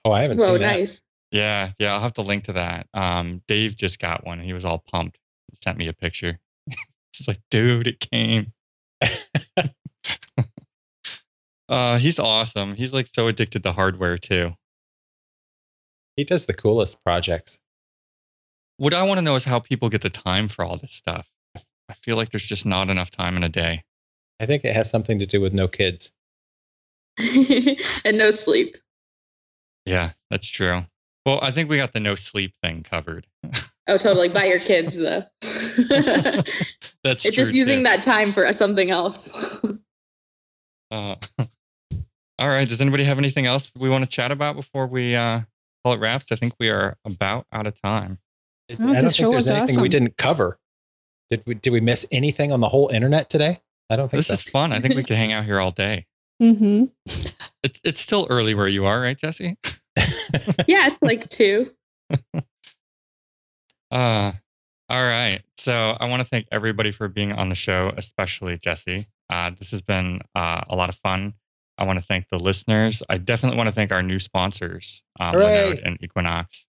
Oh, 0.04 0.12
I 0.12 0.22
haven't 0.22 0.38
Whoa, 0.38 0.46
seen 0.46 0.60
that. 0.60 0.74
Oh, 0.74 0.78
nice. 0.78 1.00
Yeah, 1.30 1.70
yeah, 1.78 1.94
I'll 1.94 2.00
have 2.00 2.14
to 2.14 2.22
link 2.22 2.44
to 2.44 2.54
that. 2.54 2.86
Um, 2.94 3.42
Dave 3.46 3.76
just 3.76 3.98
got 3.98 4.24
one. 4.24 4.40
He 4.40 4.52
was 4.52 4.64
all 4.64 4.78
pumped. 4.78 5.18
He 5.50 5.58
sent 5.62 5.76
me 5.76 5.86
a 5.88 5.92
picture. 5.92 6.38
He's 7.12 7.28
like, 7.28 7.40
dude, 7.50 7.86
it 7.86 8.00
came. 8.00 8.52
uh, 11.68 11.98
he's 11.98 12.18
awesome. 12.18 12.74
He's 12.74 12.92
like 12.92 13.08
so 13.12 13.28
addicted 13.28 13.62
to 13.62 13.72
hardware 13.72 14.18
too. 14.18 14.54
He 16.16 16.24
does 16.24 16.46
the 16.46 16.54
coolest 16.54 17.02
projects. 17.04 17.58
what 18.76 18.94
I 18.94 19.02
want 19.02 19.18
to 19.18 19.22
know 19.22 19.36
is 19.36 19.44
how 19.44 19.60
people 19.60 19.88
get 19.88 20.02
the 20.02 20.10
time 20.10 20.48
for 20.48 20.64
all 20.64 20.76
this 20.76 20.92
stuff. 20.94 21.28
I 21.56 21.94
feel 21.94 22.16
like 22.16 22.30
there's 22.30 22.46
just 22.46 22.66
not 22.66 22.90
enough 22.90 23.10
time 23.10 23.36
in 23.36 23.42
a 23.42 23.48
day. 23.48 23.84
I 24.40 24.46
think 24.46 24.64
it 24.64 24.74
has 24.74 24.90
something 24.90 25.18
to 25.18 25.26
do 25.26 25.40
with 25.40 25.52
no 25.52 25.68
kids. 25.68 26.12
and 28.04 28.16
no 28.18 28.30
sleep. 28.30 28.76
Yeah, 29.86 30.10
that's 30.30 30.46
true. 30.46 30.82
Well, 31.26 31.38
I 31.42 31.50
think 31.50 31.68
we 31.70 31.76
got 31.76 31.92
the 31.92 32.00
no 32.00 32.14
sleep 32.14 32.54
thing 32.62 32.82
covered. 32.82 33.26
Oh, 33.90 33.96
totally. 33.96 34.28
By 34.28 34.44
your 34.44 34.60
kids, 34.60 34.98
though. 34.98 35.22
that's 37.02 37.24
it's 37.24 37.34
just 37.34 37.54
using 37.54 37.78
too. 37.78 37.82
that 37.84 38.02
time 38.02 38.34
for 38.34 38.52
something 38.52 38.90
else. 38.90 39.32
Uh, 40.90 41.14
all 42.38 42.48
right. 42.48 42.68
Does 42.68 42.82
anybody 42.82 43.04
have 43.04 43.16
anything 43.16 43.46
else 43.46 43.72
we 43.74 43.88
want 43.88 44.04
to 44.04 44.10
chat 44.10 44.30
about 44.30 44.56
before 44.56 44.86
we 44.86 45.16
uh, 45.16 45.40
call 45.82 45.94
it 45.94 46.00
wraps? 46.00 46.30
I 46.30 46.36
think 46.36 46.52
we 46.60 46.68
are 46.68 46.98
about 47.06 47.46
out 47.50 47.66
of 47.66 47.80
time. 47.80 48.18
I 48.70 48.74
Oh, 48.74 48.76
don't 48.92 49.04
this 49.04 49.14
show 49.14 49.24
think 49.24 49.32
there's 49.32 49.48
was 49.48 49.56
anything 49.56 49.80
we 49.80 49.88
didn't 49.88 50.18
cover. 50.18 50.58
Did 51.30 51.42
we? 51.46 51.54
Did 51.54 51.72
we 51.72 51.80
miss 51.80 52.04
anything 52.12 52.52
on 52.52 52.60
the 52.60 52.68
whole 52.68 52.88
internet 52.88 53.30
today? 53.30 53.60
I 53.88 53.96
don't 53.96 54.10
think 54.10 54.18
This 54.18 54.26
so. 54.26 54.34
is 54.34 54.42
fun. 54.42 54.74
I 54.74 54.80
think 54.80 54.96
we 54.96 55.02
could 55.02 55.16
hang 55.16 55.32
out 55.32 55.44
here 55.46 55.58
all 55.60 55.70
day. 55.70 56.06
Hmm 56.38 56.84
It's 57.62 57.80
it's 57.84 58.00
still 58.00 58.26
early 58.30 58.54
where 58.54 58.68
you 58.68 58.84
are, 58.86 59.00
right, 59.00 59.18
Jessie? 59.18 59.56
yeah, 60.66 60.88
it's 60.88 61.02
like 61.02 61.28
two. 61.28 61.72
Uh, 63.90 64.32
all 64.90 65.02
right. 65.02 65.40
So 65.56 65.96
I 65.98 66.08
want 66.08 66.20
to 66.20 66.28
thank 66.28 66.46
everybody 66.52 66.90
for 66.90 67.08
being 67.08 67.32
on 67.32 67.48
the 67.48 67.54
show, 67.54 67.90
especially 67.96 68.58
Jessie. 68.58 69.08
Uh, 69.30 69.50
this 69.50 69.70
has 69.70 69.80
been 69.80 70.20
uh, 70.34 70.60
a 70.68 70.76
lot 70.76 70.90
of 70.90 70.96
fun. 70.96 71.34
I 71.78 71.84
want 71.84 71.98
to 71.98 72.04
thank 72.04 72.28
the 72.30 72.38
listeners. 72.38 73.02
I 73.08 73.18
definitely 73.18 73.56
want 73.56 73.68
to 73.68 73.72
thank 73.72 73.92
our 73.92 74.02
new 74.02 74.18
sponsors, 74.18 75.02
um, 75.20 75.34
Linode 75.34 75.80
and 75.86 75.96
Equinox. 76.02 76.66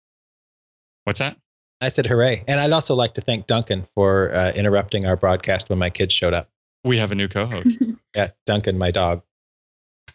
What's 1.03 1.19
that? 1.19 1.37
I 1.81 1.87
said 1.87 2.05
hooray. 2.05 2.43
And 2.47 2.59
I'd 2.59 2.71
also 2.71 2.93
like 2.93 3.15
to 3.15 3.21
thank 3.21 3.47
Duncan 3.47 3.87
for 3.95 4.33
uh, 4.33 4.51
interrupting 4.51 5.05
our 5.05 5.15
broadcast 5.15 5.69
when 5.69 5.79
my 5.79 5.89
kids 5.89 6.13
showed 6.13 6.33
up. 6.33 6.49
We 6.83 6.97
have 6.99 7.11
a 7.11 7.15
new 7.15 7.27
co-host. 7.27 7.81
Yeah, 8.15 8.29
Duncan, 8.47 8.79
my 8.79 8.89
dog. 8.89 9.21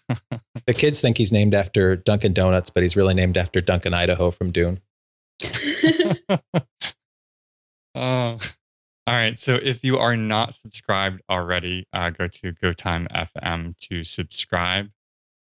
The 0.08 0.74
kids 0.74 1.00
think 1.00 1.18
he's 1.18 1.32
named 1.32 1.54
after 1.54 1.96
Dunkin' 1.96 2.32
Donuts, 2.32 2.70
but 2.70 2.82
he's 2.82 2.96
really 2.96 3.14
named 3.14 3.36
after 3.36 3.60
Duncan, 3.60 3.94
Idaho 3.94 4.30
from 4.30 4.50
Dune. 4.50 4.80
Uh, 7.94 8.36
all 9.06 9.14
right. 9.14 9.38
So 9.38 9.54
if 9.62 9.84
you 9.84 9.98
are 9.98 10.16
not 10.16 10.54
subscribed 10.54 11.22
already, 11.30 11.86
uh, 11.92 12.10
go 12.10 12.26
to 12.26 12.52
GoTime 12.52 13.06
FM 13.08 13.76
to 13.88 14.02
subscribe. 14.02 14.90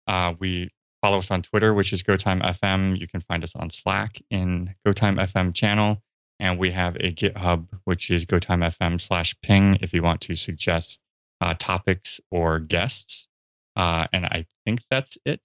Uh, 0.07 0.35
we 0.39 0.69
follow 1.01 1.19
us 1.19 1.31
on 1.31 1.43
Twitter, 1.43 1.73
which 1.73 1.93
is 1.93 2.03
GoTime 2.03 2.43
FM. 2.43 2.99
You 2.99 3.07
can 3.09 3.21
find 3.21 3.43
us 3.43 3.55
on 3.57 3.71
Slack 3.71 4.21
in 4.31 4.75
GoTime 4.87 5.17
FM 5.19 5.55
channel. 5.55 6.03
And 6.39 6.59
we 6.59 6.73
have 6.73 6.97
a 6.97 7.13
GitHub, 7.13 7.69
which 7.85 8.11
is 8.11 8.27
GoTime 8.27 8.69
FM 8.77 9.01
slash 9.01 9.35
ping 9.43 9.79
if 9.81 9.95
you 9.95 10.03
want 10.03 10.21
to 10.23 10.35
suggest 10.35 11.03
uh, 11.41 11.55
topics 11.57 12.21
or 12.31 12.59
guests. 12.59 13.29
Uh, 13.77 14.07
and 14.13 14.27
I 14.27 14.47
think 14.65 14.83
that's 14.91 15.17
it. 15.25 15.41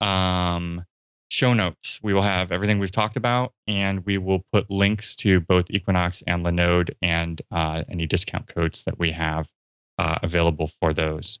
Um, 0.00 0.84
show 1.28 1.54
notes. 1.54 2.00
We 2.02 2.14
will 2.14 2.22
have 2.22 2.52
everything 2.52 2.78
we've 2.78 2.90
talked 2.90 3.16
about, 3.16 3.52
and 3.66 4.04
we 4.06 4.18
will 4.18 4.44
put 4.52 4.70
links 4.70 5.16
to 5.16 5.40
both 5.40 5.70
Equinox 5.70 6.22
and 6.26 6.44
Linode 6.44 6.94
and 7.02 7.42
uh, 7.50 7.84
any 7.88 8.06
discount 8.06 8.46
codes 8.46 8.84
that 8.84 8.98
we 8.98 9.12
have 9.12 9.50
uh, 9.98 10.18
available 10.22 10.70
for 10.80 10.92
those. 10.92 11.40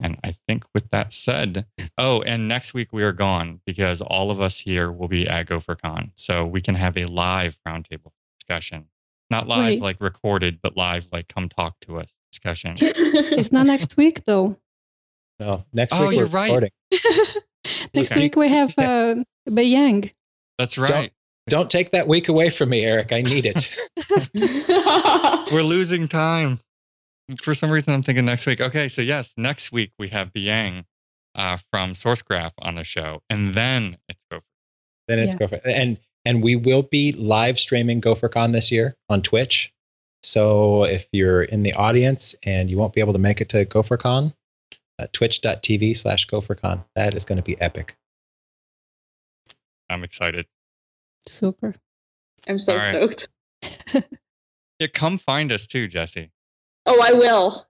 And 0.00 0.18
I 0.22 0.32
think 0.46 0.64
with 0.74 0.90
that 0.90 1.12
said, 1.12 1.66
oh, 1.96 2.20
and 2.22 2.48
next 2.48 2.74
week 2.74 2.92
we 2.92 3.02
are 3.02 3.12
gone 3.12 3.60
because 3.64 4.02
all 4.02 4.30
of 4.30 4.40
us 4.40 4.60
here 4.60 4.92
will 4.92 5.08
be 5.08 5.26
at 5.26 5.46
GopherCon. 5.46 6.10
So 6.16 6.44
we 6.44 6.60
can 6.60 6.74
have 6.74 6.96
a 6.98 7.04
live 7.04 7.58
roundtable 7.66 8.12
discussion. 8.38 8.86
Not 9.30 9.48
live 9.48 9.64
Wait. 9.64 9.82
like 9.82 10.00
recorded, 10.00 10.60
but 10.62 10.76
live 10.76 11.08
like 11.12 11.28
come 11.28 11.48
talk 11.48 11.80
to 11.80 11.98
us 11.98 12.12
discussion. 12.30 12.76
It's 13.38 13.52
not 13.52 13.66
next 13.66 13.96
week 13.96 14.24
though. 14.26 14.56
No, 15.38 15.64
next 15.72 15.94
Oh, 15.94 16.08
week 16.08 16.18
you're 16.18 16.26
we're 16.28 16.32
right. 16.32 16.46
recording. 16.46 16.70
Next 17.94 18.12
Okay. 18.12 18.20
week 18.22 18.36
we 18.36 18.48
have 18.48 18.70
uh, 18.78 19.16
Beyang. 19.48 20.12
That's 20.58 20.78
right. 20.78 21.12
Don't 21.48 21.68
take 21.70 21.90
that 21.90 22.08
week 22.08 22.28
away 22.28 22.48
from 22.50 22.70
me, 22.70 22.82
Erik. 22.84 23.12
I 23.12 23.22
need 23.22 23.44
it. 23.46 23.76
We're 25.52 25.62
losing 25.62 26.08
time. 26.08 26.60
For 27.42 27.54
some 27.54 27.70
reason, 27.70 27.92
I'm 27.92 28.02
thinking 28.02 28.24
next 28.24 28.46
week. 28.46 28.60
Okay, 28.60 28.88
so 28.88 29.02
yes, 29.02 29.32
next 29.36 29.72
week 29.72 29.92
we 29.98 30.08
have 30.08 30.32
Beyang 30.32 30.84
uh, 31.34 31.58
from 31.72 31.92
SourceGraph 31.92 32.52
on 32.60 32.76
the 32.76 32.84
show, 32.84 33.20
and 33.28 33.54
then 33.54 33.98
it's 34.08 34.20
Gopher. 34.30 34.44
then 35.08 35.18
it's 35.18 35.34
Yeah. 35.34 35.38
Gopher. 35.38 35.60
And 35.68 35.98
and 36.24 36.42
we 36.42 36.56
will 36.56 36.82
be 36.82 37.12
live 37.12 37.58
streaming 37.58 38.00
GopherCon 38.00 38.52
this 38.52 38.70
year 38.72 38.96
on 39.08 39.22
Twitch. 39.22 39.72
So 40.22 40.84
if 40.84 41.06
you're 41.12 41.42
in 41.42 41.62
the 41.62 41.72
audience 41.74 42.34
and 42.42 42.68
you 42.70 42.76
won't 42.78 42.92
be 42.92 43.00
able 43.00 43.12
to 43.12 43.18
make 43.18 43.40
it 43.40 43.48
to 43.50 43.64
GopherCon, 43.64 44.34
uh, 44.98 45.06
twitch.tv 45.12 45.96
slash 45.96 46.26
GopherCon. 46.26 46.84
That 46.94 47.14
is 47.14 47.24
going 47.24 47.36
to 47.36 47.42
be 47.42 47.60
epic. 47.60 47.96
I'm 49.88 50.04
excited. 50.04 50.46
Super. 51.26 51.74
I'm 52.48 52.58
so 52.58 52.72
All 52.72 52.78
right. 52.78 53.18
stoked. 53.18 53.28
Yeah, 54.78 54.88
come 54.88 55.18
find 55.18 55.50
us 55.52 55.66
too, 55.66 55.88
Jessie. 55.88 56.30
Oh, 56.84 57.00
I 57.02 57.12
will. 57.12 57.66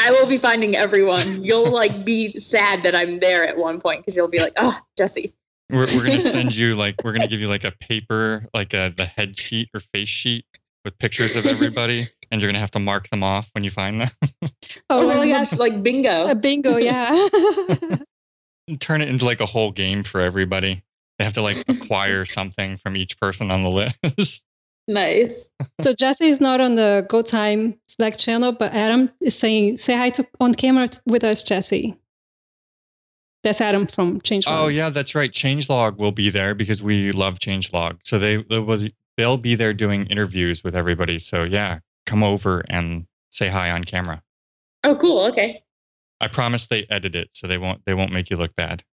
I 0.00 0.10
will 0.10 0.26
be 0.26 0.36
finding 0.36 0.76
everyone. 0.76 1.42
You'll 1.42 1.70
like 1.70 2.04
be 2.04 2.32
sad 2.38 2.82
that 2.82 2.94
I'm 2.94 3.18
there 3.18 3.46
at 3.46 3.56
one 3.56 3.80
point 3.80 4.00
because 4.00 4.16
you'll 4.16 4.28
be 4.28 4.40
like, 4.40 4.52
oh, 4.56 4.78
Jessie. 4.98 5.34
We're, 5.70 5.86
we're 5.96 6.04
gonna 6.04 6.20
send 6.20 6.54
you 6.56 6.74
like 6.74 6.96
we're 7.02 7.12
gonna 7.12 7.28
give 7.28 7.40
you 7.40 7.48
like 7.48 7.64
a 7.64 7.70
paper, 7.72 8.46
like 8.52 8.74
a 8.74 8.92
the 8.94 9.06
head 9.06 9.38
sheet 9.38 9.70
or 9.72 9.80
face 9.80 10.08
sheet 10.08 10.44
with 10.84 10.98
pictures 10.98 11.36
of 11.36 11.46
everybody, 11.46 12.10
and 12.32 12.40
you're 12.40 12.50
gonna 12.50 12.58
have 12.58 12.70
to 12.72 12.78
mark 12.80 13.10
them 13.10 13.22
off 13.22 13.50
when 13.52 13.62
you 13.62 13.70
find 13.70 14.00
them. 14.00 14.10
Oh, 14.90 15.06
let's 15.06 15.20
my 15.20 15.28
gosh, 15.28 15.52
like 15.54 15.82
bingo. 15.82 16.26
A 16.26 16.34
bingo, 16.34 16.76
yeah. 16.78 17.10
and 18.68 18.80
turn 18.80 19.00
it 19.00 19.08
into 19.08 19.24
like 19.24 19.40
a 19.40 19.46
whole 19.46 19.70
game 19.70 20.02
for 20.02 20.20
everybody. 20.20 20.82
They 21.18 21.24
have 21.24 21.34
to 21.34 21.42
like 21.42 21.64
acquire 21.68 22.24
something 22.24 22.76
from 22.78 22.96
each 22.96 23.18
person 23.18 23.50
on 23.50 23.62
the 23.62 23.70
list. 23.70 24.42
nice. 24.88 25.48
so 25.80 25.94
Jessie 25.94 26.28
is 26.28 26.40
not 26.40 26.60
on 26.60 26.76
the 26.76 27.06
Go 27.08 27.22
Time 27.22 27.78
Slack 27.86 28.16
channel, 28.16 28.52
but 28.52 28.72
Adam 28.72 29.10
is 29.20 29.38
saying, 29.38 29.76
say 29.76 29.96
hi 29.96 30.10
to 30.10 30.26
on 30.40 30.54
camera 30.54 30.88
t- 30.88 30.98
with 31.06 31.22
us, 31.22 31.42
Jessie. 31.42 31.96
That's 33.42 33.60
Adam 33.60 33.86
from 33.86 34.20
Change. 34.20 34.44
Oh 34.46 34.68
yeah, 34.68 34.90
that's 34.90 35.14
right. 35.14 35.30
Changelog 35.30 35.98
will 35.98 36.12
be 36.12 36.30
there 36.30 36.54
because 36.54 36.82
we 36.82 37.12
love 37.12 37.38
Changelog. 37.38 37.98
So 38.04 38.18
they 38.18 38.36
they 38.42 38.58
will 38.58 38.88
they'll 39.16 39.38
be 39.38 39.54
there 39.54 39.74
doing 39.74 40.06
interviews 40.06 40.64
with 40.64 40.74
everybody. 40.74 41.18
So 41.18 41.44
yeah, 41.44 41.80
come 42.12 42.22
over 42.22 42.62
and 42.68 43.06
say 43.30 43.48
hi 43.48 43.70
on 43.70 43.84
camera. 43.84 44.22
Oh, 44.84 44.94
cool. 44.96 45.20
Okay. 45.24 45.62
I 46.20 46.28
promise 46.28 46.66
they 46.66 46.86
edit 46.90 47.14
it 47.14 47.30
so 47.32 47.46
they 47.46 47.56
won't 47.56 47.84
they 47.86 47.94
won't 47.94 48.12
make 48.12 48.28
you 48.28 48.36
look 48.36 48.54
bad. 48.54 48.84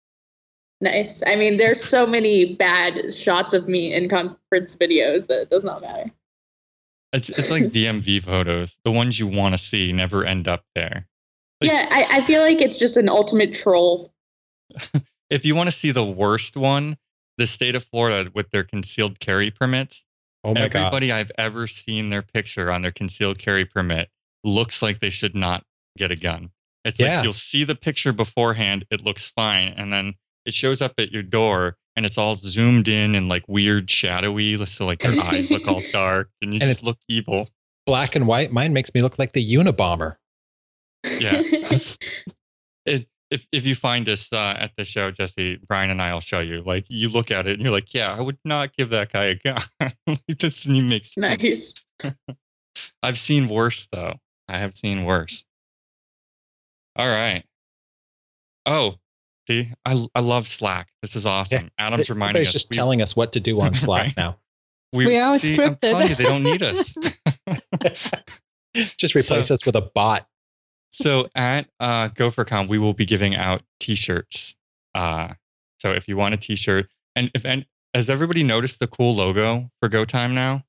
Nice. 0.80 1.22
I 1.28 1.36
mean, 1.36 1.58
there's 1.58 1.84
so 1.84 2.08
many 2.08 2.56
bad 2.56 3.14
shots 3.14 3.52
of 3.52 3.68
me 3.68 3.94
in 3.94 4.08
conference 4.08 4.78
videos 4.78 5.28
that 5.28 5.42
it 5.42 5.50
does 5.50 5.66
not 5.66 5.82
matter. 5.82 6.10
It's 7.12 7.30
it's 7.30 7.52
like 7.52 7.64
DMV 7.66 8.24
photos. 8.24 8.80
The 8.86 8.92
ones 8.92 9.20
you 9.20 9.28
want 9.28 9.54
to 9.54 9.58
see 9.58 9.92
never 9.92 10.24
end 10.24 10.48
up 10.48 10.64
there. 10.76 11.06
Like- 11.60 11.72
yeah, 11.72 11.88
I, 11.92 12.22
I 12.22 12.26
feel 12.26 12.42
like 12.42 12.62
it's 12.62 12.78
just 12.78 12.96
an 12.96 13.10
ultimate 13.10 13.54
troll. 13.54 14.14
If 15.30 15.46
you 15.46 15.54
want 15.54 15.68
to 15.68 15.76
see 15.76 15.92
the 15.92 16.04
worst 16.04 16.58
one, 16.58 16.98
the 17.38 17.46
state 17.46 17.76
of 17.76 17.84
Florida 17.84 18.32
with 18.34 18.50
their 18.50 18.64
concealed 18.64 19.20
carry 19.20 19.52
permits, 19.52 20.04
Oh 20.44 20.54
my 20.54 20.68
God. 20.70 20.76
everybody 20.80 21.12
I've 21.12 21.32
ever 21.38 21.68
seen 21.68 22.10
their 22.10 22.22
picture 22.22 22.72
on 22.72 22.82
their 22.82 22.92
concealed 22.92 23.40
carry 23.40 23.66
permit 23.66 24.10
looks 24.44 24.82
like 24.82 25.00
they 25.00 25.10
should 25.10 25.36
not 25.36 25.64
get 25.98 26.12
a 26.12 26.16
gun. 26.16 26.52
It's 26.86 27.00
Yeah. 27.00 27.18
like 27.18 27.24
you'll 27.26 27.34
see 27.34 27.64
the 27.66 27.76
picture 27.76 28.14
beforehand, 28.14 28.86
it 28.90 29.04
looks 29.04 29.28
fine, 29.28 29.74
and 29.76 29.92
then 29.92 30.14
it 30.46 30.54
shows 30.54 30.82
up 30.82 30.94
at 30.98 31.12
your 31.12 31.24
door 31.24 31.76
and 31.96 32.06
it's 32.06 32.18
all 32.18 32.36
zoomed 32.36 32.88
in 32.88 33.16
and 33.16 33.28
like 33.28 33.44
weird 33.50 33.92
shadowy, 33.92 34.64
so 34.66 34.86
like 34.86 35.00
their 35.00 35.22
eyes 35.22 35.52
look 35.52 35.68
all 35.68 35.82
dark 35.92 36.30
and 36.42 36.54
you 36.54 36.60
And 36.62 36.70
just 36.70 36.84
look 36.86 36.98
evil. 37.10 37.50
Black 37.86 38.16
and 38.16 38.26
white. 38.28 38.52
Mine 38.54 38.72
makes 38.72 38.94
me 38.94 39.02
look 39.02 39.20
like 39.20 39.34
the 39.34 39.54
Unabomber. 39.56 40.16
Yeah. 41.20 41.42
It, 42.86 43.08
if 43.32 43.46
if 43.52 43.66
you 43.66 43.76
find 43.76 44.08
us 44.10 44.32
uh, 44.34 44.56
at 44.58 44.72
the 44.78 44.84
show, 44.86 45.12
Jessie, 45.12 45.60
Brian 45.68 45.90
and 45.90 46.02
I 46.02 46.14
will 46.14 46.20
show 46.22 46.40
you. 46.40 46.62
Like 46.62 46.86
you 46.90 47.10
look 47.10 47.32
at 47.32 47.46
it 47.48 47.54
and 47.54 47.62
you're 47.62 47.72
like, 47.72 47.94
yeah, 47.94 48.14
I 48.14 48.22
would 48.22 48.38
not 48.44 48.76
give 48.76 48.90
that 48.90 49.12
guy 49.12 49.26
a 49.26 49.36
gun. 49.36 49.62
it 50.28 50.38
doesn't 50.40 50.74
even 50.76 51.02
nice. 51.18 51.74
I've 53.04 53.20
seen 53.20 53.50
worse 53.50 53.88
though. 53.92 54.16
I 54.48 54.58
have 54.58 54.74
seen 54.74 55.04
worse. 55.06 55.44
All 56.96 57.08
right. 57.08 57.44
Oh, 58.66 58.96
see, 59.48 59.72
I 59.86 60.06
I 60.16 60.20
love 60.22 60.48
Slack. 60.48 60.90
This 61.02 61.16
is 61.16 61.26
awesome. 61.26 61.70
Adam's 61.78 62.10
reminding 62.10 62.42
us. 62.42 62.52
just 62.52 62.70
we- 62.72 62.76
telling 62.76 63.02
us 63.02 63.16
what 63.16 63.34
to 63.34 63.40
do 63.40 63.60
on 63.62 63.74
Slack 63.76 64.06
Right. 64.08 64.18
now. 64.18 64.38
We 64.92 65.18
are 65.18 65.38
see, 65.38 65.54
I'm 65.54 65.76
scripted. 65.76 65.80
telling 65.82 66.08
you, 66.10 66.16
they 66.16 66.24
don't 66.24 66.42
need 66.44 66.64
us. 66.64 66.96
just 68.98 69.14
replace 69.16 69.48
So- 69.48 69.54
us 69.54 69.66
with 69.66 69.76
a 69.76 69.82
bot. 69.82 70.28
So 70.92 71.30
at 71.36 71.68
uh, 71.80 72.10
GopherCon, 72.10 72.68
we 72.68 72.78
will 72.78 72.94
be 72.94 73.06
giving 73.06 73.36
out 73.36 73.62
T-shirts. 73.80 74.56
Uh, 74.96 75.34
so 75.80 75.92
if 75.92 76.08
you 76.08 76.18
want 76.18 76.34
a 76.34 76.38
T-shirt, 76.38 76.88
and 77.16 77.32
if 77.34 77.46
and 77.46 77.66
has 77.94 78.10
everybody 78.10 78.44
noticed 78.44 78.80
the 78.80 78.88
cool 78.88 79.16
logo 79.16 79.70
for 79.80 79.90
GoTime 79.90 80.34
now? 80.34 80.64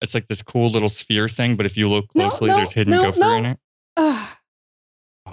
It's 0.00 0.14
like 0.14 0.26
this 0.26 0.42
cool 0.42 0.68
little 0.68 0.88
sphere 0.88 1.28
thing, 1.28 1.54
but 1.56 1.64
if 1.64 1.76
you 1.76 1.88
look 1.88 2.08
closely, 2.08 2.48
no, 2.50 2.56
there's 2.56 2.72
hidden 2.72 2.92
no, 2.92 3.02
gopher 3.02 3.20
no. 3.20 3.36
in 3.36 3.46
it. 3.46 3.58
Ah, 3.96 4.38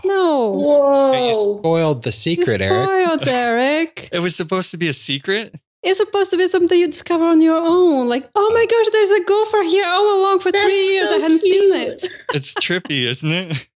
no. 0.06 1.12
Hey, 1.12 1.28
You 1.30 1.34
Whoa. 1.34 1.58
spoiled 1.60 2.04
the 2.04 2.12
secret, 2.12 2.62
you 2.62 2.68
Erik. 2.68 2.86
spoiled, 3.08 3.28
Erik. 3.28 4.10
It 4.12 4.20
was 4.20 4.36
supposed 4.36 4.70
to 4.72 4.78
be 4.78 4.88
a 4.88 4.94
secret. 4.94 5.56
It's 5.82 5.98
supposed 5.98 6.30
to 6.32 6.38
be 6.38 6.48
something 6.48 6.78
you 6.78 6.88
discover 6.88 7.26
on 7.26 7.42
your 7.42 7.56
own. 7.58 8.10
Like, 8.10 8.30
oh 8.36 8.52
my 8.54 8.66
gosh, 8.66 8.86
there's 8.92 9.12
a 9.12 9.24
gopher 9.24 9.64
here 9.64 9.86
all 9.86 10.20
along 10.22 10.40
for 10.42 10.52
That's 10.52 10.64
three 10.64 10.92
years. 10.94 11.10
so 11.10 11.16
I 11.16 11.20
hadn't 11.20 11.40
seen 11.40 11.74
it. 11.74 12.08
It's 12.34 12.54
trippy, 12.56 13.04
isn't 13.06 13.32
it? 13.32 13.68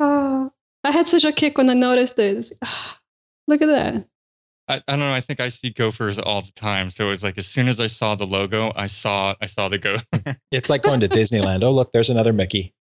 Oh, 0.00 0.50
I 0.84 0.90
had 0.90 1.06
such 1.06 1.24
a 1.24 1.32
kick 1.32 1.58
when 1.58 1.70
I 1.70 1.74
noticed 1.74 2.18
it. 2.18 2.32
It 2.32 2.36
was 2.36 2.50
like, 2.50 2.58
ah, 2.64 2.98
look 3.46 3.62
at 3.62 3.66
that. 3.66 4.06
I, 4.68 4.82
I 4.88 4.96
don't 4.96 5.00
know. 5.00 5.14
I 5.14 5.20
think 5.20 5.38
I 5.38 5.48
see 5.48 5.70
gophers 5.70 6.18
all 6.18 6.42
the 6.42 6.52
time. 6.52 6.90
So 6.90 7.06
it 7.06 7.08
was 7.08 7.22
like 7.22 7.38
as 7.38 7.46
soon 7.46 7.68
as 7.68 7.78
I 7.78 7.86
saw 7.86 8.14
the 8.14 8.26
logo, 8.26 8.72
I 8.74 8.86
saw 8.86 9.34
I 9.40 9.46
saw 9.46 9.68
the 9.68 9.78
gopher. 9.78 10.36
It's 10.50 10.68
like 10.68 10.82
going 10.82 11.00
to 11.00 11.08
Disneyland. 11.08 11.62
Oh, 11.62 11.70
look, 11.70 11.92
there's 11.92 12.10
another 12.10 12.32
Mickey. 12.32 12.74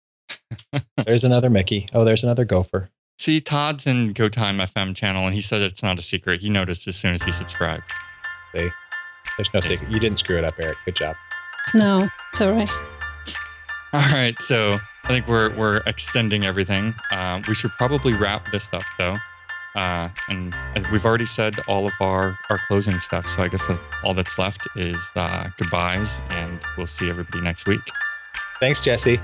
There's 1.05 1.25
another 1.25 1.51
Mickey. 1.51 1.89
Oh, 1.93 2.05
there's 2.05 2.23
another 2.23 2.45
gopher. 2.45 2.91
see, 3.19 3.41
Todd's 3.41 3.87
in 3.87 4.13
Go 4.13 4.29
Time 4.29 4.59
FM 4.59 4.95
channel, 4.95 5.25
and 5.27 5.35
he 5.35 5.41
said 5.41 5.63
it's 5.63 5.83
not 5.83 5.99
a 5.99 6.03
secret. 6.03 6.41
He 6.41 6.49
noticed 6.51 6.87
as 6.89 6.97
soon 6.97 7.15
as 7.15 7.23
he 7.23 7.33
subscribed. 7.33 7.85
See, 8.55 8.69
there's 9.37 9.53
no 9.53 9.61
secret. 9.61 9.91
You 9.91 10.01
didn't 10.01 10.19
screw 10.19 10.39
it 10.39 10.45
up, 10.45 10.55
Erik. 10.63 10.77
Good 10.85 10.97
job. 10.97 11.17
No, 11.75 12.09
it's 12.33 12.41
all 12.41 12.53
right. 12.53 12.71
All 13.93 14.01
right, 14.13 14.39
so 14.41 14.77
I 15.05 15.09
think 15.09 15.27
we're 15.27 15.55
we're 15.57 15.79
extending 15.87 16.45
everything. 16.45 16.95
Um, 17.11 17.43
we 17.49 17.55
should 17.55 17.73
probably 17.73 18.15
wrap 18.15 18.51
this 18.53 18.73
up 18.73 18.83
though, 18.97 19.17
uh, 19.75 20.09
and 20.29 20.55
we've 20.93 21.05
already 21.05 21.27
said 21.27 21.55
all 21.67 21.87
of 21.89 21.93
our 22.01 22.39
our 22.51 22.59
closing 22.69 22.95
stuff. 23.01 23.27
So 23.27 23.43
I 23.43 23.49
guess 23.49 23.67
that 23.67 23.81
all 24.05 24.15
that's 24.15 24.39
left 24.39 24.69
is 24.77 24.97
uh, 25.17 25.49
goodbyes, 25.59 26.21
and 26.31 26.61
we'll 26.77 26.87
see 26.87 27.11
everybody 27.11 27.41
next 27.41 27.67
week. 27.67 27.81
Thanks, 28.61 28.81
Jessie. 28.81 29.21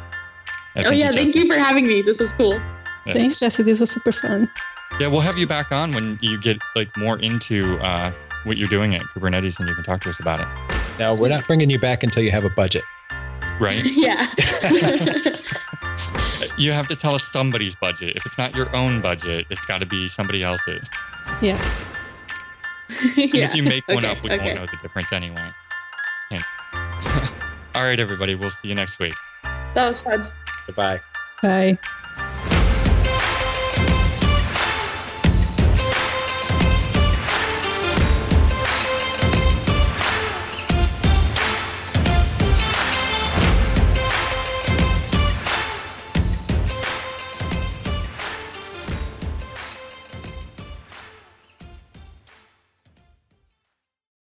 And 0.75 0.87
Oh 0.87 0.91
yeah, 0.91 1.11
Jessie. 1.11 1.33
thank 1.33 1.35
you 1.37 1.47
for 1.47 1.59
having 1.59 1.87
me. 1.87 2.03
This 2.03 2.19
was 2.19 2.33
cool. 2.33 2.55
Yeah. 3.07 3.13
Thanks, 3.13 3.39
Jessie. 3.39 3.63
This 3.63 3.79
was 3.79 3.91
super 3.91 4.11
fun. 4.13 4.51
Yeah, 4.99 5.07
we'll 5.07 5.21
have 5.21 5.39
you 5.39 5.47
back 5.47 5.71
on 5.71 5.93
when 5.93 6.19
you 6.23 6.41
get 6.41 6.59
like 6.75 6.95
more 6.97 7.19
into 7.21 7.77
uh, 7.79 8.13
what 8.45 8.57
you're 8.57 8.67
doing 8.67 8.95
at 8.97 9.03
Kubernetes, 9.03 9.61
and 9.61 9.69
you 9.69 9.75
can 9.75 9.85
talk 9.85 10.01
to 10.03 10.11
us 10.11 10.19
about 10.19 10.41
it. 10.41 10.49
Now, 10.99 11.15
we're 11.15 11.29
not 11.29 11.47
bringing 11.47 11.71
you 11.71 11.79
back 11.79 12.03
until 12.03 12.23
you 12.23 12.31
have 12.31 12.45
a 12.45 12.51
budget. 12.51 12.83
Right? 13.61 13.85
yeah. 13.85 14.33
you 16.59 16.73
have 16.73 16.89
to 16.89 16.97
tell 16.97 17.15
us 17.15 17.25
somebody's 17.25 17.75
budget. 17.75 18.17
If 18.17 18.27
it's 18.27 18.39
not 18.39 18.55
your 18.55 18.75
own 18.75 19.01
budget, 19.01 19.47
it's 19.51 19.65
got 19.65 19.79
to 19.79 19.87
be 19.87 20.09
somebody 20.09 20.43
else's. 20.43 20.89
Yes. 21.41 21.87
And 22.89 23.35
yeah. 23.35 23.47
if 23.47 23.55
you 23.55 23.63
make 23.75 23.87
one 23.89 24.05
Okay, 24.05 24.09
up, 24.09 24.23
we 24.23 24.31
okay. 24.31 24.45
won't 24.45 24.61
know 24.61 24.67
the 24.67 24.79
difference 24.83 25.13
anyway. 25.13 25.51
Hint. 26.31 26.43
All 27.75 27.83
right, 27.83 27.99
everybody. 28.01 28.35
We'll 28.35 28.51
see 28.51 28.69
you 28.69 28.75
next 28.75 28.99
week. 28.99 29.15
That 29.43 29.87
was 29.87 30.01
fun. 30.01 30.29
Goodbye. 30.67 31.01
Bye. 31.43 31.79